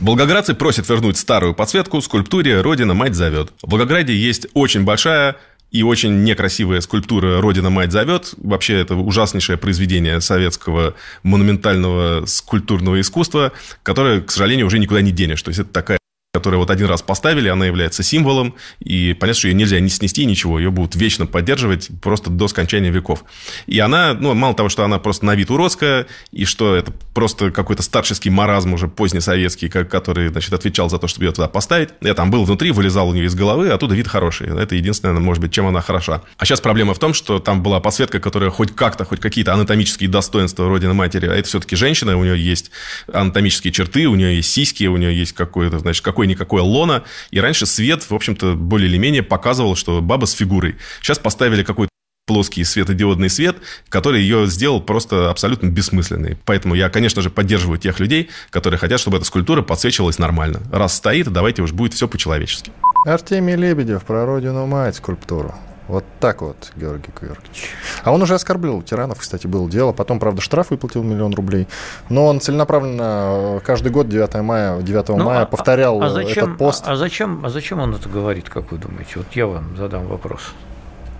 Волгоградцы 0.00 0.54
просят 0.54 0.88
вернуть 0.88 1.16
старую 1.16 1.54
подсветку 1.54 2.00
скульптуре 2.00 2.60
«Родина, 2.60 2.92
мать 2.94 3.14
зовет». 3.14 3.52
В 3.62 3.70
Волгограде 3.70 4.14
есть 4.14 4.48
очень 4.54 4.84
большая 4.84 5.36
и 5.70 5.82
очень 5.82 6.24
некрасивая 6.24 6.80
скульптура 6.80 7.40
«Родина, 7.40 7.70
мать 7.70 7.92
зовет». 7.92 8.34
Вообще, 8.36 8.80
это 8.80 8.94
ужаснейшее 8.94 9.56
произведение 9.56 10.20
советского 10.20 10.94
монументального 11.22 12.26
скульптурного 12.26 13.00
искусства, 13.00 13.52
которое, 13.82 14.20
к 14.20 14.30
сожалению, 14.30 14.66
уже 14.66 14.78
никуда 14.78 15.00
не 15.00 15.12
денешь. 15.12 15.42
То 15.42 15.48
есть, 15.48 15.60
это 15.60 15.70
такая 15.70 15.98
которую 16.32 16.60
вот 16.60 16.70
один 16.70 16.86
раз 16.86 17.02
поставили, 17.02 17.50
она 17.50 17.66
является 17.66 18.02
символом, 18.02 18.54
и 18.80 19.12
понятно, 19.12 19.38
что 19.38 19.48
ее 19.48 19.54
нельзя 19.54 19.78
не 19.80 19.90
снести, 19.90 20.24
ничего, 20.24 20.58
ее 20.58 20.70
будут 20.70 20.96
вечно 20.96 21.26
поддерживать 21.26 21.90
просто 22.00 22.30
до 22.30 22.48
скончания 22.48 22.90
веков. 22.90 23.24
И 23.66 23.78
она, 23.78 24.14
ну, 24.14 24.32
мало 24.32 24.54
того, 24.54 24.70
что 24.70 24.82
она 24.82 24.98
просто 24.98 25.26
на 25.26 25.34
вид 25.34 25.50
уродская, 25.50 26.06
и 26.30 26.46
что 26.46 26.74
это 26.74 26.90
просто 27.12 27.50
какой-то 27.50 27.82
старческий 27.82 28.30
маразм 28.30 28.72
уже 28.72 28.88
позднесоветский, 28.88 29.68
который, 29.68 30.28
значит, 30.28 30.54
отвечал 30.54 30.88
за 30.88 30.96
то, 30.96 31.06
чтобы 31.06 31.26
ее 31.26 31.32
туда 31.32 31.48
поставить. 31.48 31.90
Я 32.00 32.14
там 32.14 32.30
был 32.30 32.44
внутри, 32.44 32.70
вылезал 32.70 33.10
у 33.10 33.12
нее 33.12 33.26
из 33.26 33.34
головы, 33.34 33.68
а 33.68 33.74
оттуда 33.74 33.94
вид 33.94 34.08
хороший. 34.08 34.58
Это 34.58 34.74
единственное, 34.74 35.20
может 35.20 35.42
быть, 35.42 35.52
чем 35.52 35.66
она 35.66 35.82
хороша. 35.82 36.22
А 36.38 36.46
сейчас 36.46 36.62
проблема 36.62 36.94
в 36.94 36.98
том, 36.98 37.12
что 37.12 37.40
там 37.40 37.62
была 37.62 37.78
подсветка, 37.80 38.20
которая 38.20 38.48
хоть 38.48 38.74
как-то, 38.74 39.04
хоть 39.04 39.20
какие-то 39.20 39.52
анатомические 39.52 40.08
достоинства 40.08 40.66
Родины 40.66 40.94
Матери, 40.94 41.26
а 41.26 41.34
это 41.34 41.46
все-таки 41.46 41.76
женщина, 41.76 42.16
у 42.16 42.24
нее 42.24 42.42
есть 42.42 42.70
анатомические 43.12 43.70
черты, 43.70 44.06
у 44.06 44.14
нее 44.14 44.36
есть 44.36 44.50
сиськи, 44.50 44.84
у 44.84 44.96
нее 44.96 45.14
есть 45.14 45.34
какое-то, 45.34 45.78
значит, 45.78 46.02
какой 46.02 46.21
какое-никакое 46.22 46.62
лона. 46.62 47.02
И 47.32 47.40
раньше 47.40 47.66
свет, 47.66 48.08
в 48.08 48.14
общем-то, 48.14 48.54
более 48.54 48.88
или 48.88 48.96
менее 48.96 49.22
показывал, 49.22 49.74
что 49.74 50.00
баба 50.00 50.26
с 50.26 50.32
фигурой. 50.32 50.76
Сейчас 51.00 51.18
поставили 51.18 51.64
какой-то 51.64 51.90
плоский 52.26 52.62
светодиодный 52.62 53.28
свет, 53.28 53.56
который 53.88 54.22
ее 54.22 54.46
сделал 54.46 54.80
просто 54.80 55.30
абсолютно 55.30 55.66
бессмысленной. 55.66 56.38
Поэтому 56.44 56.76
я, 56.76 56.88
конечно 56.88 57.22
же, 57.22 57.30
поддерживаю 57.30 57.78
тех 57.78 57.98
людей, 57.98 58.30
которые 58.50 58.78
хотят, 58.78 59.00
чтобы 59.00 59.16
эта 59.16 59.26
скульптура 59.26 59.62
подсвечивалась 59.62 60.18
нормально. 60.18 60.60
Раз 60.70 60.96
стоит, 60.96 61.28
давайте 61.32 61.62
уж 61.62 61.72
будет 61.72 61.94
все 61.94 62.06
по-человечески. 62.06 62.70
Артемий 63.04 63.56
Лебедев 63.56 64.04
про 64.04 64.24
родину 64.24 64.66
мать 64.66 64.94
скульптуру. 64.94 65.56
Вот 65.88 66.04
так 66.20 66.42
вот, 66.42 66.72
Георгий 66.76 67.10
Георгиевич. 67.20 67.70
А 68.04 68.12
он 68.12 68.22
уже 68.22 68.34
оскорбил 68.34 68.82
тиранов, 68.82 69.18
кстати, 69.18 69.46
было 69.46 69.68
дело. 69.68 69.92
Потом, 69.92 70.20
правда, 70.20 70.40
штраф 70.40 70.70
выплатил 70.70 71.02
миллион 71.02 71.34
рублей. 71.34 71.66
Но 72.08 72.26
он 72.26 72.40
целенаправленно 72.40 73.60
каждый 73.64 73.90
год 73.90 74.08
9 74.08 74.34
мая, 74.42 74.80
9 74.80 75.08
ну, 75.08 75.24
мая 75.24 75.42
а, 75.42 75.46
повторял 75.46 76.00
а 76.02 76.08
зачем, 76.08 76.44
этот 76.44 76.58
пост. 76.58 76.84
А, 76.86 76.92
а, 76.92 76.96
зачем, 76.96 77.44
а 77.44 77.50
зачем 77.50 77.80
он 77.80 77.94
это 77.94 78.08
говорит, 78.08 78.48
как 78.48 78.70
вы 78.70 78.78
думаете? 78.78 79.14
Вот 79.16 79.26
я 79.32 79.46
вам 79.46 79.76
задам 79.76 80.06
вопрос. 80.06 80.54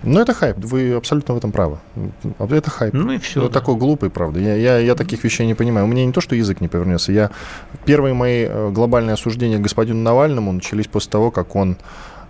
Ну, 0.03 0.19
это 0.19 0.33
хайп, 0.33 0.57
вы 0.57 0.93
абсолютно 0.93 1.33
в 1.33 1.37
этом 1.37 1.51
правы. 1.51 1.77
Это 2.39 2.69
хайп. 2.69 2.93
Ну 2.93 3.13
и 3.13 3.17
все. 3.17 3.39
Ну, 3.39 3.47
да. 3.47 3.53
такой 3.53 3.75
глупый, 3.75 4.09
правда. 4.09 4.39
Я, 4.39 4.55
я, 4.55 4.77
я 4.77 4.95
таких 4.95 5.23
вещей 5.23 5.47
не 5.47 5.53
понимаю. 5.53 5.85
У 5.85 5.89
меня 5.89 6.05
не 6.05 6.11
то, 6.11 6.19
что 6.19 6.35
язык 6.35 6.59
не 6.59 6.67
повернется. 6.67 7.13
Я... 7.13 7.31
Первые 7.85 8.13
мои 8.13 8.45
э, 8.45 8.69
глобальные 8.71 9.13
осуждения 9.13 9.59
господину 9.59 10.01
Навальному 10.01 10.51
начались 10.51 10.87
после 10.87 11.09
того, 11.09 11.31
как 11.31 11.55
он 11.55 11.77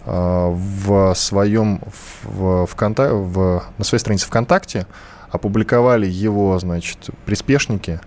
в 0.06 1.14
своем 1.16 1.82
в, 2.24 2.66
вконта, 2.66 3.14
в, 3.14 3.64
на 3.78 3.84
своей 3.84 4.00
странице 4.00 4.28
ВКонтакте 4.28 4.86
опубликовали 5.32 6.06
его, 6.06 6.60
значит, 6.60 7.10
приспешники 7.26 8.00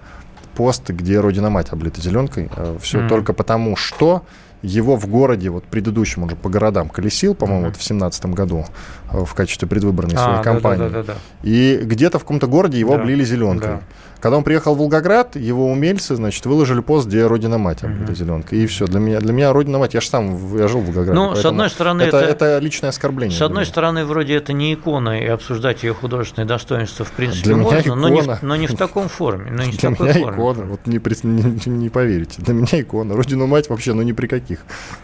пост, 0.55 0.89
где 0.89 1.21
Родина 1.21 1.51
Мать 1.51 1.69
облита 1.71 2.01
зеленкой. 2.01 2.51
Э, 2.57 2.79
Все 2.81 3.01
mm. 3.01 3.09
только 3.09 3.33
потому, 3.33 3.77
что 3.77 4.23
его 4.63 4.97
в 4.97 5.07
городе, 5.07 5.51
вот 5.51 5.65
предыдущем, 5.65 6.25
он 6.25 6.31
же 6.31 6.37
по 6.37 6.49
городам 6.49 6.89
колесил, 6.89 7.35
по-моему, 7.35 7.67
mm-hmm. 7.67 7.69
вот 7.69 7.77
в 7.77 7.83
семнадцатом 7.83 8.33
году 8.33 8.65
э, 9.06 9.06
в 9.13 9.35
качестве 9.35 9.69
предвыборной 9.69 10.17
а, 10.17 10.25
своей 10.25 10.43
кампании. 10.43 10.79
Да, 10.79 10.89
да, 10.89 11.03
да, 11.03 11.15
да. 11.15 11.15
И 11.43 11.81
где-то 11.83 12.19
в 12.19 12.23
каком-то 12.23 12.47
городе 12.47 12.79
его 12.79 12.97
да, 12.97 13.03
облили 13.03 13.25
зеленкой. 13.25 13.69
Да. 13.69 13.81
Когда 14.21 14.39
он 14.39 14.45
приехал 14.45 14.75
в 14.75 14.79
Волгоград, 14.79 15.37
его 15.37 15.71
умельцы, 15.71 16.17
значит, 16.17 16.45
выложили 16.47 16.81
пост, 16.81 17.07
где 17.07 17.27
Родина 17.27 17.59
Мать 17.59 17.83
mm-hmm. 17.83 18.15
зеленкой. 18.15 18.59
И 18.59 18.67
все. 18.67 18.87
Для 18.87 18.99
меня, 18.99 19.21
для 19.21 19.33
меня 19.33 19.53
Родина 19.53 19.79
Мать, 19.79 19.95
я 19.95 20.01
же 20.01 20.09
сам, 20.09 20.57
я 20.57 20.69
жил 20.69 20.81
в 20.81 20.87
Волгограде. 20.87 21.13
Ну, 21.13 21.35
с 21.35 21.45
одной 21.45 21.69
стороны, 21.69 22.03
это, 22.03 22.19
это, 22.19 22.47
это 22.47 22.59
личное 22.59 22.91
оскорбление. 22.91 23.37
С 23.37 23.43
одной 23.43 23.67
стороны, 23.67 24.05
вроде 24.05 24.35
это 24.35 24.53
не 24.53 24.75
икона, 24.75 25.21
и 25.21 25.27
обсуждать 25.27 25.83
ее 25.83 25.93
художественные 25.93 26.49
достоинства, 26.49 27.05
в 27.05 27.13
принципе, 27.13 27.45
для 27.45 27.57
можно, 27.57 27.79
икона. 27.79 28.01
но, 28.01 28.09
не 28.09 28.21
в, 28.23 28.43
но 28.43 28.57
не 28.57 28.67
в 28.67 28.75
таком 28.77 29.09
форме. 29.09 29.51
Но 29.51 29.65
не 29.65 29.73
для 29.73 29.91
меня 29.91 29.97
форме. 29.97 30.23
икона, 30.23 30.65
вот 30.65 30.87
не, 30.87 31.01
не, 31.23 31.71
не 31.71 31.89
поверите. 31.91 32.43
Для 32.43 32.55
меня 32.55 32.81
икона. 32.81 33.15
Родину 33.15 33.47
Мать 33.47 33.69
вообще, 33.69 33.93
ну 33.93 34.03
ни 34.03 34.13
при 34.13 34.27
каких 34.27 34.61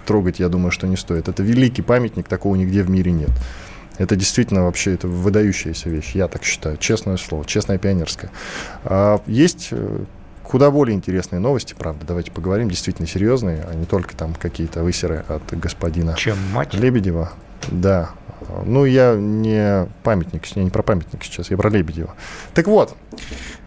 трогать, 0.07 0.40
я 0.40 0.48
думаю, 0.48 0.70
что 0.70 0.86
не 0.86 0.96
стоит. 0.96 1.28
Это 1.28 1.42
великий 1.42 1.82
памятник, 1.82 2.28
такого 2.28 2.57
нигде 2.57 2.82
в 2.82 2.90
мире 2.90 3.12
нет. 3.12 3.30
Это 4.03 4.16
действительно 4.16 4.64
вообще 4.64 4.94
это 4.94 5.07
выдающаяся 5.07 5.88
вещь, 5.88 6.16
я 6.16 6.26
так 6.26 6.42
считаю, 6.42 6.76
честное 6.76 7.16
слово, 7.16 7.44
честное 7.44 7.78
пионерское. 7.78 8.32
А, 8.82 9.22
есть 9.28 9.68
э, 9.70 10.00
куда 10.42 10.72
более 10.72 10.96
интересные 10.96 11.38
новости, 11.38 11.76
правда, 11.78 12.05
давайте 12.05 12.32
поговорим, 12.32 12.68
действительно 12.68 13.07
серьезные, 13.07 13.64
а 13.64 13.72
не 13.74 13.86
только 13.86 14.16
там 14.16 14.34
какие-то 14.34 14.82
высеры 14.82 15.24
от 15.28 15.57
господина 15.57 16.16
Чем 16.16 16.36
мать? 16.53 16.74
Лебедева. 16.74 17.32
Да. 17.68 18.11
Ну, 18.66 18.86
я 18.86 19.14
не 19.14 19.86
памятник, 20.03 20.46
я 20.46 20.64
не 20.64 20.70
про 20.70 20.82
памятник 20.82 21.22
сейчас, 21.22 21.53
я 21.53 21.57
про 21.57 21.70
Лебедева. 21.70 22.12
Так 22.55 22.66
вот, 22.66 22.96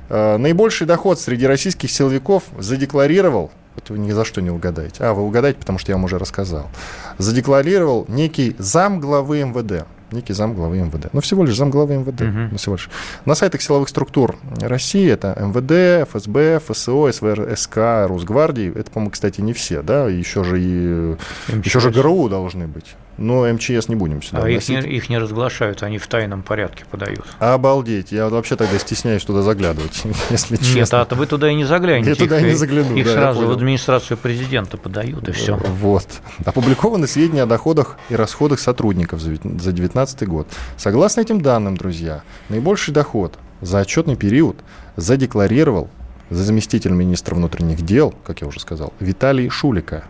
э, 0.10 0.36
наибольший 0.36 0.86
доход 0.86 1.18
среди 1.18 1.48
российских 1.48 1.90
силовиков 1.90 2.44
задекларировал 2.60 3.52
вот 3.76 3.90
вы 3.90 4.00
ни 4.00 4.12
за 4.12 4.24
что 4.24 4.42
не 4.42 4.50
угадаете. 4.50 5.04
А, 5.04 5.14
вы 5.14 5.24
угадаете, 5.24 5.60
потому 5.60 5.80
что 5.80 5.92
я 5.92 5.98
вам 5.98 6.06
уже 6.06 6.18
рассказал. 6.18 6.70
Задекларировал 7.18 8.06
некий 8.08 8.56
зам 8.58 9.02
главы 9.02 9.44
МВД 9.44 9.86
некий 10.12 10.34
зам 10.34 10.54
главы 10.54 10.80
МВД. 10.80 11.10
Ну, 11.14 11.22
всего 11.22 11.44
лишь 11.44 11.56
зам 11.56 11.70
главы 11.70 11.98
МВД. 11.98 12.22
Угу. 12.22 12.40
Ну, 12.52 12.58
всего 12.58 12.76
лишь. 12.76 12.90
На 13.26 13.36
сайтах 13.36 13.62
силовых 13.62 13.90
структур 13.90 14.38
России 14.60 15.10
это 15.10 15.36
МВД, 15.40 16.10
ФСБ, 16.10 16.60
ФСО, 16.60 17.12
СВР, 17.12 17.56
СК, 17.58 17.78
Росгвардии. 18.08 18.72
Это, 18.78 18.92
по-моему, 18.92 19.12
кстати, 19.12 19.42
не 19.42 19.54
все, 19.54 19.82
да, 19.82 20.08
еще 20.08 20.44
же 20.44 20.62
и 20.62 21.16
МЧС. 21.54 21.66
еще 21.66 21.80
же 21.80 21.92
ГРУ 21.92 22.30
должны 22.30 22.68
быть. 22.68 22.96
Но 23.18 23.46
МЧС 23.52 23.88
не 23.88 23.96
будем 23.96 24.22
сюда 24.22 24.44
А 24.44 24.50
их 24.50 24.68
не, 24.68 24.80
их 24.82 25.10
не 25.10 25.18
разглашают, 25.18 25.84
они 25.84 25.98
в 25.98 26.08
тайном 26.08 26.44
порядке 26.44 26.84
подают. 26.90 27.26
Обалдеть. 27.40 28.12
Я 28.12 28.28
вообще 28.30 28.56
тогда 28.56 28.78
стесняюсь 28.78 29.24
туда 29.24 29.42
заглядывать, 29.42 30.04
если 30.30 30.58
честно. 30.58 30.98
Нет, 30.98 31.12
а 31.12 31.16
вы 31.16 31.26
туда 31.26 31.50
и 31.50 31.56
не 31.56 31.64
заглянете. 31.64 32.10
Я 32.10 32.16
туда 32.16 32.40
и 32.40 32.44
не 32.44 32.54
загляну. 32.54 32.96
Их 32.96 33.06
да, 33.06 33.14
сразу 33.14 33.48
в 33.48 33.52
администрацию 33.52 34.18
президента 34.18 34.78
подают, 34.78 35.28
и 35.30 35.32
все. 35.32 35.58
Вот. 35.58 36.08
Опубликованы 36.46 37.08
сведения 37.08 37.44
о 37.44 37.46
доходах 37.46 37.98
и 38.10 38.16
расходах 38.16 38.60
сотрудников 38.60 39.22
за 39.22 39.30
2019 39.30 40.28
год. 40.28 40.48
Согласно 40.78 41.22
этим 41.22 41.42
данным, 41.42 41.78
друзья, 41.78 42.24
наибольший 42.50 42.94
доход 42.94 43.38
за 43.62 43.80
отчетный 43.80 44.16
период 44.16 44.58
задекларировал 44.98 45.90
заместитель 46.30 46.92
министра 46.92 47.36
внутренних 47.36 47.82
дел, 47.82 48.14
как 48.26 48.42
я 48.42 48.48
уже 48.48 48.60
сказал, 48.60 48.94
Виталий 49.00 49.50
Шулика. 49.50 50.06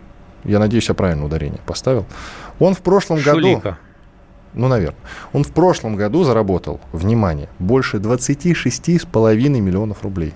Я 0.46 0.60
надеюсь, 0.60 0.88
я 0.88 0.96
правильно 0.96 1.26
ударение 1.26 1.60
поставил. 1.66 2.06
Он 2.60 2.74
в 2.74 2.82
прошлом 2.82 3.20
Шулика. 3.20 3.62
году... 3.62 3.78
Ну, 4.54 4.68
наверное. 4.70 5.00
Он 5.34 5.44
в 5.44 5.52
прошлом 5.52 5.96
году 5.98 6.24
заработал, 6.24 6.80
внимание, 6.94 7.50
больше 7.60 7.98
26,5 7.98 9.50
миллионов 9.50 10.04
рублей. 10.04 10.34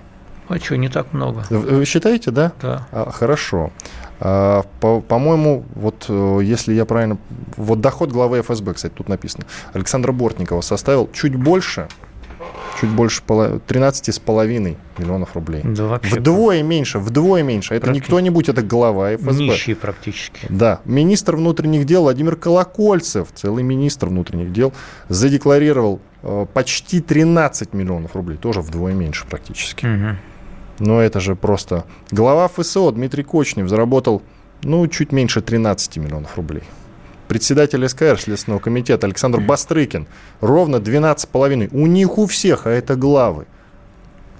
А 0.48 0.58
что, 0.58 0.76
не 0.76 0.88
так 0.88 1.12
много? 1.12 1.44
Вы 1.48 1.84
считаете, 1.84 2.30
да? 2.32 2.52
Да. 2.60 2.86
А, 2.90 3.10
хорошо. 3.10 3.70
А, 4.18 4.64
по, 4.80 5.00
по-моему, 5.00 5.64
вот 5.74 6.06
э, 6.08 6.40
если 6.42 6.74
я 6.74 6.84
правильно... 6.84 7.18
Вот 7.56 7.80
доход 7.80 8.10
главы 8.10 8.42
ФСБ, 8.42 8.74
кстати, 8.74 8.92
тут 8.92 9.08
написано, 9.08 9.44
Александра 9.72 10.10
Бортникова 10.12 10.60
составил 10.60 11.08
чуть 11.12 11.36
больше 11.36 11.88
чуть 12.80 12.90
больше 12.90 13.22
13,5 13.26 14.76
миллионов 14.98 15.34
рублей. 15.34 15.62
Да, 15.64 15.84
вообще. 15.84 16.16
Вдвое 16.16 16.62
меньше, 16.62 16.98
вдвое 16.98 17.42
меньше. 17.42 17.74
Это 17.74 17.90
не 17.90 18.00
кто-нибудь, 18.00 18.48
это 18.48 18.62
глава 18.62 19.14
ФСБ. 19.16 19.44
Нищие 19.44 19.76
практически. 19.76 20.46
Да. 20.48 20.80
Министр 20.84 21.36
внутренних 21.36 21.84
дел 21.84 22.02
Владимир 22.02 22.36
Колокольцев, 22.36 23.28
целый 23.34 23.62
министр 23.62 24.08
внутренних 24.08 24.52
дел, 24.52 24.72
задекларировал 25.08 26.00
э, 26.22 26.46
почти 26.52 27.00
13 27.00 27.74
миллионов 27.74 28.16
рублей. 28.16 28.38
Тоже 28.38 28.60
вдвое 28.60 28.94
меньше 28.94 29.26
практически. 29.28 29.86
Угу. 29.86 30.86
Но 30.86 31.00
это 31.00 31.20
же 31.20 31.36
просто... 31.36 31.84
Глава 32.10 32.48
ФСО 32.48 32.90
Дмитрий 32.90 33.22
Кочнев 33.22 33.68
заработал, 33.68 34.22
ну, 34.62 34.86
чуть 34.88 35.12
меньше 35.12 35.42
13 35.42 35.98
миллионов 35.98 36.36
рублей 36.36 36.62
председатель 37.30 37.88
СКР 37.88 38.18
Следственного 38.18 38.58
комитета 38.58 39.06
Александр 39.06 39.38
Бастрыкин, 39.38 40.08
ровно 40.40 40.76
12,5. 40.76 41.68
У 41.70 41.86
них 41.86 42.18
у 42.18 42.26
всех, 42.26 42.66
а 42.66 42.70
это 42.70 42.96
главы. 42.96 43.46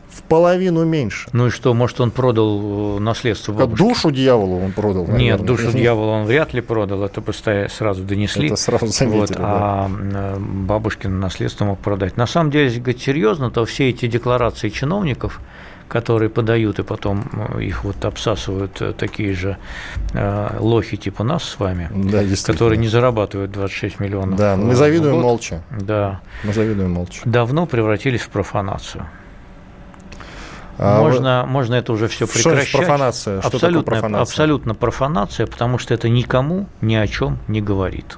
В 0.08 0.22
половину 0.24 0.84
меньше. 0.84 1.30
Ну 1.32 1.46
и 1.46 1.50
что, 1.50 1.72
может, 1.72 2.00
он 2.00 2.10
продал 2.10 2.96
э, 2.96 3.00
наследство 3.00 3.52
бабушке? 3.52 3.84
Душу 3.84 4.10
дьяволу 4.10 4.58
он 4.58 4.72
продал, 4.72 5.02
наверное. 5.02 5.20
Нет, 5.20 5.44
душу 5.44 5.70
дьявола 5.70 6.10
он 6.10 6.26
вряд 6.26 6.52
ли 6.52 6.60
продал, 6.60 7.04
это 7.04 7.20
просто 7.20 7.68
сразу 7.70 8.02
донесли. 8.02 8.46
Это 8.46 8.56
сразу 8.56 8.86
заметили, 8.88 9.20
вот, 9.20 9.30
А 9.38 9.88
э, 9.88 10.36
бабушкин 10.40 11.20
наследство 11.20 11.66
мог 11.66 11.78
продать. 11.78 12.16
На 12.16 12.26
самом 12.26 12.50
деле, 12.50 12.64
если 12.64 12.80
говорить 12.80 13.02
серьезно, 13.02 13.52
то 13.52 13.64
все 13.66 13.90
эти 13.90 14.06
декларации 14.08 14.68
чиновников– 14.68 15.40
которые 15.90 16.30
подают 16.30 16.78
и 16.78 16.82
потом 16.82 17.24
э, 17.32 17.64
их 17.64 17.84
вот 17.84 18.04
обсасывают 18.04 18.80
э, 18.80 18.92
такие 18.92 19.34
же 19.34 19.58
э, 20.14 20.56
лохи 20.60 20.96
типа 20.96 21.24
нас 21.24 21.42
с 21.42 21.58
вами, 21.58 21.90
да, 21.92 22.22
которые 22.44 22.78
не 22.78 22.86
зарабатывают 22.88 23.50
26 23.50 23.98
миллионов. 23.98 24.38
Да, 24.38 24.56
мы 24.56 24.76
завидуем 24.76 25.16
год. 25.16 25.24
молча. 25.24 25.62
Да. 25.80 26.20
Мы 26.44 26.52
завидуем 26.52 26.92
молча. 26.92 27.20
Давно 27.24 27.66
превратились 27.66 28.20
в 28.22 28.28
профанацию. 28.28 29.04
А 30.78 31.00
можно, 31.00 31.42
вы... 31.42 31.50
можно 31.50 31.74
это 31.74 31.92
уже 31.92 32.06
все 32.06 32.26
прекращать. 32.26 32.68
Что 32.68 32.78
профанация? 32.78 33.40
Что 33.40 33.48
абсолютно, 33.48 33.82
профанация? 33.82 34.22
абсолютно 34.22 34.74
профанация, 34.74 35.46
потому 35.46 35.78
что 35.78 35.92
это 35.92 36.08
никому 36.08 36.68
ни 36.80 36.94
о 36.94 37.06
чем 37.08 37.38
не 37.48 37.60
говорит. 37.60 38.16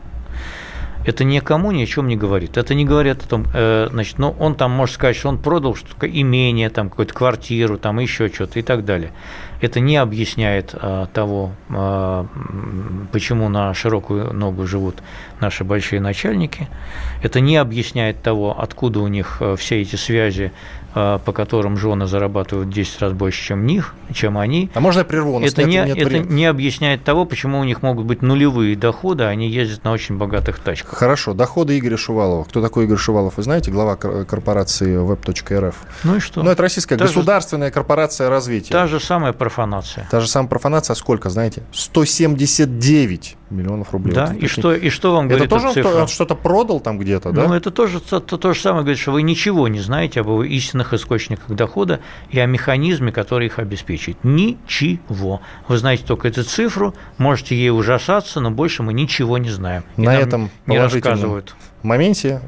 Это 1.04 1.24
никому 1.24 1.72
ни 1.72 1.82
о 1.82 1.86
чем 1.86 2.08
не 2.08 2.16
говорит. 2.16 2.56
Это 2.56 2.74
не 2.74 2.84
говорит 2.84 3.22
о 3.24 3.28
том, 3.28 3.46
э, 3.52 3.88
значит, 3.90 4.18
ну, 4.18 4.34
он 4.38 4.54
там 4.54 4.70
может 4.70 4.94
сказать, 4.94 5.16
что 5.16 5.28
он 5.28 5.38
продал 5.38 5.74
что-то, 5.74 6.06
имение, 6.06 6.70
там, 6.70 6.90
какую-то 6.90 7.14
квартиру, 7.14 7.78
там, 7.78 7.98
еще 7.98 8.28
что-то 8.28 8.58
и 8.58 8.62
так 8.62 8.84
далее. 8.84 9.12
Это 9.60 9.78
не 9.78 9.96
объясняет 9.96 10.74
а, 10.74 11.06
того, 11.06 11.52
а, 11.70 12.26
почему 13.12 13.48
на 13.48 13.72
широкую 13.74 14.32
ногу 14.32 14.66
живут 14.66 14.96
наши 15.40 15.62
большие 15.62 16.00
начальники. 16.00 16.68
Это 17.22 17.38
не 17.38 17.56
объясняет 17.56 18.22
того, 18.22 18.60
откуда 18.60 18.98
у 18.98 19.06
них 19.06 19.36
э, 19.38 19.54
все 19.56 19.80
эти 19.80 19.94
связи 19.94 20.50
по 20.94 21.32
которым 21.32 21.76
жены 21.76 22.06
зарабатывают 22.06 22.68
в 22.68 22.72
10 22.72 23.00
раз 23.00 23.12
больше, 23.12 23.42
чем 23.42 23.66
них, 23.66 23.94
чем 24.12 24.38
они. 24.38 24.70
А 24.74 24.80
можно 24.80 25.00
я 25.00 25.04
прерву? 25.04 25.40
это, 25.40 25.64
не, 25.64 25.76
это 25.76 26.18
не 26.18 26.46
объясняет 26.46 27.04
того, 27.04 27.24
почему 27.24 27.60
у 27.60 27.64
них 27.64 27.82
могут 27.82 28.06
быть 28.06 28.22
нулевые 28.22 28.76
доходы, 28.76 29.24
а 29.24 29.28
они 29.28 29.48
ездят 29.48 29.84
на 29.84 29.92
очень 29.92 30.18
богатых 30.18 30.58
тачках. 30.58 30.98
Хорошо. 30.98 31.34
Доходы 31.34 31.78
Игоря 31.78 31.96
Шувалова. 31.96 32.44
Кто 32.44 32.60
такой 32.60 32.84
Игорь 32.84 32.98
Шувалов? 32.98 33.36
Вы 33.36 33.42
знаете, 33.42 33.70
глава 33.70 33.96
корпорации 33.96 34.96
web.rf. 34.96 35.74
Ну 36.04 36.16
и 36.16 36.20
что? 36.20 36.42
Ну, 36.42 36.50
это 36.50 36.62
российская 36.62 36.96
Та 36.96 37.06
государственная 37.06 37.68
же... 37.68 37.74
корпорация 37.74 38.28
развития. 38.28 38.72
Та 38.72 38.86
же 38.86 39.00
самая 39.00 39.32
профанация. 39.32 40.06
Та 40.10 40.20
же 40.20 40.28
самая 40.28 40.48
профанация. 40.48 40.94
Сколько, 40.94 41.30
знаете? 41.30 41.62
179 41.72 43.36
миллионов 43.52 43.92
рублей. 43.92 44.14
Да, 44.14 44.26
вот 44.26 44.42
и, 44.42 44.46
что, 44.46 44.74
и 44.74 44.90
что 44.90 45.14
вам 45.14 45.28
говорит 45.28 45.46
Это 45.46 45.60
тоже 45.60 45.96
он 45.96 46.08
что-то 46.08 46.34
продал 46.34 46.80
там 46.80 46.98
где-то, 46.98 47.32
да? 47.32 47.46
Ну, 47.46 47.54
это 47.54 47.70
тоже 47.70 48.00
то, 48.00 48.20
то 48.20 48.52
же 48.52 48.60
самое 48.60 48.82
говорит, 48.82 49.00
что 49.00 49.12
вы 49.12 49.22
ничего 49.22 49.68
не 49.68 49.80
знаете 49.80 50.20
об 50.20 50.26
его 50.26 50.44
истинных 50.44 50.92
источниках 50.94 51.50
дохода 51.50 52.00
и 52.30 52.38
о 52.38 52.46
механизме, 52.46 53.12
который 53.12 53.46
их 53.46 53.58
обеспечивает. 53.58 54.18
Ничего. 54.22 55.40
Вы 55.68 55.78
знаете 55.78 56.04
только 56.06 56.28
эту 56.28 56.44
цифру, 56.44 56.94
можете 57.18 57.56
ей 57.56 57.70
ужасаться, 57.70 58.40
но 58.40 58.50
больше 58.50 58.82
мы 58.82 58.92
ничего 58.92 59.38
не 59.38 59.50
знаем. 59.50 59.84
И 59.96 60.02
На 60.02 60.16
этом 60.16 60.50
не 60.66 60.78
рассказывают. 60.78 61.54
моменте 61.82 62.40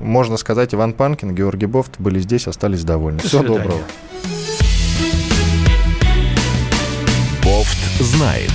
можно 0.00 0.36
сказать, 0.36 0.74
Иван 0.74 0.94
Панкин, 0.94 1.34
Георгий 1.34 1.66
Бофт 1.66 1.98
были 1.98 2.18
здесь, 2.18 2.46
остались 2.46 2.84
довольны. 2.84 3.20
До 3.20 3.28
Всего 3.28 3.42
свидания. 3.42 3.62
доброго. 3.62 3.82
Бофт 7.44 7.78
знает. 8.00 8.50